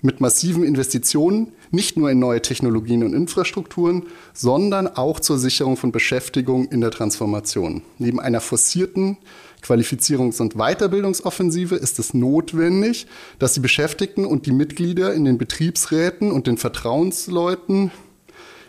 mit 0.00 0.20
massiven 0.20 0.64
Investitionen, 0.64 1.52
nicht 1.70 1.98
nur 1.98 2.10
in 2.10 2.20
neue 2.20 2.40
Technologien 2.40 3.04
und 3.04 3.12
Infrastrukturen, 3.12 4.04
sondern 4.32 4.86
auch 4.86 5.20
zur 5.20 5.38
Sicherung 5.38 5.76
von 5.76 5.92
Beschäftigung 5.92 6.68
in 6.68 6.80
der 6.80 6.90
Transformation. 6.90 7.82
Neben 7.98 8.18
einer 8.18 8.40
forcierten 8.40 9.18
Qualifizierungs- 9.62 10.40
und 10.40 10.54
Weiterbildungsoffensive 10.54 11.74
ist 11.74 11.98
es 11.98 12.14
notwendig, 12.14 13.06
dass 13.38 13.54
die 13.54 13.60
Beschäftigten 13.60 14.24
und 14.24 14.46
die 14.46 14.52
Mitglieder 14.52 15.14
in 15.14 15.24
den 15.24 15.38
Betriebsräten 15.38 16.30
und 16.30 16.46
den 16.46 16.56
Vertrauensleuten 16.56 17.90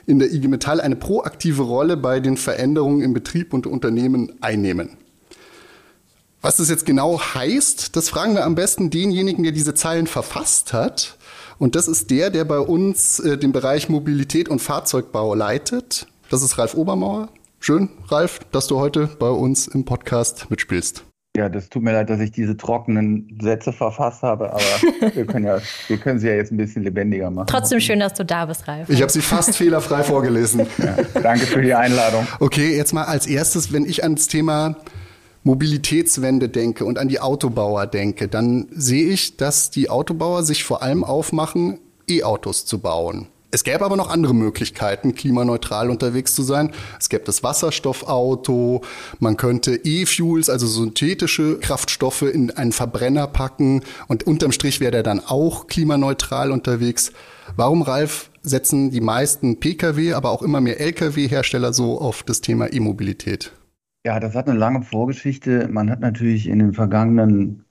in 0.06 0.20
der 0.20 0.32
IG 0.34 0.48
Metall 0.48 0.82
eine 0.82 0.96
proaktive 0.96 1.62
Rolle 1.62 1.96
bei 1.96 2.20
den 2.20 2.36
Veränderungen 2.36 3.02
im 3.02 3.14
Betrieb 3.14 3.54
und 3.54 3.68
Unternehmen 3.68 4.34
einnehmen. 4.42 4.98
Was 6.42 6.58
das 6.58 6.70
jetzt 6.70 6.86
genau 6.86 7.20
heißt, 7.20 7.96
das 7.96 8.10
fragen 8.10 8.34
wir 8.34 8.46
am 8.46 8.56
besten 8.56 8.90
denjenigen, 8.90 9.44
der 9.44 9.52
diese 9.52 9.74
Zeilen 9.74 10.08
verfasst 10.08 10.74
hat. 10.74 11.18
Und 11.58 11.76
das 11.76 11.90
ist 11.90 12.10
der, 12.10 12.30
der 12.30 12.46
bei 12.46 12.60
uns 12.60 13.20
äh, 13.20 13.38
den 13.38 13.52
Bereich 13.52 13.90
Mobilität 13.90 14.48
und 14.48 14.60
Fahrzeugbau 14.60 15.36
leitet. 15.36 16.08
Das 16.30 16.42
ist 16.42 16.58
Ralf 16.58 16.76
Obermauer. 16.76 17.30
Schön, 17.62 17.90
Ralf, 18.08 18.40
dass 18.52 18.68
du 18.68 18.80
heute 18.80 19.08
bei 19.20 19.30
uns 19.30 19.68
im 19.68 19.84
Podcast 19.84 20.50
mitspielst. 20.50 21.04
Ja, 21.36 21.50
das 21.50 21.68
tut 21.68 21.84
mir 21.84 21.92
leid, 21.92 22.10
dass 22.10 22.22
ich 22.22 22.32
diese 22.32 22.56
trockenen 22.56 23.38
Sätze 23.42 23.74
verfasst 23.74 24.24
habe, 24.24 24.52
aber 24.52 24.62
wir 25.14 25.26
können, 25.26 25.46
ja, 25.46 25.60
wir 25.88 25.98
können 25.98 26.20
sie 26.20 26.28
ja 26.28 26.36
jetzt 26.36 26.52
ein 26.52 26.58
bisschen 26.58 26.84
lebendiger 26.84 27.30
machen. 27.30 27.48
Trotzdem 27.48 27.82
schön, 27.82 28.00
dass 28.00 28.14
du 28.14 28.24
da 28.24 28.46
bist, 28.46 28.68
Ralf. 28.68 28.90
Ich 28.90 29.02
habe 29.02 29.12
sie 29.12 29.22
fast 29.22 29.58
fehlerfrei 29.58 30.04
vorgelesen. 30.04 30.68
Ja, 30.78 30.98
danke 31.22 31.46
für 31.46 31.62
die 31.62 31.74
Einladung. 31.74 32.26
Okay, 32.40 32.78
jetzt 32.78 32.94
mal 32.94 33.04
als 33.04 33.28
erstes, 33.28 33.74
wenn 33.74 33.84
ich 33.84 34.04
ans 34.04 34.28
Thema 34.28 34.78
Mobilitätswende 35.44 36.48
denke 36.48 36.86
und 36.86 36.98
an 36.98 37.10
die 37.10 37.20
Autobauer 37.20 37.88
denke, 37.88 38.30
dann 38.30 38.68
sehe 38.72 39.10
ich, 39.10 39.36
dass 39.36 39.70
die 39.70 39.90
Autobauer 39.90 40.44
sich 40.44 40.64
vor 40.64 40.82
allem 40.82 41.04
aufmachen, 41.04 41.80
E-Autos 42.10 42.66
zu 42.66 42.80
bauen. 42.80 43.28
Es 43.52 43.64
gäbe 43.64 43.84
aber 43.84 43.98
noch 43.98 44.12
andere 44.12 44.36
Möglichkeiten, 44.36 45.16
klimaneutral 45.16 45.90
unterwegs 45.90 46.36
zu 46.36 46.44
sein. 46.44 46.72
Es 47.00 47.10
gäbe 47.10 47.24
das 47.24 47.42
Wasserstoffauto, 47.42 48.82
man 49.20 49.38
könnte 49.38 49.76
E-Fuels, 49.84 50.50
also 50.50 50.68
synthetische 50.68 51.58
Kraftstoffe 51.60 52.22
in 52.22 52.52
einen 52.52 52.72
Verbrenner 52.72 53.26
packen 53.26 53.82
und 54.08 54.28
unterm 54.28 54.52
Strich 54.52 54.80
wäre 54.80 54.92
der 54.92 55.04
dann 55.04 55.20
auch 55.20 55.66
klimaneutral 55.66 56.52
unterwegs. 56.52 57.12
Warum, 57.56 57.82
Ralf, 57.82 58.30
setzen 58.44 58.92
die 58.92 59.02
meisten 59.02 59.60
Pkw, 59.60 60.14
aber 60.14 60.30
auch 60.30 60.44
immer 60.44 60.62
mehr 60.62 60.80
Lkw-Hersteller 60.80 61.74
so 61.74 62.00
auf 62.00 62.22
das 62.22 62.42
Thema 62.42 62.72
E-Mobilität? 62.72 63.52
Ja, 64.06 64.20
das 64.20 64.36
hat 64.36 64.48
eine 64.48 64.60
lange 64.60 64.84
Vorgeschichte. 64.84 65.68
Man 65.70 65.90
hat 65.90 66.00
natürlich 66.00 66.48
in 66.48 66.60
den 66.60 66.74
vergangenen, 66.74 67.66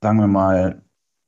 sagen 0.00 0.18
wir 0.18 0.28
mal, 0.28 0.82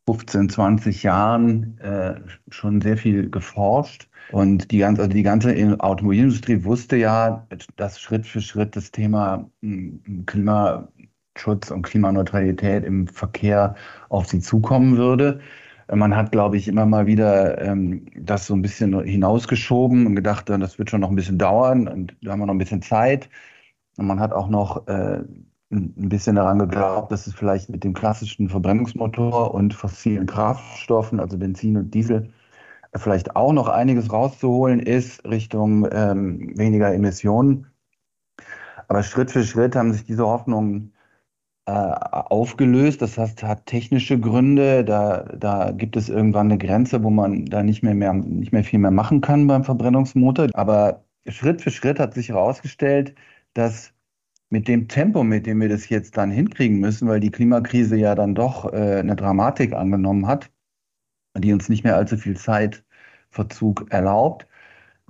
15, 0.08 0.48
20 0.48 1.02
Jahren 1.02 1.78
äh, 1.80 2.14
schon 2.48 2.80
sehr 2.80 2.96
viel 2.96 3.28
geforscht. 3.28 4.08
Und 4.30 4.70
die 4.70 4.78
ganze, 4.78 5.02
also 5.02 5.12
die 5.12 5.22
ganze 5.22 5.76
Automobilindustrie 5.80 6.64
wusste 6.64 6.96
ja, 6.96 7.46
dass 7.76 8.00
Schritt 8.00 8.26
für 8.26 8.40
Schritt 8.40 8.74
das 8.74 8.90
Thema 8.90 9.50
hm, 9.60 10.24
Klimaschutz 10.24 11.70
und 11.70 11.82
Klimaneutralität 11.82 12.84
im 12.84 13.06
Verkehr 13.06 13.74
auf 14.08 14.26
sie 14.28 14.40
zukommen 14.40 14.96
würde. 14.96 15.40
Man 15.92 16.16
hat, 16.16 16.32
glaube 16.32 16.56
ich, 16.56 16.68
immer 16.68 16.86
mal 16.86 17.06
wieder 17.06 17.60
ähm, 17.60 18.06
das 18.16 18.46
so 18.46 18.54
ein 18.54 18.62
bisschen 18.62 19.02
hinausgeschoben 19.02 20.06
und 20.06 20.16
gedacht, 20.16 20.48
das 20.48 20.78
wird 20.78 20.88
schon 20.88 21.02
noch 21.02 21.10
ein 21.10 21.16
bisschen 21.16 21.38
dauern 21.38 21.86
und 21.86 22.16
da 22.22 22.32
haben 22.32 22.40
wir 22.40 22.46
noch 22.46 22.54
ein 22.54 22.58
bisschen 22.58 22.82
Zeit. 22.82 23.28
Und 23.98 24.06
man 24.06 24.20
hat 24.20 24.32
auch 24.32 24.48
noch 24.48 24.86
äh, 24.88 25.20
ein 25.70 26.08
bisschen 26.08 26.36
daran 26.36 26.58
geglaubt, 26.58 27.12
dass 27.12 27.26
es 27.26 27.34
vielleicht 27.34 27.68
mit 27.68 27.84
dem 27.84 27.92
klassischen 27.92 28.48
Verbrennungsmotor 28.48 29.54
und 29.54 29.74
fossilen 29.74 30.26
Kraftstoffen, 30.26 31.20
also 31.20 31.36
Benzin 31.38 31.76
und 31.76 31.92
Diesel, 31.92 32.32
vielleicht 32.96 33.36
auch 33.36 33.52
noch 33.52 33.68
einiges 33.68 34.10
rauszuholen 34.12 34.80
ist 34.80 35.24
Richtung 35.26 35.86
ähm, 35.92 36.56
weniger 36.56 36.92
Emissionen. 36.94 37.66
Aber 38.88 39.02
Schritt 39.02 39.30
für 39.30 39.44
Schritt 39.44 39.76
haben 39.76 39.92
sich 39.92 40.04
diese 40.04 40.26
Hoffnungen 40.26 40.94
äh, 41.66 41.70
aufgelöst. 41.70 43.02
Das 43.02 43.18
heißt, 43.18 43.42
hat 43.42 43.66
technische 43.66 44.18
Gründe. 44.18 44.84
Da, 44.84 45.24
da 45.36 45.72
gibt 45.72 45.96
es 45.96 46.08
irgendwann 46.08 46.46
eine 46.46 46.58
Grenze, 46.58 47.02
wo 47.04 47.10
man 47.10 47.44
da 47.44 47.62
nicht 47.62 47.82
mehr, 47.82 47.94
mehr, 47.94 48.14
nicht 48.14 48.52
mehr 48.52 48.64
viel 48.64 48.78
mehr 48.78 48.90
machen 48.90 49.20
kann 49.20 49.46
beim 49.46 49.64
Verbrennungsmotor. 49.64 50.48
Aber 50.54 51.04
Schritt 51.28 51.60
für 51.60 51.70
Schritt 51.70 52.00
hat 52.00 52.14
sich 52.14 52.30
herausgestellt, 52.30 53.14
dass 53.52 53.92
mit 54.50 54.68
dem 54.68 54.88
Tempo, 54.88 55.24
mit 55.24 55.46
dem 55.46 55.60
wir 55.60 55.68
das 55.68 55.88
jetzt 55.88 56.16
dann 56.16 56.30
hinkriegen 56.30 56.80
müssen, 56.80 57.08
weil 57.08 57.20
die 57.20 57.30
Klimakrise 57.30 57.96
ja 57.96 58.14
dann 58.14 58.34
doch 58.34 58.72
äh, 58.72 59.00
eine 59.00 59.16
Dramatik 59.16 59.74
angenommen 59.74 60.26
hat, 60.26 60.50
die 61.36 61.52
uns 61.52 61.68
nicht 61.68 61.84
mehr 61.84 61.96
allzu 61.96 62.16
viel 62.16 62.36
Zeitverzug 62.36 63.86
erlaubt, 63.90 64.46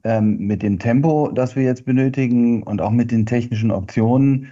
ähm, 0.04 0.38
mit 0.38 0.62
dem 0.62 0.78
Tempo, 0.78 1.30
das 1.32 1.56
wir 1.56 1.64
jetzt 1.64 1.84
benötigen 1.84 2.62
und 2.64 2.80
auch 2.82 2.90
mit 2.90 3.10
den 3.12 3.26
technischen 3.26 3.70
Optionen, 3.70 4.48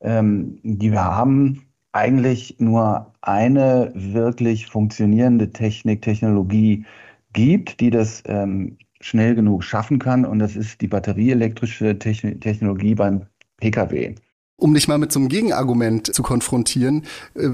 ähm, 0.00 0.58
die 0.62 0.92
wir 0.92 1.04
haben, 1.04 1.66
eigentlich 1.92 2.56
nur 2.60 3.12
eine 3.22 3.92
wirklich 3.94 4.66
funktionierende 4.66 5.52
Technik, 5.52 6.02
Technologie 6.02 6.84
gibt, 7.32 7.80
die 7.80 7.90
das 7.90 8.22
ähm, 8.26 8.78
schnell 9.00 9.34
genug 9.34 9.64
schaffen 9.64 9.98
kann. 9.98 10.24
Und 10.24 10.38
das 10.40 10.56
ist 10.56 10.80
die 10.80 10.88
batterieelektrische 10.88 11.98
Technologie 11.98 12.94
beim 12.94 13.26
Pkw 13.58 14.14
um 14.60 14.74
dich 14.74 14.86
mal 14.86 14.98
mit 14.98 15.12
so 15.12 15.18
einem 15.18 15.28
Gegenargument 15.28 16.14
zu 16.14 16.22
konfrontieren. 16.22 17.04
Äh, 17.34 17.50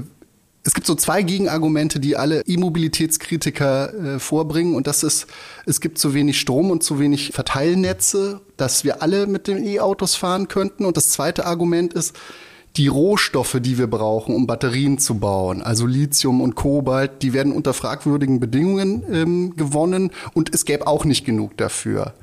es 0.63 0.73
gibt 0.73 0.85
so 0.85 0.95
zwei 0.95 1.23
Gegenargumente, 1.23 2.01
die 2.01 2.17
alle 2.17 2.41
E-Mobilitätskritiker 2.45 3.93
äh, 4.15 4.19
vorbringen. 4.19 4.75
Und 4.75 4.85
das 4.85 5.01
ist, 5.01 5.27
es 5.65 5.79
gibt 5.79 5.97
zu 5.97 6.13
wenig 6.13 6.39
Strom 6.41 6.71
und 6.71 6.83
zu 6.83 6.99
wenig 6.99 7.31
Verteilnetze, 7.31 8.41
dass 8.57 8.83
wir 8.83 9.01
alle 9.01 9.27
mit 9.27 9.47
den 9.47 9.65
E-Autos 9.65 10.15
fahren 10.15 10.49
könnten. 10.49 10.83
Und 10.83 10.97
das 10.97 11.07
zweite 11.07 11.45
Argument 11.45 11.93
ist, 11.93 12.17
die 12.75 12.87
Rohstoffe, 12.87 13.57
die 13.61 13.77
wir 13.77 13.87
brauchen, 13.87 14.35
um 14.35 14.45
Batterien 14.45 14.99
zu 14.99 15.15
bauen, 15.15 15.61
also 15.61 15.85
Lithium 15.85 16.41
und 16.41 16.55
Kobalt, 16.55 17.23
die 17.23 17.33
werden 17.33 17.53
unter 17.53 17.73
fragwürdigen 17.73 18.39
Bedingungen 18.41 19.03
ähm, 19.09 19.55
gewonnen 19.55 20.11
und 20.33 20.53
es 20.53 20.65
gäbe 20.65 20.85
auch 20.85 21.05
nicht 21.05 21.25
genug 21.25 21.57
dafür. 21.57 22.13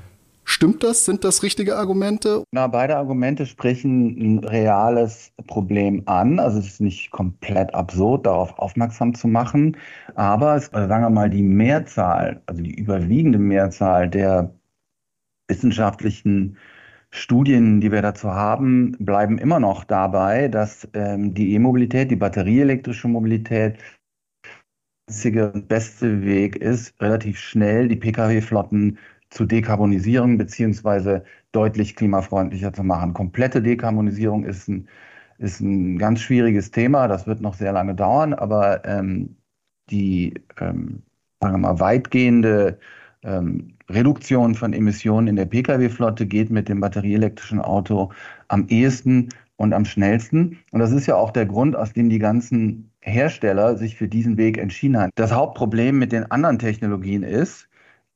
Stimmt 0.44 0.82
das? 0.82 1.04
Sind 1.04 1.24
das 1.24 1.42
richtige 1.42 1.76
Argumente? 1.76 2.44
Na, 2.52 2.66
beide 2.66 2.96
Argumente 2.96 3.46
sprechen 3.46 4.16
ein 4.18 4.38
reales 4.44 5.32
Problem 5.46 6.02
an. 6.06 6.38
Also 6.38 6.58
es 6.58 6.66
ist 6.66 6.80
nicht 6.80 7.10
komplett 7.10 7.74
absurd, 7.74 8.26
darauf 8.26 8.58
aufmerksam 8.58 9.14
zu 9.14 9.26
machen. 9.26 9.76
Aber 10.14 10.56
es, 10.56 10.68
äh, 10.68 10.86
sagen 10.86 11.02
wir 11.02 11.10
mal, 11.10 11.30
die 11.30 11.42
Mehrzahl, 11.42 12.42
also 12.46 12.62
die 12.62 12.74
überwiegende 12.74 13.38
Mehrzahl 13.38 14.08
der 14.08 14.54
wissenschaftlichen 15.48 16.56
Studien, 17.10 17.80
die 17.80 17.92
wir 17.92 18.02
dazu 18.02 18.32
haben, 18.32 18.96
bleiben 18.98 19.38
immer 19.38 19.60
noch 19.60 19.84
dabei, 19.84 20.48
dass 20.48 20.88
ähm, 20.94 21.32
die 21.32 21.54
E-Mobilität, 21.54 22.10
die 22.10 22.16
batterieelektrische 22.16 23.08
Mobilität, 23.08 23.78
der 25.22 25.48
beste 25.48 26.24
Weg 26.24 26.56
ist, 26.56 27.00
relativ 27.00 27.38
schnell 27.38 27.88
die 27.88 27.96
Pkw-Flotten 27.96 28.98
zu 29.34 29.44
dekarbonisieren 29.44 30.38
beziehungsweise 30.38 31.24
deutlich 31.52 31.96
klimafreundlicher 31.96 32.72
zu 32.72 32.84
machen. 32.84 33.14
Komplette 33.14 33.60
Dekarbonisierung 33.62 34.44
ist 34.44 34.68
ein, 34.68 34.88
ist 35.38 35.60
ein 35.60 35.98
ganz 35.98 36.20
schwieriges 36.20 36.70
Thema. 36.70 37.08
Das 37.08 37.26
wird 37.26 37.40
noch 37.40 37.54
sehr 37.54 37.72
lange 37.72 37.94
dauern, 37.94 38.32
aber 38.32 38.84
ähm, 38.84 39.36
die 39.90 40.34
ähm, 40.60 41.02
sagen 41.40 41.54
wir 41.54 41.58
mal, 41.58 41.80
weitgehende 41.80 42.78
ähm, 43.22 43.74
Reduktion 43.90 44.54
von 44.54 44.72
Emissionen 44.72 45.26
in 45.28 45.36
der 45.36 45.46
Pkw-Flotte 45.46 46.26
geht 46.26 46.50
mit 46.50 46.68
dem 46.68 46.80
batterieelektrischen 46.80 47.60
Auto 47.60 48.12
am 48.48 48.66
ehesten 48.68 49.28
und 49.56 49.72
am 49.72 49.84
schnellsten. 49.84 50.58
Und 50.70 50.80
das 50.80 50.92
ist 50.92 51.06
ja 51.06 51.16
auch 51.16 51.32
der 51.32 51.46
Grund, 51.46 51.76
aus 51.76 51.92
dem 51.92 52.08
die 52.08 52.18
ganzen 52.18 52.90
Hersteller 53.00 53.76
sich 53.76 53.96
für 53.96 54.08
diesen 54.08 54.36
Weg 54.36 54.58
entschieden 54.58 54.98
haben. 54.98 55.10
Das 55.16 55.32
Hauptproblem 55.32 55.98
mit 55.98 56.12
den 56.12 56.30
anderen 56.30 56.58
Technologien 56.58 57.22
ist, 57.22 57.68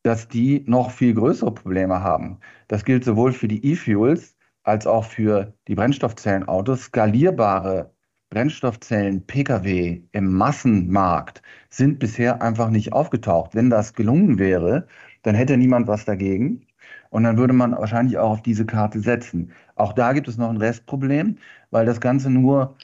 dass 0.09 0.27
die 0.27 0.65
noch 0.67 0.91
viel 0.91 1.13
größere 1.13 1.53
Probleme 1.53 2.03
haben. 2.03 2.39
Das 2.69 2.87
gilt 2.87 3.05
sowohl 3.05 3.33
für 3.33 3.47
die 3.47 3.63
E-Fuels 3.73 4.39
als 4.63 4.87
auch 4.87 5.05
für 5.05 5.53
die 5.69 5.75
Brennstoffzellenautos. 5.75 6.85
Skalierbare 6.85 7.93
Brennstoffzellen 8.31 9.27
Pkw 9.27 10.03
im 10.13 10.33
Massenmarkt 10.33 11.43
sind 11.69 11.99
bisher 11.99 12.41
einfach 12.41 12.71
nicht 12.71 12.95
aufgetaucht. 12.95 13.55
Wenn 13.55 13.69
das 13.69 13.93
gelungen 13.93 14.39
wäre, 14.39 14.87
dann 15.25 15.35
hätte 15.35 15.59
niemand 15.59 15.89
was 15.89 16.07
dagegen. 16.07 16.67
Und 17.11 17.25
dann 17.25 17.37
würde 17.37 17.53
man 17.53 17.73
wahrscheinlich 17.73 18.17
auch 18.17 18.31
auf 18.31 18.43
diese 18.43 18.65
Karte 18.65 19.01
setzen. 19.01 19.53
Auch 19.75 19.93
da 19.93 20.15
gibt 20.15 20.27
es 20.27 20.39
noch 20.39 20.49
ein 20.49 20.57
Restproblem, 20.57 21.37
weil 21.71 21.85
das 21.85 22.01
Ganze 22.01 22.31
nur 22.31 22.79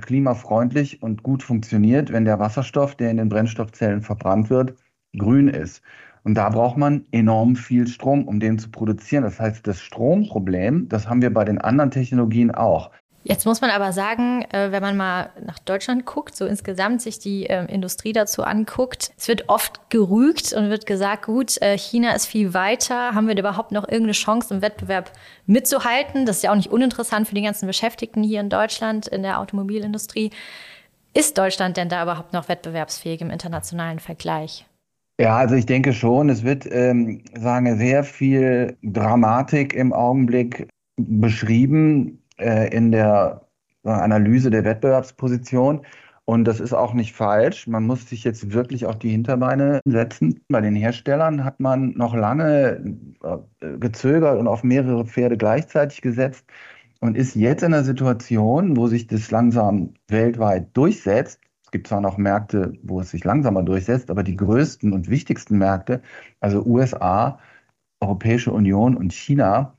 klimafreundlich 0.00 1.02
und 1.02 1.22
gut 1.22 1.42
funktioniert, 1.42 2.10
wenn 2.12 2.24
der 2.24 2.38
Wasserstoff, 2.38 2.94
der 2.94 3.10
in 3.10 3.18
den 3.18 3.28
Brennstoffzellen 3.28 4.00
verbrannt 4.00 4.48
wird, 4.48 4.74
grün 5.18 5.48
ist. 5.48 5.82
Und 6.24 6.34
da 6.34 6.48
braucht 6.48 6.78
man 6.78 7.06
enorm 7.12 7.54
viel 7.54 7.86
Strom, 7.86 8.26
um 8.26 8.40
den 8.40 8.58
zu 8.58 8.70
produzieren. 8.70 9.24
Das 9.24 9.38
heißt, 9.38 9.66
das 9.66 9.80
Stromproblem, 9.80 10.88
das 10.88 11.08
haben 11.08 11.22
wir 11.22 11.32
bei 11.32 11.44
den 11.44 11.58
anderen 11.58 11.90
Technologien 11.90 12.50
auch. 12.50 12.90
Jetzt 13.26 13.46
muss 13.46 13.62
man 13.62 13.70
aber 13.70 13.92
sagen, 13.92 14.42
äh, 14.52 14.70
wenn 14.70 14.82
man 14.82 14.98
mal 14.98 15.30
nach 15.42 15.58
Deutschland 15.58 16.04
guckt, 16.04 16.36
so 16.36 16.44
insgesamt 16.44 17.00
sich 17.00 17.18
die 17.18 17.44
ähm, 17.44 17.66
Industrie 17.68 18.12
dazu 18.12 18.42
anguckt, 18.42 19.12
es 19.16 19.28
wird 19.28 19.48
oft 19.48 19.88
gerügt 19.88 20.52
und 20.52 20.68
wird 20.68 20.84
gesagt, 20.84 21.24
gut, 21.24 21.60
äh, 21.62 21.78
China 21.78 22.12
ist 22.12 22.26
viel 22.26 22.52
weiter, 22.52 23.14
haben 23.14 23.26
wir 23.26 23.36
überhaupt 23.36 23.72
noch 23.72 23.84
irgendeine 23.84 24.12
Chance 24.12 24.52
im 24.52 24.60
Wettbewerb 24.60 25.10
mitzuhalten? 25.46 26.26
Das 26.26 26.36
ist 26.36 26.42
ja 26.42 26.52
auch 26.52 26.56
nicht 26.56 26.70
uninteressant 26.70 27.26
für 27.26 27.34
die 27.34 27.40
ganzen 27.40 27.66
Beschäftigten 27.66 28.22
hier 28.22 28.40
in 28.40 28.50
Deutschland 28.50 29.06
in 29.06 29.22
der 29.22 29.40
Automobilindustrie. 29.40 30.30
Ist 31.14 31.38
Deutschland 31.38 31.78
denn 31.78 31.88
da 31.88 32.02
überhaupt 32.02 32.34
noch 32.34 32.50
wettbewerbsfähig 32.50 33.22
im 33.22 33.30
internationalen 33.30 34.00
Vergleich? 34.00 34.66
Ja, 35.20 35.36
also 35.36 35.54
ich 35.54 35.66
denke 35.66 35.92
schon, 35.92 36.28
es 36.28 36.42
wird, 36.42 36.66
ähm, 36.70 37.22
sagen 37.38 37.78
sehr 37.78 38.02
viel 38.02 38.76
Dramatik 38.82 39.72
im 39.72 39.92
Augenblick 39.92 40.68
beschrieben 40.96 42.20
äh, 42.38 42.74
in 42.74 42.90
der 42.90 43.46
Analyse 43.84 44.50
der 44.50 44.64
Wettbewerbsposition. 44.64 45.82
Und 46.24 46.44
das 46.46 46.58
ist 46.58 46.72
auch 46.72 46.94
nicht 46.94 47.12
falsch. 47.14 47.66
Man 47.66 47.84
muss 47.86 48.08
sich 48.08 48.24
jetzt 48.24 48.52
wirklich 48.52 48.86
auf 48.86 48.98
die 48.98 49.10
Hinterbeine 49.10 49.80
setzen. 49.84 50.40
Bei 50.48 50.60
den 50.60 50.74
Herstellern 50.74 51.44
hat 51.44 51.60
man 51.60 51.92
noch 51.96 52.14
lange 52.14 52.96
äh, 53.22 53.78
gezögert 53.78 54.38
und 54.38 54.48
auf 54.48 54.64
mehrere 54.64 55.04
Pferde 55.04 55.36
gleichzeitig 55.36 56.00
gesetzt 56.00 56.44
und 57.00 57.16
ist 57.16 57.36
jetzt 57.36 57.62
in 57.62 57.74
einer 57.74 57.84
Situation, 57.84 58.76
wo 58.76 58.86
sich 58.88 59.06
das 59.06 59.30
langsam 59.30 59.94
weltweit 60.08 60.74
durchsetzt. 60.76 61.40
Es 61.74 61.76
gibt 61.76 61.88
zwar 61.88 62.00
noch 62.00 62.18
Märkte, 62.18 62.78
wo 62.84 63.00
es 63.00 63.10
sich 63.10 63.24
langsamer 63.24 63.64
durchsetzt, 63.64 64.08
aber 64.08 64.22
die 64.22 64.36
größten 64.36 64.92
und 64.92 65.10
wichtigsten 65.10 65.58
Märkte, 65.58 66.02
also 66.38 66.64
USA, 66.64 67.40
Europäische 67.98 68.52
Union 68.52 68.96
und 68.96 69.12
China, 69.12 69.76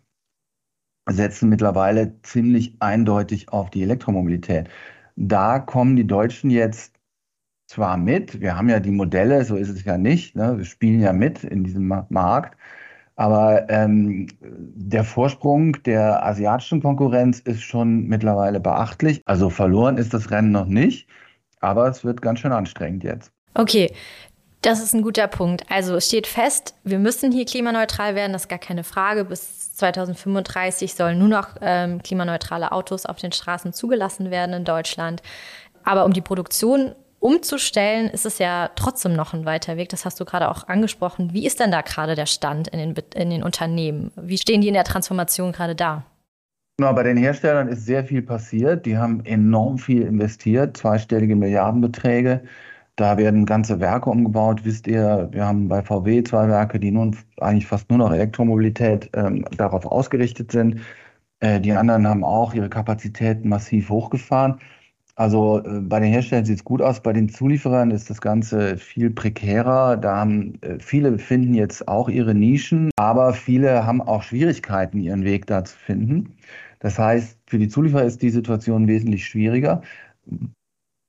setzen 1.10 1.48
mittlerweile 1.48 2.22
ziemlich 2.22 2.76
eindeutig 2.82 3.48
auf 3.48 3.70
die 3.70 3.82
Elektromobilität. 3.82 4.68
Da 5.16 5.60
kommen 5.60 5.96
die 5.96 6.06
Deutschen 6.06 6.50
jetzt 6.50 7.00
zwar 7.66 7.96
mit, 7.96 8.42
wir 8.42 8.58
haben 8.58 8.68
ja 8.68 8.82
die 8.82 8.92
Modelle, 8.92 9.46
so 9.46 9.56
ist 9.56 9.70
es 9.70 9.86
ja 9.86 9.98
nicht, 9.98 10.36
ne? 10.36 10.58
wir 10.58 10.66
spielen 10.66 11.00
ja 11.00 11.14
mit 11.14 11.46
in 11.46 11.64
diesem 11.64 11.88
Markt, 12.10 12.60
aber 13.16 13.70
ähm, 13.70 14.28
der 14.42 15.06
Vorsprung 15.06 15.82
der 15.84 16.26
asiatischen 16.26 16.82
Konkurrenz 16.82 17.40
ist 17.40 17.62
schon 17.62 18.08
mittlerweile 18.08 18.60
beachtlich. 18.60 19.22
Also 19.24 19.50
verloren 19.50 19.98
ist 19.98 20.14
das 20.14 20.30
Rennen 20.30 20.52
noch 20.52 20.68
nicht, 20.68 21.08
aber 21.66 21.88
es 21.88 22.04
wird 22.04 22.22
ganz 22.22 22.40
schön 22.40 22.52
anstrengend 22.52 23.04
jetzt. 23.04 23.32
Okay, 23.54 23.92
das 24.62 24.82
ist 24.82 24.94
ein 24.94 25.04
guter 25.04 25.28
Punkt. 25.28 25.64
Also 25.70 25.96
es 25.96 26.08
steht 26.08 26.26
fest, 26.26 26.74
wir 26.84 26.98
müssen 26.98 27.32
hier 27.32 27.46
klimaneutral 27.46 28.16
werden, 28.16 28.34
das 28.34 28.44
ist 28.44 28.50
gar 28.50 28.60
keine 28.60 28.84
Frage. 28.84 29.26
Bis 29.26 29.76
2035 29.76 30.96
sollen 30.96 31.20
nur 31.20 31.28
noch 31.28 31.50
ähm, 31.62 32.02
klimaneutrale 32.02 32.72
Autos 32.72 33.06
auf 33.06 33.18
den 33.18 33.32
Straßen 33.32 33.74
zugelassen 33.74 34.32
werden 34.32 34.54
in 34.54 34.66
Deutschland. 34.66 35.22
Aber 35.84 36.06
um 36.06 36.14
die 36.14 36.22
Produktion 36.22 36.96
umzustellen, 37.20 38.10
ist 38.10 38.26
es 38.26 38.40
ja 38.40 38.70
trotzdem 38.76 39.14
noch 39.14 39.34
ein 39.34 39.46
weiter 39.46 39.78
Weg. 39.78 39.90
Das 39.90 40.06
hast 40.06 40.20
du 40.20 40.26
gerade 40.26 40.50
auch 40.50 40.68
angesprochen. 40.68 41.34
Wie 41.34 41.46
ist 41.46 41.60
denn 41.60 41.72
da 41.72 41.82
gerade 41.82 42.16
der 42.16 42.26
Stand 42.26 42.68
in 42.68 42.80
den, 42.80 42.96
in 43.14 43.30
den 43.30 43.44
Unternehmen? 43.44 44.12
Wie 44.16 44.38
stehen 44.38 44.62
die 44.62 44.68
in 44.68 44.74
der 44.74 44.84
Transformation 44.84 45.52
gerade 45.52 45.76
da? 45.76 46.06
Na, 46.78 46.92
bei 46.92 47.04
den 47.04 47.16
Herstellern 47.16 47.70
ist 47.70 47.86
sehr 47.86 48.04
viel 48.04 48.22
passiert. 48.22 48.86
Die 48.86 48.98
haben 48.98 49.24
enorm 49.26 49.78
viel 49.78 50.02
investiert, 50.02 50.76
zweistellige 50.76 51.36
Milliardenbeträge. 51.36 52.44
Da 52.98 53.18
werden 53.18 53.46
ganze 53.46 53.80
Werke 53.80 54.10
umgebaut, 54.10 54.66
wisst 54.66 54.88
ihr. 54.88 55.30
Wir 55.32 55.46
haben 55.46 55.70
bei 55.70 55.82
VW 55.82 56.24
zwei 56.24 56.50
Werke, 56.50 56.80
die 56.80 56.92
nun 56.92 57.16
eigentlich 57.40 57.68
fast 57.68 57.90
nur 57.90 58.00
noch 58.00 58.12
Elektromobilität 58.12 59.10
ähm, 59.14 59.46
darauf 59.58 59.86
ausgerichtet 59.86 60.52
sind. 60.52 60.82
Äh, 61.40 61.62
die 61.62 61.72
anderen 61.72 62.08
haben 62.08 62.24
auch 62.26 62.54
ihre 62.54 62.70
Kapazitäten 62.70 63.48
massiv 63.50 63.90
hochgefahren. 63.90 64.60
Also 65.16 65.64
äh, 65.64 65.80
bei 65.80 66.00
den 66.00 66.12
Herstellern 66.12 66.46
sieht 66.46 66.58
es 66.58 66.64
gut 66.64 66.82
aus, 66.82 67.02
bei 67.02 67.14
den 67.14 67.30
Zulieferern 67.30 67.92
ist 67.92 68.10
das 68.10 68.20
Ganze 68.22 68.78
viel 68.78 69.10
prekärer. 69.10 69.98
Da 69.98 70.18
haben 70.18 70.62
äh, 70.62 70.78
viele 70.80 71.18
finden 71.18 71.54
jetzt 71.54 71.88
auch 71.88 72.10
ihre 72.10 72.36
Nischen, 72.36 72.92
aber 72.98 73.34
viele 73.34 73.86
haben 73.86 74.02
auch 74.02 74.24
Schwierigkeiten, 74.24 75.00
ihren 75.00 75.24
Weg 75.24 75.48
da 75.48 75.64
zu 75.64 75.78
finden. 75.78 76.36
Das 76.80 77.00
heißt, 77.00 77.40
für 77.48 77.58
die 77.58 77.70
Zulieferer 77.70 78.04
ist 78.04 78.22
die 78.22 78.30
Situation 78.30 78.88
wesentlich 78.88 79.26
schwieriger. 79.26 79.82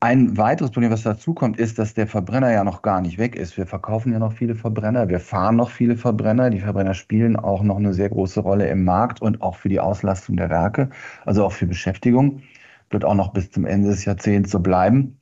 Ein 0.01 0.37
weiteres 0.37 0.71
Problem, 0.71 0.93
was 0.93 1.03
dazu 1.03 1.35
kommt, 1.35 1.59
ist, 1.59 1.79
dass 1.79 1.95
der 1.95 2.07
Verbrenner 2.07 2.53
ja 2.53 2.65
noch 2.65 2.83
gar 2.83 3.01
nicht 3.01 3.19
weg 3.19 3.35
ist. 3.35 3.57
Wir 3.57 3.67
verkaufen 3.67 4.13
ja 4.13 4.19
noch 4.19 4.33
viele 4.35 4.55
Verbrenner, 4.55 5.09
wir 5.09 5.21
fahren 5.21 5.57
noch 5.57 5.71
viele 5.71 5.97
Verbrenner. 5.97 6.51
Die 6.51 6.61
Verbrenner 6.61 6.95
spielen 6.95 7.35
auch 7.35 7.63
noch 7.63 7.79
eine 7.79 7.95
sehr 7.95 8.11
große 8.11 8.41
Rolle 8.41 8.69
im 8.69 8.85
Markt 8.85 9.21
und 9.23 9.43
auch 9.43 9.57
für 9.57 9.69
die 9.69 9.81
Auslastung 9.81 10.37
der 10.37 10.51
Werke, 10.51 10.91
also 11.25 11.45
auch 11.45 11.53
für 11.53 11.67
Beschäftigung. 11.67 12.43
Wird 12.91 13.05
auch 13.05 13.15
noch 13.15 13.33
bis 13.33 13.51
zum 13.51 13.65
Ende 13.65 13.89
des 13.89 14.05
Jahrzehnts 14.05 14.51
so 14.51 14.61
bleiben. 14.61 15.19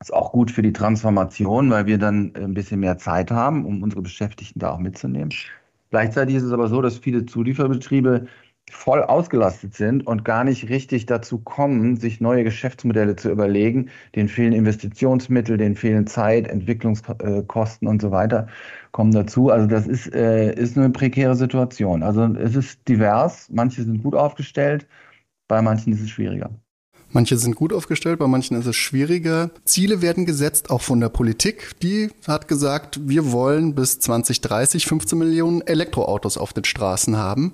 Ist 0.00 0.12
auch 0.12 0.32
gut 0.32 0.50
für 0.50 0.62
die 0.62 0.72
Transformation, 0.72 1.70
weil 1.70 1.86
wir 1.86 1.98
dann 1.98 2.34
ein 2.34 2.54
bisschen 2.54 2.80
mehr 2.80 2.98
Zeit 2.98 3.30
haben, 3.30 3.64
um 3.64 3.82
unsere 3.82 4.02
Beschäftigten 4.02 4.58
da 4.58 4.72
auch 4.72 4.78
mitzunehmen. 4.78 5.30
Gleichzeitig 5.90 6.36
ist 6.36 6.42
es 6.44 6.52
aber 6.52 6.68
so, 6.68 6.82
dass 6.82 6.98
viele 6.98 7.26
Zulieferbetriebe 7.26 8.26
voll 8.70 9.02
ausgelastet 9.02 9.74
sind 9.74 10.06
und 10.06 10.24
gar 10.24 10.44
nicht 10.44 10.68
richtig 10.68 11.06
dazu 11.06 11.38
kommen, 11.38 11.96
sich 11.96 12.20
neue 12.20 12.44
Geschäftsmodelle 12.44 13.16
zu 13.16 13.30
überlegen. 13.30 13.90
Denen 14.14 14.28
fehlen 14.28 14.52
Investitionsmittel, 14.52 15.56
denen 15.58 15.76
fehlen 15.76 16.06
Zeit, 16.06 16.48
Entwicklungskosten 16.48 17.88
und 17.88 18.00
so 18.00 18.10
weiter 18.10 18.48
kommen 18.92 19.12
dazu. 19.12 19.50
Also 19.50 19.66
das 19.66 19.86
ist, 19.86 20.14
äh, 20.14 20.54
ist 20.54 20.76
eine 20.78 20.90
prekäre 20.90 21.34
Situation. 21.36 22.02
Also 22.02 22.24
es 22.36 22.56
ist 22.56 22.88
divers. 22.88 23.50
Manche 23.50 23.82
sind 23.82 24.02
gut 24.02 24.14
aufgestellt, 24.14 24.88
bei 25.48 25.60
manchen 25.62 25.92
ist 25.92 26.00
es 26.00 26.10
schwieriger. 26.10 26.50
Manche 27.14 27.36
sind 27.36 27.56
gut 27.56 27.74
aufgestellt, 27.74 28.18
bei 28.18 28.26
manchen 28.26 28.56
ist 28.56 28.66
es 28.66 28.76
schwieriger. 28.76 29.50
Ziele 29.64 30.00
werden 30.00 30.24
gesetzt, 30.24 30.70
auch 30.70 30.80
von 30.80 30.98
der 30.98 31.10
Politik. 31.10 31.72
Die 31.82 32.08
hat 32.26 32.48
gesagt, 32.48 33.00
wir 33.06 33.32
wollen 33.32 33.74
bis 33.74 33.98
2030 33.98 34.86
15 34.86 35.18
Millionen 35.18 35.60
Elektroautos 35.60 36.38
auf 36.38 36.54
den 36.54 36.64
Straßen 36.64 37.18
haben. 37.18 37.52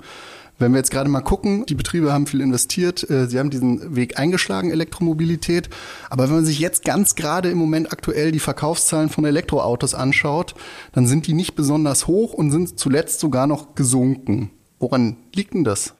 Wenn 0.61 0.73
wir 0.73 0.79
jetzt 0.79 0.91
gerade 0.91 1.09
mal 1.09 1.21
gucken, 1.21 1.67
die 1.67 1.75
Betriebe 1.75 2.13
haben 2.13 2.27
viel 2.27 2.41
investiert, 2.41 3.09
äh, 3.09 3.27
sie 3.27 3.39
haben 3.39 3.51
diesen 3.51 3.95
Weg 3.95 4.19
eingeschlagen, 4.19 4.71
Elektromobilität. 4.71 5.71
Aber 6.11 6.25
wenn 6.25 6.37
man 6.37 6.45
sich 6.45 6.59
jetzt 6.59 6.85
ganz 6.85 7.15
gerade 7.15 7.51
im 7.51 7.59
Moment 7.59 7.93
aktuell 7.93 8.33
die 8.33 8.41
Verkaufszahlen 8.41 9.09
von 9.09 9.25
Elektroautos 9.25 9.95
anschaut, 9.95 10.55
dann 10.93 11.07
sind 11.07 11.27
die 11.27 11.35
nicht 11.35 11.55
besonders 11.55 12.09
hoch 12.09 12.33
und 12.33 12.51
sind 12.51 12.79
zuletzt 12.79 13.21
sogar 13.21 13.47
noch 13.47 13.77
gesunken. 13.77 14.51
Woran 14.81 15.17
liegt 15.35 15.55
denn 15.55 15.65
das? 15.65 15.95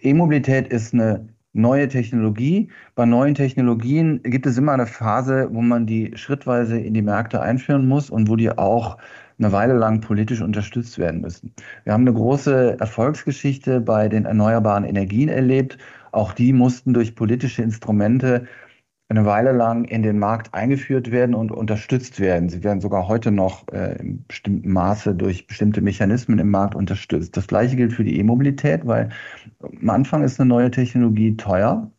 E-Mobilität 0.00 0.68
ist 0.68 0.94
eine 0.94 1.33
neue 1.54 1.88
Technologie. 1.88 2.68
Bei 2.94 3.06
neuen 3.06 3.34
Technologien 3.34 4.20
gibt 4.22 4.44
es 4.44 4.58
immer 4.58 4.72
eine 4.72 4.86
Phase, 4.86 5.48
wo 5.50 5.62
man 5.62 5.86
die 5.86 6.12
schrittweise 6.16 6.78
in 6.78 6.92
die 6.92 7.02
Märkte 7.02 7.40
einführen 7.40 7.88
muss 7.88 8.10
und 8.10 8.28
wo 8.28 8.36
die 8.36 8.50
auch 8.50 8.98
eine 9.38 9.52
Weile 9.52 9.74
lang 9.74 10.00
politisch 10.00 10.42
unterstützt 10.42 10.98
werden 10.98 11.20
müssen. 11.20 11.52
Wir 11.84 11.92
haben 11.92 12.02
eine 12.02 12.12
große 12.12 12.76
Erfolgsgeschichte 12.78 13.80
bei 13.80 14.08
den 14.08 14.26
erneuerbaren 14.26 14.84
Energien 14.84 15.28
erlebt. 15.28 15.78
Auch 16.12 16.32
die 16.32 16.52
mussten 16.52 16.92
durch 16.92 17.16
politische 17.16 17.62
Instrumente 17.62 18.46
eine 19.08 19.26
Weile 19.26 19.52
lang 19.52 19.84
in 19.84 20.02
den 20.02 20.18
Markt 20.18 20.54
eingeführt 20.54 21.10
werden 21.10 21.34
und 21.34 21.52
unterstützt 21.52 22.20
werden. 22.20 22.48
Sie 22.48 22.64
werden 22.64 22.80
sogar 22.80 23.06
heute 23.06 23.30
noch 23.30 23.66
äh, 23.72 23.96
in 24.00 24.24
bestimmten 24.26 24.72
Maße 24.72 25.14
durch 25.14 25.46
bestimmte 25.46 25.82
Mechanismen 25.82 26.38
im 26.38 26.50
Markt 26.50 26.74
unterstützt. 26.74 27.36
Das 27.36 27.46
gleiche 27.46 27.76
gilt 27.76 27.92
für 27.92 28.04
die 28.04 28.18
E-Mobilität, 28.18 28.86
weil 28.86 29.10
am 29.60 29.90
Anfang 29.90 30.22
ist 30.22 30.40
eine 30.40 30.48
neue 30.48 30.70
Technologie 30.70 31.36
teuer. 31.36 31.90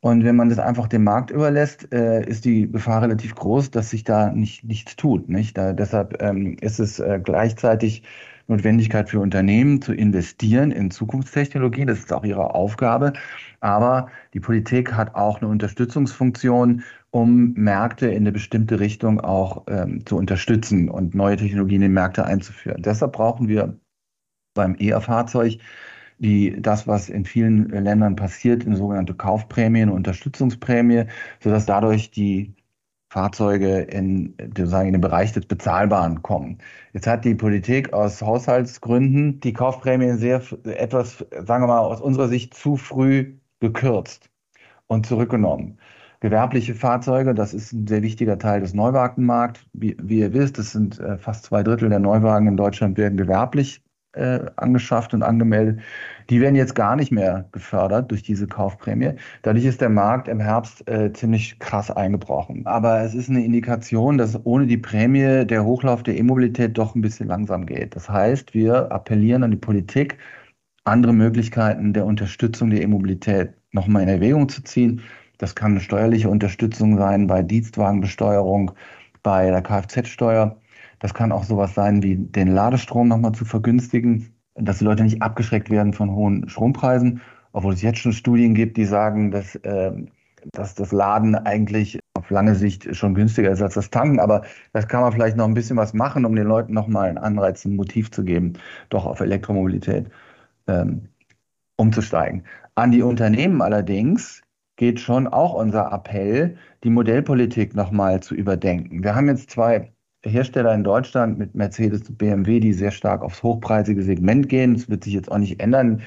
Und 0.00 0.24
wenn 0.24 0.36
man 0.36 0.50
das 0.50 0.58
einfach 0.58 0.88
dem 0.88 1.04
Markt 1.04 1.30
überlässt, 1.30 1.92
äh, 1.92 2.22
ist 2.24 2.44
die 2.44 2.70
Gefahr 2.70 3.02
relativ 3.02 3.34
groß, 3.34 3.70
dass 3.70 3.90
sich 3.90 4.04
da 4.04 4.30
nicht, 4.30 4.62
nichts 4.62 4.94
tut. 4.96 5.28
Nicht? 5.28 5.56
Da, 5.56 5.72
deshalb 5.72 6.22
ähm, 6.22 6.56
ist 6.60 6.78
es 6.78 7.00
äh, 7.00 7.18
gleichzeitig 7.22 8.02
Notwendigkeit 8.48 9.10
für 9.10 9.20
Unternehmen 9.20 9.82
zu 9.82 9.92
investieren 9.92 10.70
in 10.70 10.90
Zukunftstechnologien. 10.90 11.88
Das 11.88 11.98
ist 11.98 12.12
auch 12.12 12.24
ihre 12.24 12.54
Aufgabe. 12.54 13.12
Aber 13.60 14.08
die 14.34 14.40
Politik 14.40 14.92
hat 14.92 15.14
auch 15.14 15.40
eine 15.40 15.50
Unterstützungsfunktion, 15.50 16.82
um 17.10 17.52
Märkte 17.54 18.08
in 18.08 18.18
eine 18.18 18.32
bestimmte 18.32 18.78
Richtung 18.78 19.20
auch 19.20 19.64
ähm, 19.68 20.04
zu 20.06 20.16
unterstützen 20.16 20.88
und 20.88 21.14
neue 21.14 21.36
Technologien 21.36 21.82
in 21.82 21.92
Märkte 21.92 22.24
einzuführen. 22.24 22.82
Deshalb 22.82 23.12
brauchen 23.12 23.48
wir 23.48 23.78
beim 24.54 24.74
ER-Fahrzeug 24.76 25.58
die, 26.18 26.60
das, 26.60 26.86
was 26.86 27.08
in 27.08 27.24
vielen 27.24 27.68
Ländern 27.68 28.16
passiert, 28.16 28.66
eine 28.66 28.76
sogenannte 28.76 29.14
Kaufprämie, 29.14 29.82
eine 29.82 29.92
Unterstützungsprämie, 29.92 31.04
sodass 31.40 31.66
dadurch 31.66 32.10
die 32.10 32.54
Fahrzeuge 33.16 33.78
in, 33.80 34.34
sozusagen 34.54 34.88
in 34.88 34.92
den 34.92 35.00
Bereich 35.00 35.32
des 35.32 35.46
Bezahlbaren 35.46 36.20
kommen. 36.20 36.58
Jetzt 36.92 37.06
hat 37.06 37.24
die 37.24 37.34
Politik 37.34 37.94
aus 37.94 38.20
Haushaltsgründen 38.20 39.40
die 39.40 39.54
Kaufprämie 39.54 40.18
sehr 40.18 40.42
etwas, 40.64 41.24
sagen 41.30 41.62
wir 41.62 41.68
mal, 41.68 41.78
aus 41.78 42.02
unserer 42.02 42.28
Sicht 42.28 42.52
zu 42.52 42.76
früh 42.76 43.38
gekürzt 43.60 44.28
und 44.86 45.06
zurückgenommen. 45.06 45.78
Gewerbliche 46.20 46.74
Fahrzeuge, 46.74 47.32
das 47.34 47.54
ist 47.54 47.72
ein 47.72 47.86
sehr 47.86 48.02
wichtiger 48.02 48.38
Teil 48.38 48.60
des 48.60 48.74
Neuwagenmarkts. 48.74 49.64
Wie, 49.72 49.96
wie 49.98 50.18
ihr 50.18 50.34
wisst, 50.34 50.58
das 50.58 50.72
sind 50.72 51.00
äh, 51.00 51.16
fast 51.16 51.44
zwei 51.44 51.62
Drittel 51.62 51.88
der 51.88 52.00
Neuwagen 52.00 52.48
in 52.48 52.58
Deutschland 52.58 52.98
werden 52.98 53.16
gewerblich 53.16 53.82
äh, 54.16 54.40
angeschafft 54.56 55.14
und 55.14 55.22
angemeldet. 55.22 55.80
Die 56.30 56.40
werden 56.40 56.56
jetzt 56.56 56.74
gar 56.74 56.96
nicht 56.96 57.12
mehr 57.12 57.48
gefördert 57.52 58.10
durch 58.10 58.22
diese 58.22 58.46
Kaufprämie. 58.46 59.12
Dadurch 59.42 59.64
ist 59.64 59.80
der 59.80 59.90
Markt 59.90 60.26
im 60.28 60.40
Herbst 60.40 60.88
äh, 60.88 61.12
ziemlich 61.12 61.58
krass 61.58 61.90
eingebrochen. 61.90 62.66
Aber 62.66 63.00
es 63.02 63.14
ist 63.14 63.30
eine 63.30 63.44
Indikation, 63.44 64.18
dass 64.18 64.38
ohne 64.44 64.66
die 64.66 64.78
Prämie 64.78 65.44
der 65.46 65.64
Hochlauf 65.64 66.02
der 66.02 66.16
E-Mobilität 66.16 66.76
doch 66.76 66.94
ein 66.94 67.00
bisschen 67.00 67.28
langsam 67.28 67.66
geht. 67.66 67.94
Das 67.94 68.08
heißt, 68.08 68.54
wir 68.54 68.90
appellieren 68.90 69.44
an 69.44 69.52
die 69.52 69.56
Politik, 69.56 70.18
andere 70.84 71.12
Möglichkeiten 71.12 71.92
der 71.92 72.06
Unterstützung 72.06 72.70
der 72.70 72.82
E-Mobilität 72.82 73.54
nochmal 73.72 74.02
in 74.02 74.08
Erwägung 74.08 74.48
zu 74.48 74.62
ziehen. 74.62 75.02
Das 75.38 75.54
kann 75.54 75.72
eine 75.72 75.80
steuerliche 75.80 76.28
Unterstützung 76.28 76.96
sein 76.96 77.26
bei 77.26 77.42
Dienstwagenbesteuerung, 77.42 78.72
bei 79.22 79.50
der 79.50 79.62
Kfz-Steuer. 79.62 80.56
Das 80.98 81.14
kann 81.14 81.32
auch 81.32 81.44
sowas 81.44 81.74
sein 81.74 82.02
wie 82.02 82.16
den 82.16 82.48
Ladestrom 82.48 83.08
nochmal 83.08 83.32
zu 83.32 83.44
vergünstigen, 83.44 84.34
dass 84.54 84.78
die 84.78 84.84
Leute 84.84 85.04
nicht 85.04 85.22
abgeschreckt 85.22 85.70
werden 85.70 85.92
von 85.92 86.10
hohen 86.10 86.48
Strompreisen, 86.48 87.20
obwohl 87.52 87.74
es 87.74 87.82
jetzt 87.82 87.98
schon 87.98 88.12
Studien 88.12 88.54
gibt, 88.54 88.76
die 88.76 88.84
sagen, 88.84 89.30
dass, 89.30 89.54
äh, 89.56 89.92
dass 90.52 90.74
das 90.74 90.92
Laden 90.92 91.34
eigentlich 91.34 91.98
auf 92.14 92.30
lange 92.30 92.54
Sicht 92.54 92.94
schon 92.96 93.14
günstiger 93.14 93.50
ist 93.50 93.62
als 93.62 93.74
das 93.74 93.90
Tanken. 93.90 94.20
Aber 94.20 94.42
das 94.72 94.88
kann 94.88 95.02
man 95.02 95.12
vielleicht 95.12 95.36
noch 95.36 95.46
ein 95.46 95.54
bisschen 95.54 95.76
was 95.76 95.92
machen, 95.92 96.24
um 96.24 96.34
den 96.34 96.46
Leuten 96.46 96.72
nochmal 96.72 97.08
einen 97.08 97.18
Anreiz, 97.18 97.64
ein 97.64 97.76
Motiv 97.76 98.10
zu 98.10 98.24
geben, 98.24 98.54
doch 98.88 99.06
auf 99.06 99.20
Elektromobilität 99.20 100.10
ähm, 100.66 101.08
umzusteigen. 101.76 102.44
An 102.74 102.90
die 102.90 103.02
Unternehmen 103.02 103.62
allerdings 103.62 104.42
geht 104.76 105.00
schon 105.00 105.26
auch 105.26 105.54
unser 105.54 105.92
Appell, 105.92 106.56
die 106.84 106.90
Modellpolitik 106.90 107.74
nochmal 107.74 108.20
zu 108.20 108.34
überdenken. 108.34 109.02
Wir 109.02 109.14
haben 109.14 109.28
jetzt 109.28 109.50
zwei 109.50 109.92
Hersteller 110.24 110.74
in 110.74 110.84
Deutschland 110.84 111.38
mit 111.38 111.54
Mercedes 111.54 112.08
und 112.08 112.18
BMW, 112.18 112.60
die 112.60 112.72
sehr 112.72 112.90
stark 112.90 113.22
aufs 113.22 113.42
hochpreisige 113.42 114.02
Segment 114.02 114.48
gehen. 114.48 114.74
Das 114.74 114.88
wird 114.88 115.04
sich 115.04 115.14
jetzt 115.14 115.30
auch 115.30 115.38
nicht 115.38 115.60
ändern. 115.60 116.02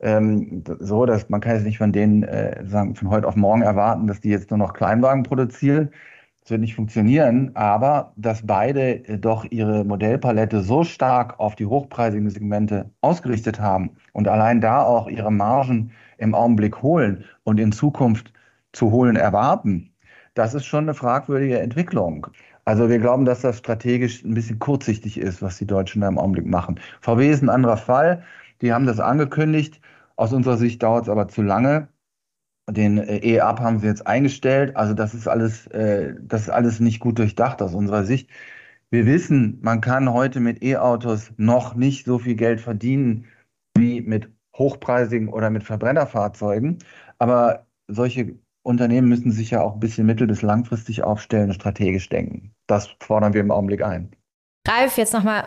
Ähm, 0.00 0.62
so, 0.78 1.06
dass 1.06 1.28
man 1.30 1.40
kann 1.40 1.54
jetzt 1.56 1.64
nicht 1.64 1.78
von 1.78 1.92
denen 1.92 2.22
äh, 2.22 2.64
sagen, 2.66 2.94
von 2.94 3.10
heute 3.10 3.26
auf 3.26 3.36
morgen 3.36 3.62
erwarten, 3.62 4.06
dass 4.06 4.20
die 4.20 4.28
jetzt 4.28 4.50
nur 4.50 4.58
noch 4.58 4.74
Kleinwagen 4.74 5.22
produzieren. 5.22 5.90
Das 6.42 6.50
wird 6.50 6.60
nicht 6.60 6.76
funktionieren, 6.76 7.50
aber 7.54 8.12
dass 8.16 8.46
beide 8.46 9.04
äh, 9.08 9.18
doch 9.18 9.46
ihre 9.50 9.84
Modellpalette 9.84 10.60
so 10.60 10.84
stark 10.84 11.40
auf 11.40 11.56
die 11.56 11.66
hochpreisigen 11.66 12.30
Segmente 12.30 12.90
ausgerichtet 13.00 13.58
haben 13.58 13.96
und 14.12 14.28
allein 14.28 14.60
da 14.60 14.82
auch 14.82 15.08
ihre 15.08 15.32
Margen 15.32 15.90
im 16.18 16.34
Augenblick 16.34 16.82
holen 16.82 17.24
und 17.44 17.58
in 17.58 17.72
Zukunft 17.72 18.32
zu 18.72 18.90
holen 18.90 19.16
erwarten, 19.16 19.90
das 20.34 20.54
ist 20.54 20.66
schon 20.66 20.84
eine 20.84 20.94
fragwürdige 20.94 21.58
Entwicklung. 21.58 22.26
Also 22.66 22.88
wir 22.88 22.98
glauben, 22.98 23.24
dass 23.24 23.42
das 23.42 23.58
strategisch 23.58 24.24
ein 24.24 24.34
bisschen 24.34 24.58
kurzsichtig 24.58 25.18
ist, 25.18 25.40
was 25.40 25.56
die 25.58 25.66
Deutschen 25.66 26.00
da 26.02 26.08
im 26.08 26.18
Augenblick 26.18 26.46
machen. 26.46 26.80
VW 27.00 27.30
ist 27.30 27.42
ein 27.42 27.48
anderer 27.48 27.76
Fall. 27.76 28.24
Die 28.60 28.72
haben 28.72 28.86
das 28.86 28.98
angekündigt. 29.00 29.80
Aus 30.16 30.32
unserer 30.32 30.56
Sicht 30.58 30.82
dauert 30.82 31.04
es 31.04 31.08
aber 31.08 31.28
zu 31.28 31.42
lange. 31.42 31.88
Den 32.70 32.98
äh, 32.98 33.18
E-Up 33.18 33.60
haben 33.60 33.78
sie 33.80 33.86
jetzt 33.86 34.06
eingestellt. 34.08 34.76
Also 34.76 34.94
das 34.94 35.14
ist 35.14 35.28
alles, 35.28 35.68
äh, 35.68 36.14
das 36.20 36.42
ist 36.42 36.50
alles 36.50 36.80
nicht 36.80 37.00
gut 37.00 37.18
durchdacht 37.20 37.62
aus 37.62 37.74
unserer 37.74 38.04
Sicht. 38.04 38.30
Wir 38.90 39.06
wissen, 39.06 39.60
man 39.62 39.80
kann 39.80 40.12
heute 40.12 40.40
mit 40.40 40.62
E-Autos 40.62 41.32
noch 41.36 41.74
nicht 41.76 42.06
so 42.06 42.18
viel 42.18 42.36
Geld 42.36 42.60
verdienen 42.60 43.26
wie 43.78 44.00
mit 44.00 44.30
hochpreisigen 44.56 45.28
oder 45.28 45.50
mit 45.50 45.64
Verbrennerfahrzeugen. 45.64 46.78
Aber 47.18 47.66
solche 47.88 48.36
Unternehmen 48.64 49.08
müssen 49.08 49.30
sich 49.32 49.52
ja 49.52 49.62
auch 49.62 49.74
ein 49.74 49.80
bisschen 49.80 50.06
mittel- 50.06 50.26
bis 50.26 50.42
langfristig 50.42 51.04
aufstellen 51.04 51.50
und 51.50 51.54
strategisch 51.54 52.08
denken. 52.08 52.55
Das 52.66 52.88
fordern 53.00 53.34
wir 53.34 53.40
im 53.40 53.50
Augenblick 53.50 53.82
ein. 53.82 54.10
Ralf, 54.66 54.98
jetzt 54.98 55.12
nochmal 55.12 55.44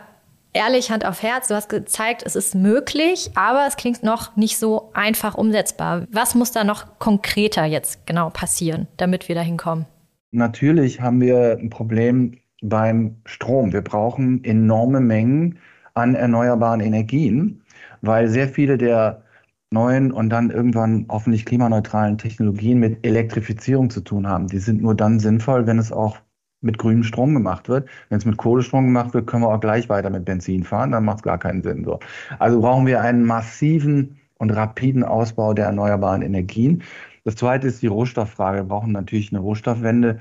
ehrlich, 0.53 0.91
Hand 0.91 1.05
auf 1.05 1.21
Herz. 1.21 1.47
Du 1.47 1.55
hast 1.55 1.69
gezeigt, 1.69 2.23
es 2.25 2.35
ist 2.35 2.55
möglich, 2.55 3.31
aber 3.35 3.65
es 3.67 3.75
klingt 3.75 4.03
noch 4.03 4.35
nicht 4.35 4.57
so 4.57 4.91
einfach 4.93 5.35
umsetzbar. 5.35 6.07
Was 6.11 6.35
muss 6.35 6.51
da 6.51 6.63
noch 6.63 6.99
konkreter 6.99 7.65
jetzt 7.65 8.05
genau 8.05 8.29
passieren, 8.29 8.87
damit 8.97 9.27
wir 9.27 9.35
da 9.35 9.41
hinkommen? 9.41 9.85
Natürlich 10.31 11.01
haben 11.01 11.21
wir 11.21 11.57
ein 11.59 11.69
Problem 11.69 12.37
beim 12.61 13.17
Strom. 13.25 13.73
Wir 13.73 13.81
brauchen 13.81 14.43
enorme 14.43 14.99
Mengen 14.99 15.59
an 15.93 16.15
erneuerbaren 16.15 16.81
Energien, 16.81 17.63
weil 18.01 18.27
sehr 18.27 18.47
viele 18.47 18.77
der 18.77 19.23
neuen 19.71 20.11
und 20.11 20.29
dann 20.29 20.49
irgendwann 20.49 21.05
hoffentlich 21.09 21.45
klimaneutralen 21.45 22.17
Technologien 22.17 22.79
mit 22.79 23.05
Elektrifizierung 23.05 23.89
zu 23.89 24.01
tun 24.01 24.27
haben. 24.27 24.47
Die 24.47 24.59
sind 24.59 24.81
nur 24.81 24.95
dann 24.95 25.19
sinnvoll, 25.19 25.67
wenn 25.67 25.77
es 25.77 25.91
auch 25.91 26.17
mit 26.61 26.77
grünem 26.77 27.03
Strom 27.03 27.33
gemacht 27.33 27.69
wird. 27.69 27.87
Wenn 28.09 28.17
es 28.17 28.25
mit 28.25 28.37
Kohlestrom 28.37 28.85
gemacht 28.85 29.13
wird, 29.13 29.27
können 29.27 29.43
wir 29.43 29.49
auch 29.49 29.59
gleich 29.59 29.89
weiter 29.89 30.09
mit 30.09 30.25
Benzin 30.25 30.63
fahren, 30.63 30.91
dann 30.91 31.05
macht 31.05 31.17
es 31.19 31.23
gar 31.23 31.37
keinen 31.37 31.63
Sinn. 31.63 31.85
So. 31.85 31.99
Also 32.37 32.61
brauchen 32.61 32.85
wir 32.85 33.01
einen 33.01 33.23
massiven 33.23 34.17
und 34.37 34.51
rapiden 34.51 35.03
Ausbau 35.03 35.53
der 35.53 35.65
erneuerbaren 35.65 36.21
Energien. 36.21 36.83
Das 37.23 37.35
zweite 37.35 37.67
ist 37.67 37.81
die 37.81 37.87
Rohstofffrage. 37.87 38.59
Wir 38.59 38.63
brauchen 38.63 38.91
natürlich 38.91 39.31
eine 39.31 39.39
Rohstoffwende. 39.39 40.19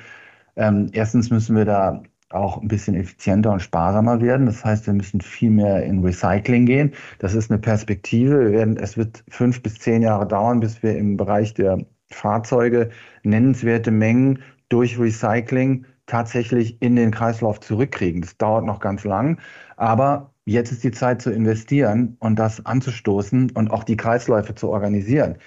Ähm, 0.57 0.89
erstens 0.93 1.31
müssen 1.31 1.57
wir 1.57 1.65
da 1.65 2.03
auch 2.31 2.61
ein 2.61 2.69
bisschen 2.69 2.95
effizienter 2.95 3.53
und 3.53 3.61
sparsamer 3.61 4.21
werden. 4.21 4.47
Das 4.47 4.65
heißt, 4.65 4.87
wir 4.87 4.95
müssen 4.95 5.21
viel 5.21 5.51
mehr 5.51 5.85
in 5.85 6.05
Recycling 6.05 6.67
gehen. 6.67 6.93
Das 7.21 7.35
ist 7.35 7.51
eine 7.51 7.59
Perspektive. 7.59 8.41
Wir 8.41 8.53
werden, 8.53 8.77
es 8.77 8.97
wird 8.97 9.25
fünf 9.29 9.63
bis 9.63 9.79
zehn 9.79 10.03
Jahre 10.03 10.27
dauern, 10.27 10.61
bis 10.61 10.83
wir 10.83 10.97
im 10.97 11.17
Bereich 11.17 11.55
der 11.55 11.79
Fahrzeuge 12.11 12.91
nennenswerte 13.23 13.91
Mengen 13.91 14.41
durch 14.69 14.99
Recycling 14.99 15.87
tatsächlich 16.09 16.83
in 16.83 16.97
den 16.97 17.13
Kreislauf 17.13 17.61
zurückkriegen. 17.61 18.23
Das 18.23 18.37
dauert 18.37 18.65
noch 18.65 18.81
ganz 18.81 19.05
lang, 19.05 19.41
aber 19.77 20.33
jetzt 20.47 20.73
ist 20.73 20.83
die 20.83 20.91
Zeit 20.91 21.23
zu 21.23 21.31
investieren 21.31 22.17
und 22.19 22.37
das 22.39 22.65
anzustoßen 22.67 23.53
und 23.53 23.71
auch 23.71 23.85
die 23.85 23.97
Kreisläufe 23.97 24.55
zu 24.57 24.71
organisieren. 24.71 25.39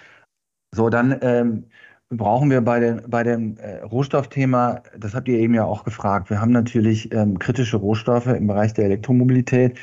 So, 0.73 0.89
dann 0.89 1.17
ähm, 1.21 1.65
brauchen 2.09 2.49
wir 2.49 2.61
bei, 2.61 2.79
den, 2.79 3.01
bei 3.09 3.23
dem 3.23 3.57
äh, 3.57 3.79
Rohstoffthema, 3.81 4.83
das 4.97 5.13
habt 5.13 5.27
ihr 5.27 5.39
eben 5.39 5.53
ja 5.53 5.65
auch 5.65 5.83
gefragt, 5.83 6.29
wir 6.29 6.39
haben 6.39 6.51
natürlich 6.51 7.13
ähm, 7.13 7.39
kritische 7.39 7.77
Rohstoffe 7.77 8.27
im 8.27 8.47
Bereich 8.47 8.73
der 8.73 8.85
Elektromobilität. 8.85 9.77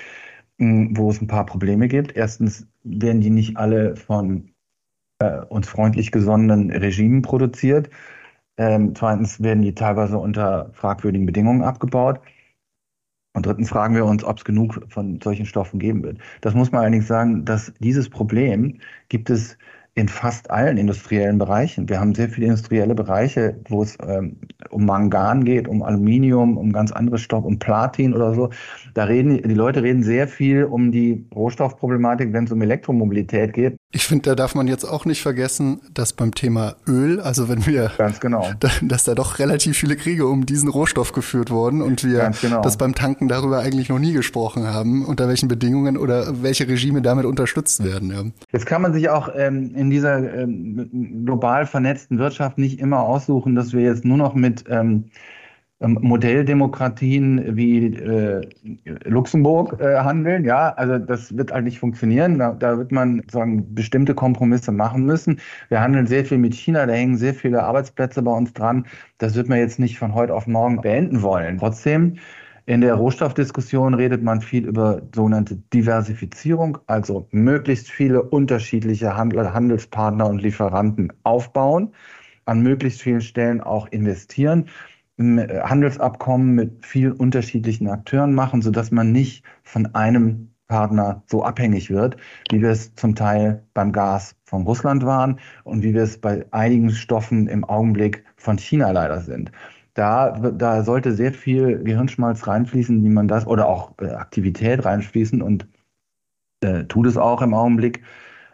wo 0.60 1.10
es 1.10 1.20
ein 1.20 1.28
paar 1.28 1.46
Probleme 1.46 1.88
gibt. 1.88 2.16
Erstens 2.16 2.66
werden 2.82 3.20
die 3.20 3.30
nicht 3.30 3.56
alle 3.56 3.94
von 3.96 4.50
äh, 5.20 5.40
uns 5.48 5.68
freundlich 5.68 6.10
gesonnenen 6.12 6.70
Regimen 6.70 7.22
produziert. 7.22 7.90
Ähm, 8.58 8.94
zweitens 8.94 9.42
werden 9.42 9.62
die 9.62 9.74
teilweise 9.74 10.18
unter 10.18 10.70
fragwürdigen 10.74 11.26
Bedingungen 11.26 11.62
abgebaut. 11.62 12.20
Und 13.34 13.46
drittens 13.46 13.68
fragen 13.68 13.94
wir 13.94 14.04
uns, 14.04 14.24
ob 14.24 14.38
es 14.38 14.44
genug 14.44 14.80
von 14.88 15.20
solchen 15.20 15.46
Stoffen 15.46 15.78
geben 15.78 16.02
wird. 16.02 16.18
Das 16.40 16.54
muss 16.54 16.72
man 16.72 16.80
allerdings 16.82 17.06
sagen, 17.06 17.44
dass 17.44 17.72
dieses 17.78 18.10
Problem 18.10 18.80
gibt 19.08 19.30
es 19.30 19.56
in 19.98 20.06
fast 20.06 20.48
allen 20.48 20.78
industriellen 20.78 21.38
Bereichen. 21.38 21.88
Wir 21.88 21.98
haben 21.98 22.14
sehr 22.14 22.28
viele 22.28 22.46
industrielle 22.46 22.94
Bereiche, 22.94 23.58
wo 23.68 23.82
es 23.82 23.98
ähm, 24.06 24.36
um 24.70 24.86
Mangan 24.86 25.44
geht, 25.44 25.66
um 25.66 25.82
Aluminium, 25.82 26.56
um 26.56 26.72
ganz 26.72 26.92
andere 26.92 27.18
Stoffe, 27.18 27.48
um 27.48 27.58
Platin 27.58 28.14
oder 28.14 28.32
so. 28.32 28.50
Da 28.94 29.04
reden 29.04 29.42
die 29.42 29.54
Leute 29.54 29.82
reden 29.82 30.04
sehr 30.04 30.28
viel 30.28 30.64
um 30.64 30.92
die 30.92 31.26
Rohstoffproblematik, 31.34 32.32
wenn 32.32 32.44
es 32.44 32.52
um 32.52 32.62
Elektromobilität 32.62 33.52
geht. 33.52 33.76
Ich 33.90 34.06
finde, 34.06 34.30
da 34.30 34.34
darf 34.36 34.54
man 34.54 34.68
jetzt 34.68 34.84
auch 34.84 35.04
nicht 35.04 35.20
vergessen, 35.20 35.80
dass 35.92 36.12
beim 36.12 36.32
Thema 36.32 36.76
Öl, 36.86 37.20
also 37.20 37.48
wenn 37.48 37.66
wir, 37.66 37.90
ganz 37.98 38.20
genau, 38.20 38.48
da, 38.60 38.68
dass 38.82 39.02
da 39.02 39.16
doch 39.16 39.40
relativ 39.40 39.78
viele 39.78 39.96
Kriege 39.96 40.26
um 40.26 40.46
diesen 40.46 40.68
Rohstoff 40.68 41.12
geführt 41.12 41.50
wurden 41.50 41.82
und 41.82 42.04
wir 42.04 42.30
genau. 42.40 42.60
das 42.60 42.76
beim 42.76 42.94
Tanken 42.94 43.26
darüber 43.26 43.60
eigentlich 43.60 43.88
noch 43.88 43.98
nie 43.98 44.12
gesprochen 44.12 44.66
haben, 44.66 45.04
unter 45.04 45.26
welchen 45.26 45.48
Bedingungen 45.48 45.96
oder 45.96 46.42
welche 46.42 46.68
Regime 46.68 47.02
damit 47.02 47.24
unterstützt 47.24 47.82
werden. 47.82 48.12
Ja. 48.12 48.22
Jetzt 48.52 48.66
kann 48.66 48.82
man 48.82 48.92
sich 48.92 49.08
auch 49.08 49.30
ähm, 49.34 49.74
in 49.74 49.87
dieser 49.90 50.34
ähm, 50.34 51.24
global 51.24 51.66
vernetzten 51.66 52.18
Wirtschaft 52.18 52.58
nicht 52.58 52.80
immer 52.80 53.00
aussuchen, 53.00 53.54
dass 53.54 53.72
wir 53.72 53.82
jetzt 53.82 54.04
nur 54.04 54.16
noch 54.16 54.34
mit 54.34 54.64
ähm, 54.68 55.04
ähm, 55.80 55.96
Modelldemokratien 56.02 57.56
wie 57.56 57.86
äh, 57.86 58.48
Luxemburg 59.04 59.80
äh, 59.80 59.98
handeln. 59.98 60.44
Ja, 60.44 60.70
also 60.70 60.98
das 60.98 61.36
wird 61.36 61.52
halt 61.52 61.64
nicht 61.64 61.78
funktionieren. 61.78 62.38
Da, 62.38 62.52
da, 62.52 62.78
wird 62.78 62.90
man 62.90 63.22
sagen 63.30 63.74
bestimmte 63.74 64.14
Kompromisse 64.14 64.72
machen 64.72 65.04
müssen. 65.04 65.40
Wir 65.68 65.80
handeln 65.80 66.08
sehr 66.08 66.24
viel 66.24 66.38
mit 66.38 66.54
China, 66.54 66.84
da 66.86 66.94
hängen 66.94 67.16
sehr 67.16 67.34
viele 67.34 67.62
Arbeitsplätze 67.62 68.22
bei 68.22 68.32
uns 68.32 68.52
dran. 68.54 68.86
Das 69.18 69.36
wird 69.36 69.48
man 69.48 69.58
jetzt 69.58 69.78
nicht 69.78 69.98
von 69.98 70.14
heute 70.14 70.34
auf 70.34 70.48
morgen 70.48 70.80
beenden 70.80 71.22
wollen. 71.22 71.58
Trotzdem 71.58 72.16
in 72.68 72.82
der 72.82 72.96
Rohstoffdiskussion 72.96 73.94
redet 73.94 74.22
man 74.22 74.42
viel 74.42 74.66
über 74.66 75.00
sogenannte 75.14 75.56
Diversifizierung, 75.72 76.76
also 76.86 77.26
möglichst 77.30 77.90
viele 77.90 78.22
unterschiedliche 78.22 79.16
Handelspartner 79.16 80.28
und 80.28 80.42
Lieferanten 80.42 81.10
aufbauen, 81.22 81.94
an 82.44 82.60
möglichst 82.60 83.00
vielen 83.00 83.22
Stellen 83.22 83.62
auch 83.62 83.88
investieren. 83.88 84.66
Handelsabkommen 85.18 86.54
mit 86.54 86.84
vielen 86.84 87.14
unterschiedlichen 87.14 87.88
Akteuren 87.88 88.34
machen, 88.34 88.60
sodass 88.60 88.90
man 88.90 89.12
nicht 89.12 89.44
von 89.62 89.86
einem 89.94 90.50
Partner 90.66 91.22
so 91.24 91.42
abhängig 91.42 91.88
wird, 91.88 92.18
wie 92.50 92.60
wir 92.60 92.68
es 92.68 92.94
zum 92.96 93.14
Teil 93.14 93.64
beim 93.72 93.92
Gas 93.92 94.36
von 94.44 94.64
Russland 94.64 95.06
waren 95.06 95.40
und 95.64 95.82
wie 95.82 95.94
wir 95.94 96.02
es 96.02 96.20
bei 96.20 96.44
einigen 96.50 96.90
Stoffen 96.90 97.48
im 97.48 97.64
Augenblick 97.64 98.24
von 98.36 98.58
China 98.58 98.90
leider 98.90 99.22
sind. 99.22 99.52
Da, 99.98 100.30
da 100.30 100.84
sollte 100.84 101.12
sehr 101.12 101.32
viel 101.32 101.82
Gehirnschmalz 101.82 102.46
reinfließen, 102.46 103.02
wie 103.02 103.08
man 103.08 103.26
das, 103.26 103.48
oder 103.48 103.66
auch 103.66 103.94
äh, 104.00 104.10
Aktivität 104.10 104.84
reinfließen 104.84 105.42
und 105.42 105.66
äh, 106.60 106.84
tut 106.84 107.08
es 107.08 107.16
auch 107.16 107.42
im 107.42 107.52
Augenblick, 107.52 108.04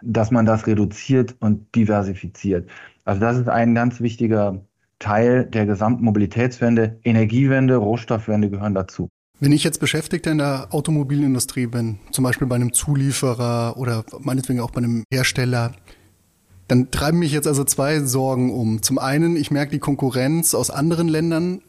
dass 0.00 0.30
man 0.30 0.46
das 0.46 0.66
reduziert 0.66 1.36
und 1.40 1.74
diversifiziert. 1.74 2.70
Also 3.04 3.20
das 3.20 3.36
ist 3.36 3.50
ein 3.50 3.74
ganz 3.74 4.00
wichtiger 4.00 4.64
Teil 4.98 5.44
der 5.44 5.66
gesamten 5.66 6.02
Mobilitätswende. 6.04 6.98
Energiewende, 7.04 7.76
Rohstoffwende 7.76 8.48
gehören 8.48 8.74
dazu. 8.74 9.10
Wenn 9.38 9.52
ich 9.52 9.64
jetzt 9.64 9.80
Beschäftigter 9.80 10.30
in 10.30 10.38
der 10.38 10.68
Automobilindustrie 10.70 11.66
bin, 11.66 11.98
zum 12.10 12.24
Beispiel 12.24 12.46
bei 12.46 12.54
einem 12.54 12.72
Zulieferer 12.72 13.76
oder 13.76 14.02
meinetwegen 14.20 14.60
auch 14.60 14.70
bei 14.70 14.78
einem 14.78 15.04
Hersteller, 15.12 15.72
dann 16.68 16.90
treiben 16.90 17.18
mich 17.18 17.32
jetzt 17.32 17.46
also 17.46 17.64
zwei 17.64 18.00
Sorgen 18.00 18.52
um. 18.52 18.82
Zum 18.82 18.98
einen, 18.98 19.36
ich 19.36 19.50
merke 19.50 19.72
die 19.72 19.78
Konkurrenz 19.78 20.54
aus 20.54 20.70
anderen 20.70 21.08
Ländern 21.08 21.60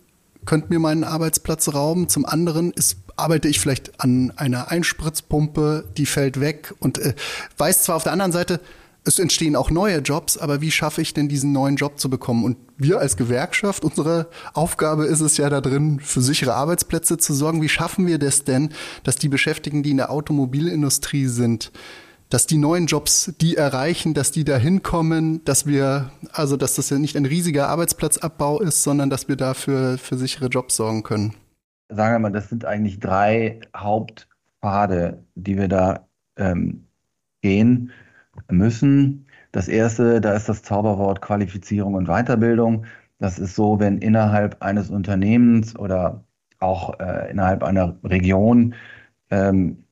könnte 0.45 0.69
mir 0.69 0.79
meinen 0.79 1.03
Arbeitsplatz 1.03 1.73
rauben. 1.73 2.07
Zum 2.07 2.25
anderen 2.25 2.71
ist, 2.71 2.97
arbeite 3.15 3.47
ich 3.47 3.59
vielleicht 3.59 3.99
an 3.99 4.31
einer 4.35 4.71
Einspritzpumpe, 4.71 5.85
die 5.97 6.05
fällt 6.05 6.39
weg 6.39 6.73
und 6.79 6.97
äh, 6.99 7.13
weiß 7.57 7.83
zwar 7.83 7.95
auf 7.95 8.03
der 8.03 8.13
anderen 8.13 8.31
Seite, 8.31 8.61
es 9.07 9.19
entstehen 9.19 9.55
auch 9.55 9.69
neue 9.69 9.99
Jobs, 9.99 10.35
aber 10.35 10.61
wie 10.61 10.71
schaffe 10.71 10.99
ich 10.99 11.13
denn 11.13 11.29
diesen 11.29 11.51
neuen 11.51 11.75
Job 11.75 11.99
zu 11.99 12.09
bekommen? 12.09 12.43
Und 12.43 12.57
wir 12.77 12.99
als 12.99 13.17
Gewerkschaft, 13.17 13.83
unsere 13.83 14.29
Aufgabe 14.53 15.05
ist 15.05 15.19
es 15.19 15.37
ja 15.37 15.47
da 15.47 15.61
drin, 15.61 15.99
für 15.99 16.21
sichere 16.21 16.55
Arbeitsplätze 16.55 17.19
zu 17.19 17.33
sorgen. 17.33 17.61
Wie 17.61 17.69
schaffen 17.69 18.07
wir 18.07 18.17
das 18.17 18.45
denn, 18.45 18.69
dass 19.03 19.17
die 19.17 19.29
Beschäftigten, 19.29 19.83
die 19.83 19.91
in 19.91 19.97
der 19.97 20.09
Automobilindustrie 20.09 21.27
sind, 21.27 21.71
dass 22.29 22.47
die 22.47 22.57
neuen 22.57 22.87
Jobs 22.87 23.33
die 23.39 23.55
erreichen, 23.55 24.13
dass 24.13 24.31
die 24.31 24.43
da 24.43 24.57
hinkommen, 24.57 25.43
dass 25.45 25.65
wir, 25.65 26.11
also 26.31 26.57
dass 26.57 26.75
das 26.75 26.89
ja 26.89 26.97
nicht 26.97 27.15
ein 27.15 27.25
riesiger 27.25 27.67
Arbeitsplatzabbau 27.69 28.59
ist, 28.61 28.83
sondern 28.83 29.09
dass 29.09 29.27
wir 29.27 29.35
dafür 29.35 29.97
für 29.97 30.17
sichere 30.17 30.47
Jobs 30.47 30.75
sorgen 30.75 31.03
können? 31.03 31.33
Sagen 31.89 32.15
wir 32.15 32.19
mal, 32.19 32.31
das 32.31 32.49
sind 32.49 32.65
eigentlich 32.65 32.99
drei 32.99 33.59
Hauptpfade, 33.75 35.23
die 35.35 35.57
wir 35.57 35.67
da 35.67 36.07
ähm, 36.37 36.87
gehen 37.41 37.91
müssen. 38.49 39.27
Das 39.51 39.67
erste, 39.67 40.19
da 40.19 40.33
ist 40.33 40.49
das 40.49 40.63
Zauberwort 40.63 41.21
Qualifizierung 41.21 41.93
und 41.93 42.07
Weiterbildung. 42.07 42.85
Das 43.19 43.39
ist 43.39 43.55
so, 43.55 43.79
wenn 43.79 43.99
innerhalb 43.99 44.61
eines 44.61 44.89
Unternehmens 44.89 45.77
oder 45.77 46.25
auch 46.59 46.99
äh, 46.99 47.31
innerhalb 47.31 47.63
einer 47.63 47.95
Region 48.03 48.75
ähm, 49.29 49.85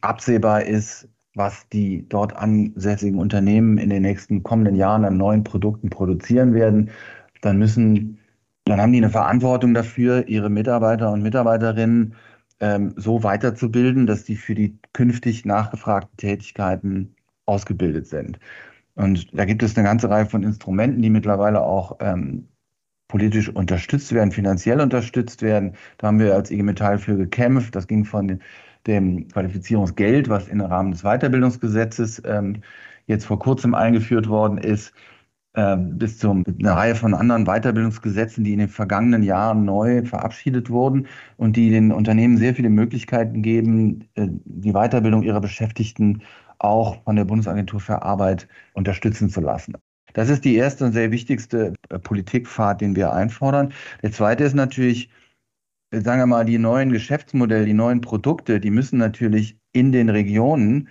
absehbar 0.00 0.64
ist, 0.64 1.07
was 1.38 1.68
die 1.70 2.06
dort 2.08 2.36
ansässigen 2.36 3.18
Unternehmen 3.18 3.78
in 3.78 3.90
den 3.90 4.02
nächsten 4.02 4.42
kommenden 4.42 4.74
Jahren 4.76 5.04
an 5.04 5.16
neuen 5.16 5.44
Produkten 5.44 5.88
produzieren 5.88 6.52
werden, 6.52 6.90
dann 7.40 7.58
müssen, 7.58 8.18
dann 8.64 8.80
haben 8.80 8.92
die 8.92 8.98
eine 8.98 9.10
Verantwortung 9.10 9.72
dafür, 9.72 10.28
ihre 10.28 10.50
Mitarbeiter 10.50 11.10
und 11.12 11.22
Mitarbeiterinnen 11.22 12.14
ähm, 12.60 12.92
so 12.96 13.22
weiterzubilden, 13.22 14.06
dass 14.06 14.24
die 14.24 14.36
für 14.36 14.54
die 14.54 14.78
künftig 14.92 15.44
nachgefragten 15.44 16.16
Tätigkeiten 16.16 17.14
ausgebildet 17.46 18.06
sind. 18.08 18.38
Und 18.96 19.28
da 19.38 19.44
gibt 19.44 19.62
es 19.62 19.76
eine 19.76 19.86
ganze 19.86 20.10
Reihe 20.10 20.26
von 20.26 20.42
Instrumenten, 20.42 21.00
die 21.02 21.10
mittlerweile 21.10 21.62
auch 21.62 21.98
ähm, 22.00 22.47
politisch 23.08 23.48
unterstützt 23.48 24.12
werden, 24.12 24.32
finanziell 24.32 24.80
unterstützt 24.80 25.42
werden. 25.42 25.72
Da 25.96 26.08
haben 26.08 26.18
wir 26.20 26.34
als 26.34 26.50
IG 26.50 26.62
Metall 26.62 26.98
für 26.98 27.16
gekämpft. 27.16 27.74
Das 27.74 27.86
ging 27.86 28.04
von 28.04 28.40
dem 28.86 29.28
Qualifizierungsgeld, 29.28 30.28
was 30.28 30.48
im 30.48 30.60
Rahmen 30.60 30.92
des 30.92 31.02
Weiterbildungsgesetzes 31.02 32.22
ähm, 32.24 32.62
jetzt 33.06 33.24
vor 33.26 33.38
kurzem 33.38 33.74
eingeführt 33.74 34.28
worden 34.28 34.58
ist, 34.58 34.92
äh, 35.54 35.76
bis 35.76 36.18
zu 36.18 36.30
einer 36.30 36.72
Reihe 36.72 36.94
von 36.94 37.14
anderen 37.14 37.44
Weiterbildungsgesetzen, 37.46 38.44
die 38.44 38.52
in 38.52 38.60
den 38.60 38.68
vergangenen 38.68 39.22
Jahren 39.22 39.64
neu 39.64 40.04
verabschiedet 40.04 40.70
wurden 40.70 41.06
und 41.36 41.56
die 41.56 41.70
den 41.70 41.92
Unternehmen 41.92 42.36
sehr 42.36 42.54
viele 42.54 42.70
Möglichkeiten 42.70 43.42
geben, 43.42 44.08
äh, 44.14 44.28
die 44.44 44.72
Weiterbildung 44.72 45.22
ihrer 45.22 45.40
Beschäftigten 45.40 46.22
auch 46.58 47.02
von 47.04 47.16
der 47.16 47.24
Bundesagentur 47.24 47.80
für 47.80 48.02
Arbeit 48.02 48.48
unterstützen 48.74 49.30
zu 49.30 49.40
lassen. 49.40 49.74
Das 50.14 50.28
ist 50.28 50.44
die 50.44 50.56
erste 50.56 50.84
und 50.84 50.92
sehr 50.92 51.10
wichtigste 51.10 51.74
äh, 51.90 51.98
Politikpfad, 51.98 52.80
den 52.80 52.96
wir 52.96 53.12
einfordern. 53.12 53.72
Der 54.02 54.12
zweite 54.12 54.44
ist 54.44 54.54
natürlich, 54.54 55.10
äh, 55.90 56.00
sagen 56.00 56.20
wir 56.20 56.26
mal, 56.26 56.44
die 56.44 56.58
neuen 56.58 56.92
Geschäftsmodelle, 56.92 57.66
die 57.66 57.74
neuen 57.74 58.00
Produkte, 58.00 58.60
die 58.60 58.70
müssen 58.70 58.98
natürlich 58.98 59.58
in 59.72 59.92
den 59.92 60.08
Regionen 60.08 60.88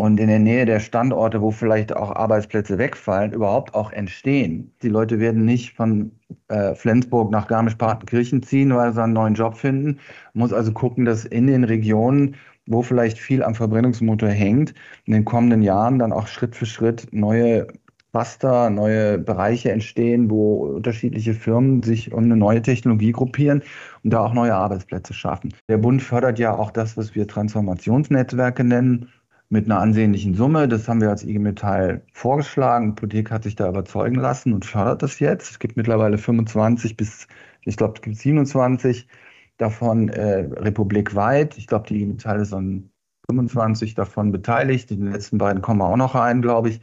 und 0.00 0.20
in 0.20 0.28
der 0.28 0.38
Nähe 0.38 0.64
der 0.64 0.78
Standorte, 0.78 1.40
wo 1.40 1.50
vielleicht 1.50 1.96
auch 1.96 2.14
Arbeitsplätze 2.14 2.78
wegfallen, 2.78 3.32
überhaupt 3.32 3.74
auch 3.74 3.90
entstehen. 3.90 4.72
Die 4.82 4.88
Leute 4.88 5.18
werden 5.18 5.44
nicht 5.44 5.74
von 5.74 6.12
äh, 6.48 6.74
Flensburg 6.76 7.32
nach 7.32 7.48
Garmisch-Partenkirchen 7.48 8.44
ziehen, 8.44 8.74
weil 8.76 8.92
sie 8.92 9.02
einen 9.02 9.14
neuen 9.14 9.34
Job 9.34 9.56
finden. 9.56 9.98
Man 10.34 10.42
muss 10.44 10.52
also 10.52 10.72
gucken, 10.72 11.04
dass 11.04 11.24
in 11.24 11.48
den 11.48 11.64
Regionen 11.64 12.36
wo 12.68 12.82
vielleicht 12.82 13.18
viel 13.18 13.42
am 13.42 13.54
Verbrennungsmotor 13.54 14.28
hängt, 14.28 14.74
in 15.06 15.14
den 15.14 15.24
kommenden 15.24 15.62
Jahren 15.62 15.98
dann 15.98 16.12
auch 16.12 16.26
Schritt 16.26 16.54
für 16.54 16.66
Schritt 16.66 17.08
neue 17.12 17.66
Cluster, 18.12 18.70
neue 18.70 19.18
Bereiche 19.18 19.70
entstehen, 19.70 20.30
wo 20.30 20.66
unterschiedliche 20.76 21.34
Firmen 21.34 21.82
sich 21.82 22.12
um 22.12 22.24
eine 22.24 22.36
neue 22.36 22.62
Technologie 22.62 23.12
gruppieren 23.12 23.62
und 24.02 24.12
da 24.12 24.20
auch 24.20 24.32
neue 24.32 24.54
Arbeitsplätze 24.54 25.14
schaffen. 25.14 25.54
Der 25.68 25.78
Bund 25.78 26.02
fördert 26.02 26.38
ja 26.38 26.54
auch 26.54 26.70
das, 26.70 26.96
was 26.96 27.14
wir 27.14 27.28
Transformationsnetzwerke 27.28 28.64
nennen, 28.64 29.10
mit 29.50 29.64
einer 29.64 29.80
ansehnlichen 29.80 30.34
Summe. 30.34 30.68
Das 30.68 30.88
haben 30.88 31.00
wir 31.00 31.10
als 31.10 31.24
IG 31.24 31.38
Metall 31.38 32.02
vorgeschlagen. 32.12 32.88
Die 32.88 33.00
Politik 33.00 33.30
hat 33.30 33.44
sich 33.44 33.56
da 33.56 33.68
überzeugen 33.68 34.16
lassen 34.16 34.52
und 34.52 34.64
fördert 34.64 35.02
das 35.02 35.20
jetzt. 35.20 35.50
Es 35.50 35.58
gibt 35.58 35.76
mittlerweile 35.76 36.18
25 36.18 36.96
bis, 36.96 37.28
ich 37.62 37.76
glaube, 37.76 37.94
es 37.96 38.02
gibt 38.02 38.16
27 38.16 39.08
davon 39.56 40.08
äh, 40.10 40.48
republikweit. 40.52 41.56
Ich 41.56 41.66
glaube, 41.66 41.88
die 41.88 42.04
Metall 42.04 42.40
ist 42.40 42.52
an 42.52 42.90
25 43.30 43.94
davon 43.94 44.32
beteiligt. 44.32 44.90
Die 44.90 44.96
letzten 44.96 45.38
beiden 45.38 45.62
kommen 45.62 45.82
auch 45.82 45.96
noch 45.96 46.14
rein, 46.14 46.42
glaube 46.42 46.70
ich. 46.70 46.80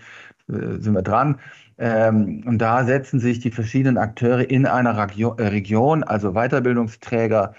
Äh, 0.49 0.79
sind 0.79 0.93
wir 0.93 1.01
dran. 1.01 1.39
Ähm, 1.77 2.43
und 2.45 2.59
da 2.59 2.85
setzen 2.85 3.19
sich 3.19 3.39
die 3.39 3.51
verschiedenen 3.51 3.97
Akteure 3.97 4.49
in 4.49 4.65
einer 4.65 4.97
Regio 4.97 5.35
äh, 5.37 5.47
Region, 5.47 6.03
also 6.03 6.33
Weiterbildungsträger, 6.33 7.53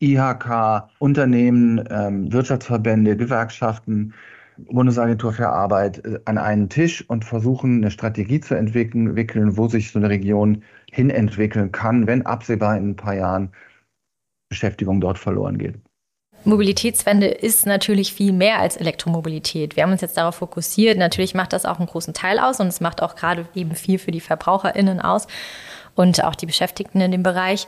IHK, 0.00 0.88
Unternehmen, 0.98 1.82
ähm, 1.90 2.32
Wirtschaftsverbände, 2.32 3.16
Gewerkschaften, 3.16 4.14
Bundesagentur 4.58 5.32
für 5.32 5.48
Arbeit 5.48 6.04
äh, 6.04 6.20
an 6.26 6.38
einen 6.38 6.68
Tisch 6.68 7.08
und 7.08 7.24
versuchen, 7.24 7.78
eine 7.78 7.90
Strategie 7.90 8.40
zu 8.40 8.54
entwickeln, 8.54 9.56
wo 9.56 9.68
sich 9.68 9.92
so 9.92 9.98
eine 9.98 10.10
Region 10.10 10.62
hinentwickeln 10.90 11.72
kann, 11.72 12.06
wenn 12.06 12.26
absehbar 12.26 12.76
in 12.76 12.90
ein 12.90 12.96
paar 12.96 13.14
Jahren 13.14 13.50
Beschäftigung 14.50 15.00
dort 15.00 15.18
verloren 15.18 15.56
geht. 15.58 15.76
Mobilitätswende 16.44 17.26
ist 17.26 17.66
natürlich 17.66 18.12
viel 18.12 18.32
mehr 18.32 18.58
als 18.58 18.76
Elektromobilität. 18.76 19.76
Wir 19.76 19.84
haben 19.84 19.92
uns 19.92 20.00
jetzt 20.00 20.16
darauf 20.16 20.36
fokussiert. 20.36 20.98
Natürlich 20.98 21.34
macht 21.34 21.52
das 21.52 21.64
auch 21.64 21.78
einen 21.78 21.86
großen 21.86 22.14
Teil 22.14 22.38
aus 22.38 22.60
und 22.60 22.66
es 22.66 22.80
macht 22.80 23.02
auch 23.02 23.14
gerade 23.14 23.46
eben 23.54 23.74
viel 23.74 23.98
für 23.98 24.10
die 24.10 24.20
VerbraucherInnen 24.20 25.00
aus 25.00 25.26
und 25.94 26.24
auch 26.24 26.34
die 26.34 26.46
Beschäftigten 26.46 27.00
in 27.00 27.12
dem 27.12 27.22
Bereich. 27.22 27.66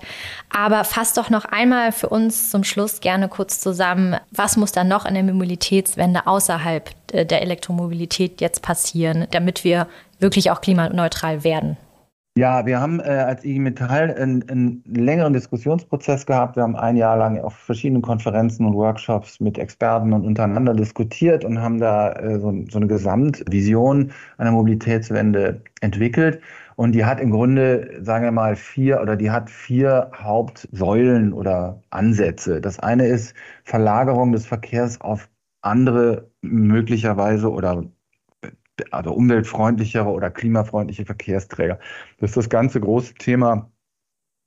Aber 0.51 0.85
fass 0.85 1.13
doch 1.13 1.31
noch 1.31 1.45
einmal 1.45 1.93
für 1.93 2.09
uns 2.09 2.51
zum 2.51 2.65
Schluss 2.65 3.01
gerne 3.01 3.29
kurz 3.29 3.61
zusammen, 3.61 4.17
was 4.31 4.57
muss 4.57 4.73
dann 4.73 4.89
noch 4.89 5.05
in 5.05 5.15
der 5.15 5.23
Mobilitätswende 5.23 6.27
außerhalb 6.27 6.91
äh, 7.13 7.27
der 7.27 7.43
Elektromobilität 7.43 8.41
jetzt 8.41 8.63
passieren, 8.63 9.27
damit 9.31 9.65
wir 9.65 9.87
wirklich 10.19 10.51
auch 10.51 10.61
klimaneutral 10.61 11.45
werden? 11.45 11.77
Ja, 12.37 12.67
wir 12.67 12.81
haben 12.81 12.99
äh, 12.99 13.05
als 13.05 13.45
IG 13.45 13.61
Metall 13.61 14.13
einen, 14.13 14.49
einen, 14.49 14.83
längeren 14.87 15.33
Diskussionsprozess 15.33 16.27
gehabt. 16.27 16.57
Wir 16.57 16.65
haben 16.65 16.75
ein 16.75 16.97
Jahr 16.97 17.17
lang 17.17 17.39
auf 17.39 17.55
verschiedenen 17.55 18.03
Konferenzen 18.03 18.67
und 18.67 18.75
Workshops 18.75 19.39
mit 19.39 19.57
Experten 19.57 20.13
und 20.13 20.27
untereinander 20.27 20.75
diskutiert 20.75 21.45
und 21.45 21.61
haben 21.61 21.79
da 21.79 22.13
äh, 22.15 22.41
so, 22.41 22.53
so 22.69 22.79
eine 22.79 22.89
Gesamtvision 22.89 24.11
einer 24.37 24.51
Mobilitätswende 24.51 25.63
entwickelt. 25.81 26.41
Und 26.75 26.91
die 26.93 27.05
hat 27.05 27.21
im 27.21 27.31
Grunde, 27.31 28.03
sagen 28.03 28.25
wir 28.25 28.33
mal, 28.33 28.57
vier 28.57 29.01
oder 29.01 29.15
die 29.15 29.31
hat 29.31 29.49
vier 29.49 30.11
Hauptsäulen 30.17 31.33
oder 31.33 31.81
Ansätze. 31.91 32.61
Das 32.61 32.81
eine 32.81 33.07
ist 33.07 33.35
Verlagerung 33.63 34.33
des 34.33 34.45
Verkehrs 34.45 35.01
auf 35.01 35.29
andere 35.63 36.29
möglicherweise 36.43 37.51
oder 37.51 37.85
also 38.91 39.13
umweltfreundlichere 39.13 40.09
oder 40.09 40.31
klimafreundliche 40.31 41.05
Verkehrsträger. 41.05 41.79
Das 42.19 42.31
ist 42.31 42.37
das 42.37 42.49
ganze 42.49 42.81
große 42.81 43.15
Thema 43.15 43.71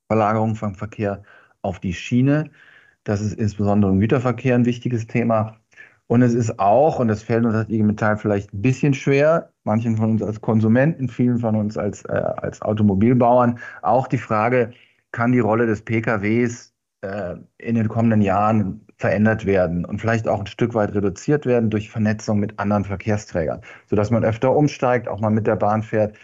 Verlagerung 0.08 0.56
vom 0.56 0.76
Verkehr 0.76 1.24
auf 1.62 1.80
die 1.80 1.94
Schiene. 1.94 2.52
Das 3.04 3.22
ist 3.22 3.34
insbesondere 3.34 3.92
im 3.92 4.00
Güterverkehr 4.00 4.56
ein 4.56 4.66
wichtiges 4.66 5.08
Thema. 5.08 5.60
Und 6.08 6.22
es 6.22 6.34
ist 6.34 6.58
auch, 6.60 7.00
und 7.00 7.10
das 7.10 7.24
fällt 7.24 7.46
uns 7.46 7.56
als 7.56 7.70
IG 7.70 7.84
Metall 7.84 8.18
vielleicht 8.18 8.54
ein 8.54 8.62
bisschen 8.62 8.94
schwer, 8.94 9.52
manchen 9.66 9.98
von 9.98 10.12
uns 10.12 10.24
als 10.24 10.40
Konsumenten, 10.40 11.10
vielen 11.10 11.40
von 11.40 11.56
uns 11.56 11.78
als, 11.78 12.06
äh, 12.06 12.14
als 12.14 12.62
Automobilbauern, 12.62 13.60
auch 13.82 14.08
die 14.08 14.18
Frage, 14.18 14.72
kann 15.12 15.34
die 15.34 15.40
Rolle 15.40 15.66
des 15.66 15.82
PKWs 15.82 16.74
äh, 17.02 17.36
in 17.58 17.76
den 17.76 17.90
kommenden 17.90 18.22
Jahren 18.22 18.87
verändert 18.98 19.46
werden 19.46 19.86
und 19.86 20.00
vielleicht 20.02 20.28
auch 20.28 20.40
ein 20.40 20.48
Stück 20.48 20.74
weit 20.74 20.94
reduziert 20.94 21.46
werden 21.46 21.70
durch 21.70 21.90
Vernetzung 21.90 22.40
mit 22.40 22.60
anderen 22.60 22.84
Verkehrsträgern, 22.84 23.62
sodass 23.86 24.10
man 24.12 24.24
öfter 24.24 24.56
umsteigt, 24.56 25.08
auch 25.08 25.20
mal 25.20 25.30
mit 25.30 25.48
der 25.48 25.56
Bahn 25.56 25.84
fährt, 25.84 26.18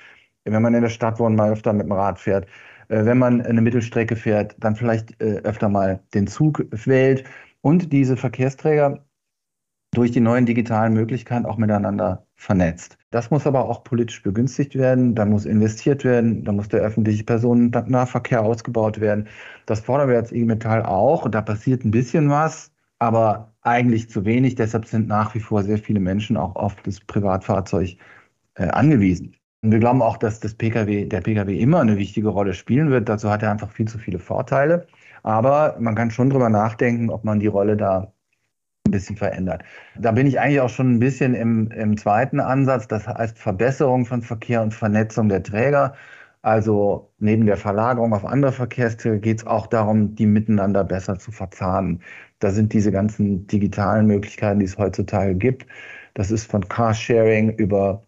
wenn 0.46 0.62
man 0.62 0.74
in 0.74 0.82
der 0.82 0.90
Stadt 0.90 1.20
wohnt, 1.20 1.38
mal 1.38 1.52
öfter 1.52 1.74
mit 1.74 1.86
dem 1.86 1.92
Rad 1.92 2.20
fährt. 2.20 2.48
Äh, 2.90 3.06
wenn 3.06 3.18
man 3.18 3.42
eine 3.42 3.62
Mittelstrecke 3.62 4.16
fährt, 4.16 4.56
dann 4.60 4.76
vielleicht 4.76 5.22
äh, 5.22 5.42
öfter 5.44 5.70
mal 5.70 6.02
den 6.14 6.28
Zug 6.28 6.66
wählt 6.72 7.26
und 7.62 7.94
diese 7.94 8.18
Verkehrsträger 8.18 9.06
durch 9.94 10.12
die 10.12 10.20
neuen 10.20 10.46
digitalen 10.46 10.94
Möglichkeiten 10.94 11.46
auch 11.46 11.58
miteinander 11.58 12.26
vernetzt. 12.36 12.98
Das 13.12 13.32
muss 13.32 13.48
aber 13.48 13.70
auch 13.70 13.84
politisch 13.84 14.22
begünstigt 14.24 14.76
werden, 14.76 15.16
da 15.16 15.26
muss 15.26 15.46
investiert 15.46 16.04
werden, 16.04 16.44
da 16.44 16.52
muss 16.52 16.68
der 16.70 16.82
öffentliche 16.82 17.24
Personennahverkehr 17.24 18.42
ausgebaut 18.42 19.00
werden. 19.00 19.28
Das 19.66 19.82
fordern 19.82 20.10
wir 20.10 20.18
als 20.18 20.32
IG 20.32 20.46
Metall 20.46 20.84
auch 20.84 21.30
da 21.30 21.42
passiert 21.42 21.86
ein 21.86 21.92
bisschen 21.92 22.30
was, 22.30 22.72
aber 23.00 23.54
eigentlich 23.62 24.10
zu 24.10 24.26
wenig. 24.26 24.56
Deshalb 24.56 24.86
sind 24.86 25.08
nach 25.08 25.36
wie 25.36 25.40
vor 25.40 25.64
sehr 25.64 25.78
viele 25.78 26.00
Menschen 26.00 26.38
auch 26.38 26.56
auf 26.56 26.76
das 26.84 27.00
Privatfahrzeug 27.00 27.98
äh, 28.56 28.68
angewiesen. 28.68 29.36
Und 29.62 29.72
wir 29.72 29.80
glauben 29.80 30.02
auch, 30.02 30.18
dass 30.18 30.40
das 30.40 30.56
PKW, 30.56 31.06
der 31.06 31.22
Pkw 31.22 31.58
immer 31.58 31.80
eine 31.82 31.98
wichtige 31.98 32.28
Rolle 32.30 32.54
spielen 32.54 32.90
wird. 32.90 33.10
Dazu 33.10 33.30
hat 33.30 33.44
er 33.44 33.52
einfach 33.52 33.72
viel 33.72 33.88
zu 33.88 33.98
viele 33.98 34.20
Vorteile. 34.20 34.88
Aber 35.24 35.78
man 35.80 35.96
kann 35.96 36.12
schon 36.12 36.30
drüber 36.30 36.50
nachdenken, 36.50 37.10
ob 37.10 37.24
man 37.24 37.40
die 37.40 37.48
Rolle 37.48 37.78
da 37.78 38.13
ein 38.86 38.92
bisschen 38.92 39.16
verändert. 39.16 39.64
Da 39.98 40.12
bin 40.12 40.28
ich 40.28 40.40
eigentlich 40.40 40.60
auch 40.62 40.70
schon 40.70 40.92
ein 40.92 41.00
bisschen 41.00 41.36
im, 41.36 41.72
im 41.72 41.98
zweiten 41.98 42.40
Ansatz, 42.40 42.88
das 42.88 43.08
heißt 43.08 43.38
Verbesserung 43.40 44.06
von 44.06 44.22
Verkehr 44.22 44.62
und 44.62 44.74
Vernetzung 44.74 45.30
der 45.30 45.42
Träger. 45.44 45.94
Also 46.42 47.10
neben 47.20 47.46
der 47.46 47.56
Verlagerung 47.56 48.14
auf 48.14 48.26
andere 48.26 48.52
Verkehrsträger 48.52 49.20
geht 49.20 49.40
es 49.40 49.48
auch 49.48 49.68
darum, 49.68 50.16
die 50.16 50.26
miteinander 50.26 50.84
besser 50.84 51.18
zu 51.18 51.32
verzahnen. 51.32 52.02
Da 52.40 52.52
sind 52.52 52.74
diese 52.74 52.92
ganzen 52.92 53.48
digitalen 53.48 54.08
Möglichkeiten, 54.08 54.60
die 54.60 54.66
es 54.66 54.78
heutzutage 54.78 55.36
gibt. 55.36 55.66
Das 56.14 56.30
ist 56.32 56.52
von 56.52 56.68
Carsharing 56.68 57.52
über 57.56 58.04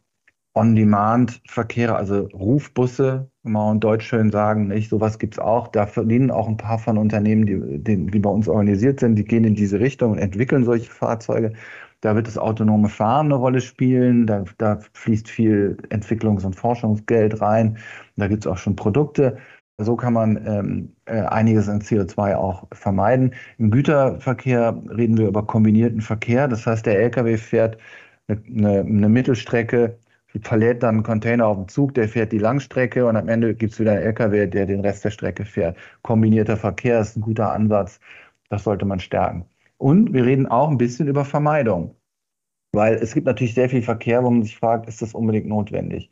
On-Demand-Verkehre, 0.56 1.96
also 1.96 2.30
Rufbusse, 2.34 3.30
wir 3.44 3.72
in 3.72 3.80
Deutsch 3.82 4.08
schön 4.08 4.32
sagen, 4.32 4.68
nicht? 4.68 4.90
Sowas 4.90 5.20
gibt's 5.20 5.38
auch. 5.38 5.68
Da 5.68 5.86
verdienen 5.86 6.32
auch 6.32 6.48
ein 6.48 6.58
paar 6.58 6.80
von 6.80 6.98
Unternehmen, 6.98 7.46
die, 7.46 7.84
die, 7.84 8.06
die 8.08 8.20
bei 8.20 8.30
uns 8.30 8.48
organisiert 8.48 9.02
sind, 9.02 9.16
die 9.16 9.26
gehen 9.26 9.44
in 9.44 9.56
diese 9.56 9.80
Richtung 9.80 10.14
und 10.14 10.18
entwickeln 10.20 10.64
solche 10.64 10.90
Fahrzeuge. 10.90 11.54
Da 12.02 12.16
wird 12.16 12.28
das 12.28 12.38
autonome 12.38 12.88
Fahren 12.88 13.28
eine 13.28 13.36
Rolle 13.36 13.62
spielen. 13.62 14.28
Da, 14.28 14.46
da 14.58 14.80
fließt 14.94 15.30
viel 15.30 15.78
Entwicklungs- 15.90 16.46
und 16.46 16.56
Forschungsgeld 16.56 17.42
rein. 17.42 17.78
Da 18.16 18.28
gibt's 18.28 18.48
auch 18.48 18.58
schon 18.58 18.76
Produkte. 18.76 19.38
So 19.78 19.98
kann 19.98 20.14
man 20.14 20.38
ähm, 20.48 20.96
äh, 21.06 21.22
einiges 21.22 21.68
an 21.68 21.82
CO2 21.82 22.36
auch 22.36 22.66
vermeiden. 22.72 23.34
Im 23.58 23.72
Güterverkehr 23.72 24.82
reden 24.90 25.18
wir 25.18 25.28
über 25.28 25.46
kombinierten 25.46 26.00
Verkehr. 26.02 26.48
Das 26.48 26.66
heißt, 26.66 26.86
der 26.86 27.02
Lkw 27.02 27.38
fährt 27.38 27.78
eine, 28.30 28.80
eine 28.80 29.10
Mittelstrecke 29.10 30.00
verlädt 30.44 30.84
dann 30.84 30.96
einen 30.96 31.04
Container 31.04 31.48
auf 31.48 31.58
dem 31.58 31.68
Zug, 31.68 31.94
der 31.94 32.08
fährt 32.10 32.32
die 32.32 32.38
Langstrecke 32.38 33.06
und 33.06 33.16
am 33.16 33.30
Ende 33.30 33.56
gibt 33.56 33.74
es 33.74 33.80
wieder 33.80 33.92
einen 33.94 34.04
LKW, 34.04 34.48
der 34.48 34.66
den 34.66 34.82
Rest 34.82 35.06
der 35.06 35.12
Strecke 35.12 35.46
fährt. 35.46 35.78
Kombinierter 36.02 36.58
Verkehr 36.58 37.00
ist 37.00 37.16
ein 37.18 37.22
guter 37.22 37.52
Ansatz. 37.52 38.00
Das 38.50 38.64
sollte 38.64 38.86
man 38.86 39.00
stärken. 39.00 39.46
Und 39.78 40.14
wir 40.14 40.26
reden 40.26 40.48
auch 40.48 40.70
ein 40.70 40.78
bisschen 40.78 41.08
über 41.08 41.26
Vermeidung. 41.26 41.96
Weil 42.74 42.96
es 42.96 43.14
gibt 43.14 43.26
natürlich 43.26 43.54
sehr 43.54 43.70
viel 43.70 43.82
Verkehr, 43.82 44.24
wo 44.24 44.30
man 44.30 44.44
sich 44.44 44.58
fragt, 44.58 44.88
ist 44.88 45.02
das 45.02 45.14
unbedingt 45.14 45.48
notwendig? 45.48 46.10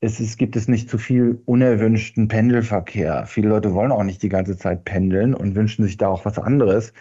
Es 0.00 0.20
ist, 0.20 0.38
gibt 0.38 0.56
es 0.56 0.68
nicht 0.68 0.88
zu 0.88 0.98
viel 0.98 1.42
unerwünschten 1.46 2.28
Pendelverkehr. 2.28 3.26
Viele 3.26 3.48
Leute 3.48 3.74
wollen 3.74 3.92
auch 3.92 4.04
nicht 4.04 4.22
die 4.22 4.28
ganze 4.28 4.56
Zeit 4.56 4.84
pendeln 4.84 5.34
und 5.34 5.54
wünschen 5.54 5.84
sich 5.84 5.96
da 5.98 6.08
auch 6.08 6.24
was 6.24 6.38
anderes. 6.38 6.92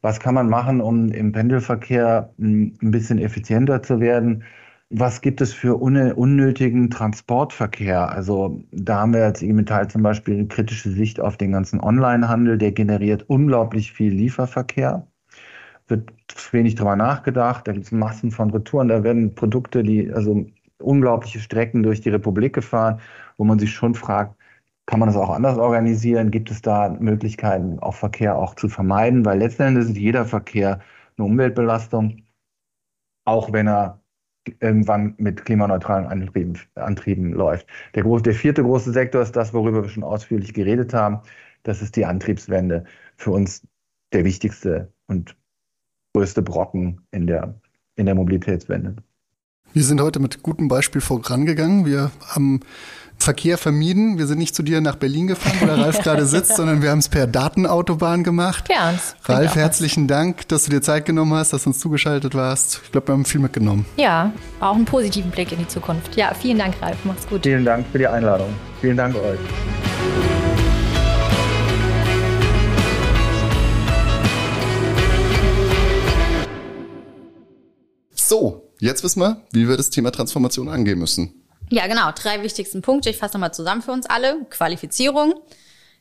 Was 0.00 0.20
kann 0.20 0.34
man 0.34 0.48
machen, 0.48 0.80
um 0.80 1.10
im 1.10 1.32
Pendelverkehr 1.32 2.32
ein 2.38 2.76
bisschen 2.80 3.18
effizienter 3.18 3.82
zu 3.82 4.00
werden? 4.00 4.44
Was 4.90 5.20
gibt 5.20 5.40
es 5.40 5.52
für 5.52 5.76
unnötigen 5.76 6.90
Transportverkehr? 6.90 8.08
Also 8.08 8.62
da 8.70 9.00
haben 9.00 9.14
wir 9.14 9.24
als 9.24 9.42
IG 9.42 9.52
Metall 9.52 9.88
zum 9.88 10.02
Beispiel 10.02 10.34
eine 10.34 10.46
kritische 10.46 10.90
Sicht 10.90 11.20
auf 11.20 11.36
den 11.36 11.52
ganzen 11.52 11.80
Onlinehandel. 11.80 12.56
Der 12.56 12.72
generiert 12.72 13.24
unglaublich 13.28 13.92
viel 13.92 14.12
Lieferverkehr. 14.12 15.08
Wird 15.88 16.12
wenig 16.52 16.76
drüber 16.76 16.96
nachgedacht. 16.96 17.66
Da 17.66 17.72
gibt 17.72 17.86
es 17.86 17.92
Massen 17.92 18.30
von 18.30 18.50
Retouren. 18.50 18.88
Da 18.88 19.02
werden 19.02 19.34
Produkte, 19.34 19.82
die 19.82 20.12
also 20.12 20.46
unglaubliche 20.78 21.40
Strecken 21.40 21.82
durch 21.82 22.00
die 22.00 22.10
Republik 22.10 22.54
gefahren, 22.54 23.00
wo 23.38 23.44
man 23.44 23.58
sich 23.58 23.72
schon 23.72 23.94
fragt, 23.94 24.36
kann 24.86 25.00
man 25.00 25.08
das 25.08 25.16
auch 25.16 25.30
anders 25.30 25.58
organisieren? 25.58 26.30
Gibt 26.30 26.50
es 26.50 26.62
da 26.62 26.90
Möglichkeiten, 27.00 27.80
auch 27.80 27.94
Verkehr 27.94 28.36
auch 28.38 28.54
zu 28.54 28.68
vermeiden? 28.68 29.24
Weil 29.24 29.38
letzten 29.38 29.62
Endes 29.62 29.86
ist 29.86 29.96
jeder 29.96 30.24
Verkehr 30.26 30.80
eine 31.18 31.26
Umweltbelastung, 31.26 32.22
auch 33.24 33.52
wenn 33.52 33.68
er 33.68 34.00
irgendwann 34.60 35.14
mit 35.18 35.44
klimaneutralen 35.44 36.06
Antrieben, 36.06 36.58
Antrieben 36.74 37.32
läuft. 37.32 37.66
Der, 37.94 38.02
groß, 38.02 38.22
der 38.22 38.34
vierte 38.34 38.62
große 38.62 38.92
Sektor 38.92 39.22
ist 39.22 39.36
das, 39.36 39.52
worüber 39.52 39.82
wir 39.82 39.88
schon 39.88 40.04
ausführlich 40.04 40.54
geredet 40.54 40.94
haben. 40.94 41.20
Das 41.62 41.82
ist 41.82 41.96
die 41.96 42.04
Antriebswende. 42.04 42.84
Für 43.16 43.30
uns 43.30 43.66
der 44.12 44.24
wichtigste 44.24 44.92
und 45.06 45.36
größte 46.14 46.42
Brocken 46.42 47.00
in 47.10 47.26
der, 47.26 47.60
in 47.96 48.06
der 48.06 48.14
Mobilitätswende. 48.14 48.96
Wir 49.72 49.82
sind 49.82 50.00
heute 50.00 50.20
mit 50.20 50.42
gutem 50.42 50.68
Beispiel 50.68 51.00
vorangegangen. 51.00 51.84
Wir 51.84 52.10
haben 52.28 52.60
Verkehr 53.18 53.58
vermieden. 53.58 54.18
Wir 54.18 54.26
sind 54.26 54.38
nicht 54.38 54.54
zu 54.54 54.62
dir 54.62 54.80
nach 54.80 54.96
Berlin 54.96 55.26
gefahren, 55.26 55.56
wo 55.60 55.66
der 55.66 55.78
Ralf 55.78 56.00
gerade 56.02 56.26
sitzt, 56.26 56.56
sondern 56.56 56.82
wir 56.82 56.90
haben 56.90 56.98
es 56.98 57.08
per 57.08 57.26
Datenautobahn 57.26 58.22
gemacht. 58.22 58.64
Ja, 58.70 58.94
Ralf, 59.24 59.56
herzlichen 59.56 60.06
Dank, 60.06 60.46
dass 60.48 60.64
du 60.64 60.70
dir 60.70 60.82
Zeit 60.82 61.06
genommen 61.06 61.32
hast, 61.32 61.52
dass 61.52 61.64
du 61.64 61.70
uns 61.70 61.78
zugeschaltet 61.78 62.34
warst. 62.34 62.80
Ich 62.84 62.92
glaube, 62.92 63.08
wir 63.08 63.12
haben 63.14 63.24
viel 63.24 63.40
mitgenommen. 63.40 63.84
Ja, 63.96 64.32
auch 64.60 64.74
einen 64.74 64.84
positiven 64.84 65.30
Blick 65.30 65.50
in 65.52 65.58
die 65.58 65.68
Zukunft. 65.68 66.16
Ja, 66.16 66.34
vielen 66.34 66.58
Dank, 66.58 66.74
Ralf. 66.80 66.98
Mach's 67.04 67.26
gut. 67.26 67.42
Vielen 67.42 67.64
Dank 67.64 67.86
für 67.90 67.98
die 67.98 68.06
Einladung. 68.06 68.48
Vielen 68.80 68.96
Dank 68.96 69.16
euch. 69.16 69.38
So, 78.28 78.72
jetzt 78.80 79.04
wissen 79.04 79.20
wir, 79.20 79.42
wie 79.52 79.68
wir 79.68 79.76
das 79.76 79.90
Thema 79.90 80.10
Transformation 80.10 80.68
angehen 80.68 80.98
müssen. 80.98 81.45
Ja, 81.70 81.86
genau. 81.86 82.10
Drei 82.12 82.42
wichtigsten 82.42 82.82
Punkte. 82.82 83.10
Ich 83.10 83.16
fasse 83.16 83.34
nochmal 83.34 83.54
zusammen 83.54 83.82
für 83.82 83.92
uns 83.92 84.06
alle. 84.06 84.44
Qualifizierung, 84.50 85.34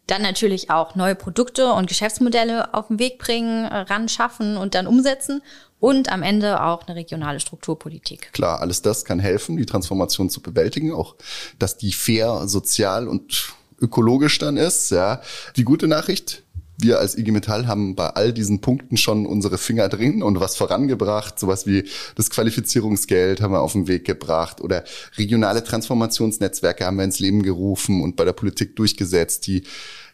Dann 0.07 0.21
natürlich 0.21 0.69
auch 0.69 0.95
neue 0.95 1.15
Produkte 1.15 1.73
und 1.73 1.87
Geschäftsmodelle 1.87 2.73
auf 2.75 2.87
den 2.87 2.99
Weg 2.99 3.17
bringen, 3.17 3.65
ran 3.65 4.07
schaffen 4.07 4.55
und 4.57 4.75
dann 4.75 4.85
umsetzen. 4.85 5.41
Und 5.79 6.11
am 6.11 6.23
Ende 6.23 6.63
auch 6.63 6.87
eine 6.87 6.95
regionale 6.95 7.39
Strukturpolitik. 7.39 8.31
Klar, 8.31 8.61
alles 8.61 8.81
das 8.81 9.05
kann 9.05 9.19
helfen, 9.19 9.57
die 9.57 9.65
Transformation 9.65 10.29
zu 10.29 10.41
bewältigen, 10.41 10.93
auch 10.93 11.15
dass 11.59 11.77
die 11.77 11.91
fair, 11.91 12.47
sozial 12.47 13.07
und 13.07 13.53
ökologisch 13.79 14.37
dann 14.39 14.57
ist. 14.57 14.91
Ja. 14.91 15.21
Die 15.57 15.63
gute 15.63 15.87
Nachricht, 15.87 16.43
wir 16.77 16.99
als 16.99 17.17
IG 17.17 17.31
Metall 17.31 17.67
haben 17.67 17.95
bei 17.95 18.09
all 18.09 18.33
diesen 18.33 18.61
Punkten 18.61 18.97
schon 18.97 19.25
unsere 19.25 19.57
Finger 19.57 19.89
drin 19.89 20.21
und 20.21 20.39
was 20.39 20.57
vorangebracht. 20.57 21.39
Sowas 21.39 21.65
wie 21.65 21.85
das 22.15 22.29
Qualifizierungsgeld 22.29 23.41
haben 23.41 23.53
wir 23.53 23.61
auf 23.61 23.73
den 23.73 23.87
Weg 23.87 24.05
gebracht 24.05 24.61
oder 24.61 24.83
regionale 25.17 25.63
Transformationsnetzwerke 25.63 26.85
haben 26.85 26.97
wir 26.97 27.03
ins 27.03 27.19
Leben 27.19 27.43
gerufen 27.43 28.01
und 28.03 28.15
bei 28.15 28.25
der 28.25 28.33
Politik 28.33 28.75
durchgesetzt, 28.75 29.47
die 29.47 29.63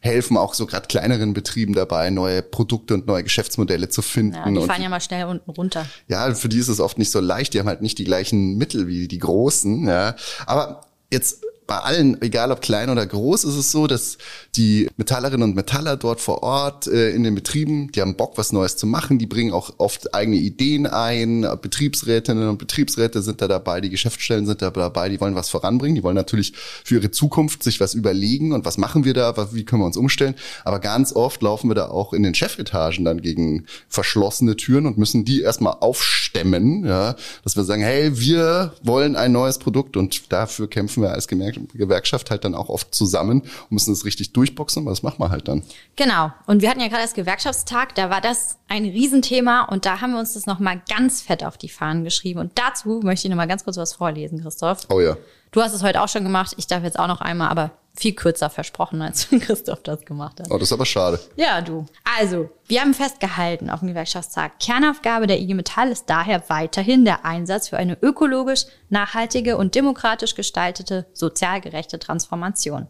helfen 0.01 0.35
auch 0.35 0.55
so 0.55 0.65
gerade 0.65 0.87
kleineren 0.87 1.33
Betrieben 1.33 1.73
dabei, 1.73 2.09
neue 2.09 2.41
Produkte 2.41 2.95
und 2.95 3.05
neue 3.05 3.23
Geschäftsmodelle 3.23 3.89
zu 3.89 4.01
finden. 4.01 4.33
Ja, 4.33 4.49
die 4.49 4.65
fahren 4.65 4.77
und, 4.77 4.83
ja 4.83 4.89
mal 4.89 5.01
schnell 5.01 5.25
unten 5.25 5.49
runter. 5.51 5.85
Ja, 6.07 6.33
für 6.33 6.49
die 6.49 6.57
ist 6.57 6.69
es 6.69 6.79
oft 6.79 6.97
nicht 6.97 7.11
so 7.11 7.19
leicht. 7.19 7.53
Die 7.53 7.59
haben 7.59 7.67
halt 7.67 7.81
nicht 7.81 7.99
die 7.99 8.03
gleichen 8.03 8.57
Mittel 8.57 8.87
wie 8.87 9.07
die 9.07 9.19
Großen. 9.19 9.87
Ja. 9.87 10.15
Aber 10.47 10.81
jetzt 11.11 11.43
bei 11.71 11.77
allen, 11.77 12.21
egal 12.21 12.51
ob 12.51 12.59
klein 12.59 12.89
oder 12.89 13.05
groß, 13.05 13.45
ist 13.45 13.55
es 13.55 13.71
so, 13.71 13.87
dass 13.87 14.17
die 14.57 14.89
Metallerinnen 14.97 15.51
und 15.51 15.55
Metaller 15.55 15.95
dort 15.95 16.19
vor 16.19 16.43
Ort 16.43 16.85
äh, 16.87 17.11
in 17.11 17.23
den 17.23 17.33
Betrieben, 17.33 17.93
die 17.93 18.01
haben 18.01 18.17
Bock, 18.17 18.37
was 18.37 18.51
Neues 18.51 18.75
zu 18.75 18.85
machen. 18.85 19.19
Die 19.19 19.25
bringen 19.25 19.53
auch 19.53 19.75
oft 19.77 20.13
eigene 20.13 20.35
Ideen 20.35 20.85
ein. 20.85 21.47
Betriebsrätinnen 21.61 22.49
und 22.49 22.57
Betriebsräte 22.57 23.21
sind 23.21 23.41
da 23.41 23.47
dabei, 23.47 23.79
die 23.79 23.89
Geschäftsstellen 23.89 24.45
sind 24.45 24.61
da 24.61 24.69
dabei, 24.69 25.07
die 25.07 25.21
wollen 25.21 25.33
was 25.33 25.47
voranbringen. 25.47 25.95
Die 25.95 26.03
wollen 26.03 26.17
natürlich 26.17 26.51
für 26.83 26.95
ihre 26.95 27.09
Zukunft 27.09 27.63
sich 27.63 27.79
was 27.79 27.93
überlegen 27.93 28.51
und 28.51 28.65
was 28.65 28.77
machen 28.77 29.05
wir 29.05 29.13
da, 29.13 29.33
wie 29.53 29.63
können 29.63 29.81
wir 29.81 29.85
uns 29.85 29.95
umstellen. 29.95 30.35
Aber 30.65 30.79
ganz 30.79 31.13
oft 31.13 31.41
laufen 31.41 31.69
wir 31.69 31.75
da 31.75 31.87
auch 31.87 32.11
in 32.11 32.23
den 32.23 32.35
Chefetagen 32.35 33.05
dann 33.05 33.21
gegen 33.21 33.65
verschlossene 33.87 34.57
Türen 34.57 34.87
und 34.87 34.97
müssen 34.97 35.23
die 35.23 35.39
erstmal 35.39 35.77
aufstemmen, 35.79 36.85
ja, 36.85 37.15
dass 37.45 37.55
wir 37.55 37.63
sagen, 37.63 37.81
hey, 37.81 38.19
wir 38.19 38.73
wollen 38.83 39.15
ein 39.15 39.31
neues 39.31 39.57
Produkt 39.57 39.95
und 39.95 40.33
dafür 40.33 40.69
kämpfen 40.69 41.01
wir 41.01 41.11
als 41.11 41.29
gemerkt 41.29 41.60
Gewerkschaft 41.73 42.31
halt 42.31 42.43
dann 42.45 42.55
auch 42.55 42.69
oft 42.69 42.93
zusammen 42.93 43.41
und 43.41 43.71
müssen 43.71 43.91
das 43.91 44.05
richtig 44.05 44.33
durchboxen, 44.33 44.83
aber 44.83 44.91
das 44.91 45.03
machen 45.03 45.19
wir 45.19 45.29
halt 45.29 45.47
dann. 45.47 45.63
Genau. 45.95 46.31
Und 46.47 46.61
wir 46.61 46.69
hatten 46.69 46.79
ja 46.79 46.87
gerade 46.87 47.03
das 47.03 47.13
Gewerkschaftstag, 47.13 47.95
da 47.95 48.09
war 48.09 48.21
das 48.21 48.57
ein 48.67 48.85
Riesenthema 48.85 49.63
und 49.63 49.85
da 49.85 50.01
haben 50.01 50.13
wir 50.13 50.19
uns 50.19 50.33
das 50.33 50.45
nochmal 50.45 50.81
ganz 50.89 51.21
fett 51.21 51.43
auf 51.43 51.57
die 51.57 51.69
Fahnen 51.69 52.03
geschrieben. 52.03 52.39
Und 52.39 52.51
dazu 52.55 53.01
möchte 53.03 53.27
ich 53.27 53.29
nochmal 53.29 53.47
ganz 53.47 53.63
kurz 53.63 53.77
was 53.77 53.93
vorlesen, 53.93 54.41
Christoph. 54.41 54.87
Oh 54.89 54.99
ja. 54.99 55.17
Du 55.51 55.61
hast 55.61 55.73
es 55.73 55.83
heute 55.83 56.01
auch 56.01 56.07
schon 56.07 56.23
gemacht, 56.23 56.53
ich 56.57 56.67
darf 56.67 56.83
jetzt 56.83 56.97
auch 56.97 57.07
noch 57.07 57.19
einmal, 57.21 57.49
aber 57.49 57.71
viel 57.93 58.13
kürzer 58.13 58.49
versprochen, 58.49 59.01
als 59.01 59.27
Christoph 59.41 59.83
das 59.83 60.05
gemacht 60.05 60.39
hat. 60.39 60.47
Oh, 60.49 60.57
das 60.57 60.69
ist 60.69 60.73
aber 60.73 60.85
schade. 60.85 61.19
Ja, 61.35 61.61
du. 61.61 61.85
Also, 62.17 62.49
wir 62.67 62.81
haben 62.81 62.93
festgehalten 62.93 63.69
auf 63.69 63.79
dem 63.79 63.89
Gewerkschaftstag, 63.89 64.59
Kernaufgabe 64.59 65.27
der 65.27 65.39
IG 65.39 65.53
Metall 65.53 65.89
ist 65.89 66.05
daher 66.09 66.43
weiterhin 66.47 67.05
der 67.05 67.25
Einsatz 67.25 67.69
für 67.69 67.77
eine 67.77 67.97
ökologisch, 68.01 68.65
nachhaltige 68.89 69.57
und 69.57 69.75
demokratisch 69.75 70.35
gestaltete, 70.35 71.05
sozial 71.13 71.61
gerechte 71.61 71.99
Transformation. 71.99 72.87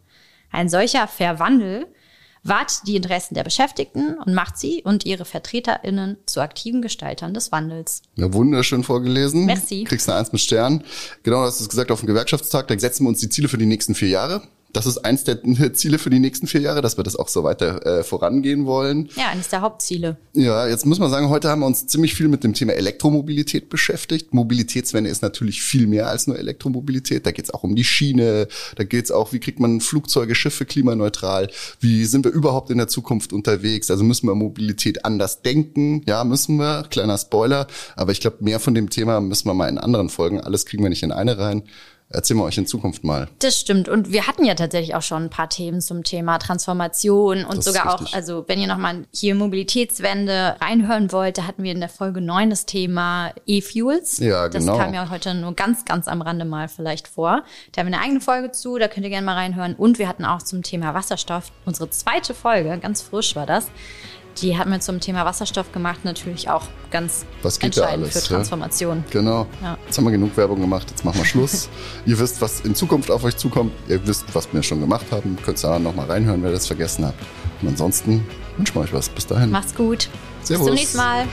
Ein 0.51 0.69
solcher 0.69 1.07
Verwandel 1.07 1.87
wahrt 2.43 2.87
die 2.87 2.95
Interessen 2.95 3.35
der 3.35 3.43
Beschäftigten 3.43 4.17
und 4.17 4.33
macht 4.33 4.57
sie 4.57 4.81
und 4.83 5.05
ihre 5.05 5.25
VertreterInnen 5.25 6.17
zu 6.25 6.41
aktiven 6.41 6.81
Gestaltern 6.81 7.33
des 7.33 7.51
Wandels. 7.51 8.01
Ja, 8.15 8.33
wunderschön 8.33 8.83
vorgelesen. 8.83 9.45
Merci. 9.45 9.83
Kriegst 9.83 10.09
eine 10.09 10.19
Eins 10.19 10.31
mit 10.31 10.41
Stern. 10.41 10.83
Genau, 11.23 11.45
das 11.45 11.61
ist 11.61 11.69
gesagt 11.69 11.91
auf 11.91 11.99
dem 11.99 12.07
Gewerkschaftstag. 12.07 12.67
Da 12.67 12.77
setzen 12.77 13.03
wir 13.03 13.09
uns 13.09 13.19
die 13.19 13.29
Ziele 13.29 13.47
für 13.47 13.57
die 13.57 13.67
nächsten 13.67 13.93
vier 13.93 14.09
Jahre. 14.09 14.41
Das 14.73 14.85
ist 14.85 14.99
eins 14.99 15.23
der 15.23 15.39
Ziele 15.73 15.99
für 15.99 16.09
die 16.09 16.19
nächsten 16.19 16.47
vier 16.47 16.61
Jahre, 16.61 16.81
dass 16.81 16.97
wir 16.97 17.03
das 17.03 17.15
auch 17.15 17.27
so 17.27 17.43
weiter 17.43 17.85
äh, 17.85 18.03
vorangehen 18.03 18.65
wollen. 18.65 19.09
Ja, 19.15 19.29
eines 19.29 19.49
der 19.49 19.61
Hauptziele. 19.61 20.17
Ja, 20.33 20.67
jetzt 20.67 20.85
muss 20.85 20.99
man 20.99 21.09
sagen, 21.09 21.29
heute 21.29 21.49
haben 21.49 21.61
wir 21.61 21.65
uns 21.65 21.87
ziemlich 21.87 22.15
viel 22.15 22.27
mit 22.27 22.43
dem 22.43 22.53
Thema 22.53 22.73
Elektromobilität 22.73 23.69
beschäftigt. 23.69 24.33
Mobilitätswende 24.33 25.09
ist 25.09 25.21
natürlich 25.21 25.61
viel 25.61 25.87
mehr 25.87 26.07
als 26.07 26.27
nur 26.27 26.37
Elektromobilität. 26.37 27.25
Da 27.25 27.31
geht 27.31 27.45
es 27.45 27.53
auch 27.53 27.63
um 27.63 27.75
die 27.75 27.83
Schiene, 27.83 28.47
da 28.75 28.83
geht 28.83 29.05
es 29.05 29.11
auch, 29.11 29.33
wie 29.33 29.39
kriegt 29.39 29.59
man 29.59 29.81
Flugzeuge, 29.81 30.35
Schiffe 30.35 30.65
klimaneutral, 30.65 31.49
wie 31.79 32.05
sind 32.05 32.25
wir 32.25 32.31
überhaupt 32.31 32.69
in 32.69 32.77
der 32.77 32.87
Zukunft 32.87 33.33
unterwegs. 33.33 33.91
Also 33.91 34.03
müssen 34.03 34.27
wir 34.27 34.35
Mobilität 34.35 35.05
anders 35.05 35.41
denken. 35.41 36.03
Ja, 36.05 36.23
müssen 36.23 36.57
wir, 36.57 36.83
kleiner 36.89 37.17
Spoiler. 37.17 37.67
Aber 37.95 38.11
ich 38.11 38.21
glaube, 38.21 38.37
mehr 38.41 38.59
von 38.59 38.73
dem 38.73 38.89
Thema 38.89 39.21
müssen 39.21 39.47
wir 39.47 39.53
mal 39.53 39.69
in 39.69 39.77
anderen 39.77 40.09
Folgen. 40.09 40.41
Alles 40.41 40.65
kriegen 40.65 40.83
wir 40.83 40.89
nicht 40.89 41.03
in 41.03 41.11
eine 41.11 41.37
rein 41.37 41.63
erzählen 42.13 42.39
wir 42.39 42.43
euch 42.43 42.57
in 42.57 42.65
Zukunft 42.65 43.03
mal. 43.03 43.27
Das 43.39 43.59
stimmt. 43.59 43.89
Und 43.89 44.11
wir 44.11 44.27
hatten 44.27 44.45
ja 44.45 44.55
tatsächlich 44.55 44.95
auch 44.95 45.01
schon 45.01 45.23
ein 45.23 45.29
paar 45.29 45.49
Themen 45.49 45.81
zum 45.81 46.03
Thema 46.03 46.37
Transformation 46.37 47.45
und 47.45 47.57
das 47.57 47.65
sogar 47.65 47.93
auch, 47.93 48.13
also 48.13 48.45
wenn 48.47 48.59
ihr 48.59 48.67
nochmal 48.67 49.05
hier 49.11 49.35
Mobilitätswende 49.35 50.55
reinhören 50.59 51.11
wollt, 51.11 51.37
da 51.37 51.47
hatten 51.47 51.63
wir 51.63 51.71
in 51.71 51.79
der 51.79 51.89
Folge 51.89 52.21
9 52.21 52.49
das 52.49 52.65
Thema 52.65 53.33
E-Fuels. 53.45 54.19
Ja, 54.19 54.47
genau. 54.47 54.73
Das 54.73 54.83
kam 54.83 54.93
ja 54.93 55.09
heute 55.09 55.33
nur 55.33 55.53
ganz, 55.53 55.85
ganz 55.85 56.07
am 56.07 56.21
Rande 56.21 56.45
mal 56.45 56.67
vielleicht 56.67 57.07
vor. 57.07 57.43
Da 57.71 57.81
haben 57.81 57.87
wir 57.87 57.95
eine 57.95 58.03
eigene 58.03 58.21
Folge 58.21 58.51
zu, 58.51 58.77
da 58.77 58.87
könnt 58.87 59.05
ihr 59.05 59.09
gerne 59.09 59.25
mal 59.25 59.35
reinhören. 59.35 59.75
Und 59.75 59.99
wir 59.99 60.07
hatten 60.07 60.25
auch 60.25 60.41
zum 60.41 60.63
Thema 60.63 60.93
Wasserstoff 60.93 61.51
unsere 61.65 61.89
zweite 61.89 62.33
Folge, 62.33 62.77
ganz 62.81 63.01
frisch 63.01 63.35
war 63.35 63.45
das. 63.45 63.67
Die 64.37 64.57
hat 64.57 64.67
mir 64.67 64.79
zum 64.79 64.99
Thema 64.99 65.25
Wasserstoff 65.25 65.71
gemacht, 65.71 65.99
natürlich 66.03 66.49
auch 66.49 66.63
ganz 66.89 67.25
was 67.41 67.59
geht 67.59 67.77
entscheidend 67.77 68.05
alles, 68.05 68.13
für 68.13 68.33
Transformation. 68.33 68.97
Ja? 68.97 69.03
Genau. 69.11 69.47
Ja. 69.61 69.77
Jetzt 69.85 69.97
haben 69.97 70.05
wir 70.05 70.11
genug 70.11 70.35
Werbung 70.37 70.61
gemacht, 70.61 70.89
jetzt 70.89 71.03
machen 71.05 71.19
wir 71.19 71.25
Schluss. 71.25 71.69
ihr 72.05 72.17
wisst, 72.17 72.41
was 72.41 72.61
in 72.61 72.75
Zukunft 72.75 73.11
auf 73.11 73.23
euch 73.23 73.37
zukommt. 73.37 73.73
Ihr 73.87 74.05
wisst, 74.07 74.25
was 74.33 74.51
wir 74.51 74.63
schon 74.63 74.79
gemacht 74.79 75.05
haben. 75.11 75.37
Könnt 75.43 75.63
da 75.63 75.79
nochmal 75.79 76.07
reinhören, 76.07 76.41
wer 76.43 76.51
das 76.51 76.67
vergessen 76.67 77.05
hat. 77.05 77.15
Und 77.61 77.67
ansonsten 77.67 78.25
wünschen 78.57 78.75
wir 78.75 78.81
euch 78.81 78.93
was. 78.93 79.09
Bis 79.09 79.27
dahin. 79.27 79.51
Macht's 79.51 79.75
gut. 79.75 80.09
Servus. 80.43 80.65
Bis 80.65 80.65
zum 80.65 80.75
nächsten 80.75 80.97
Mal. 80.97 81.27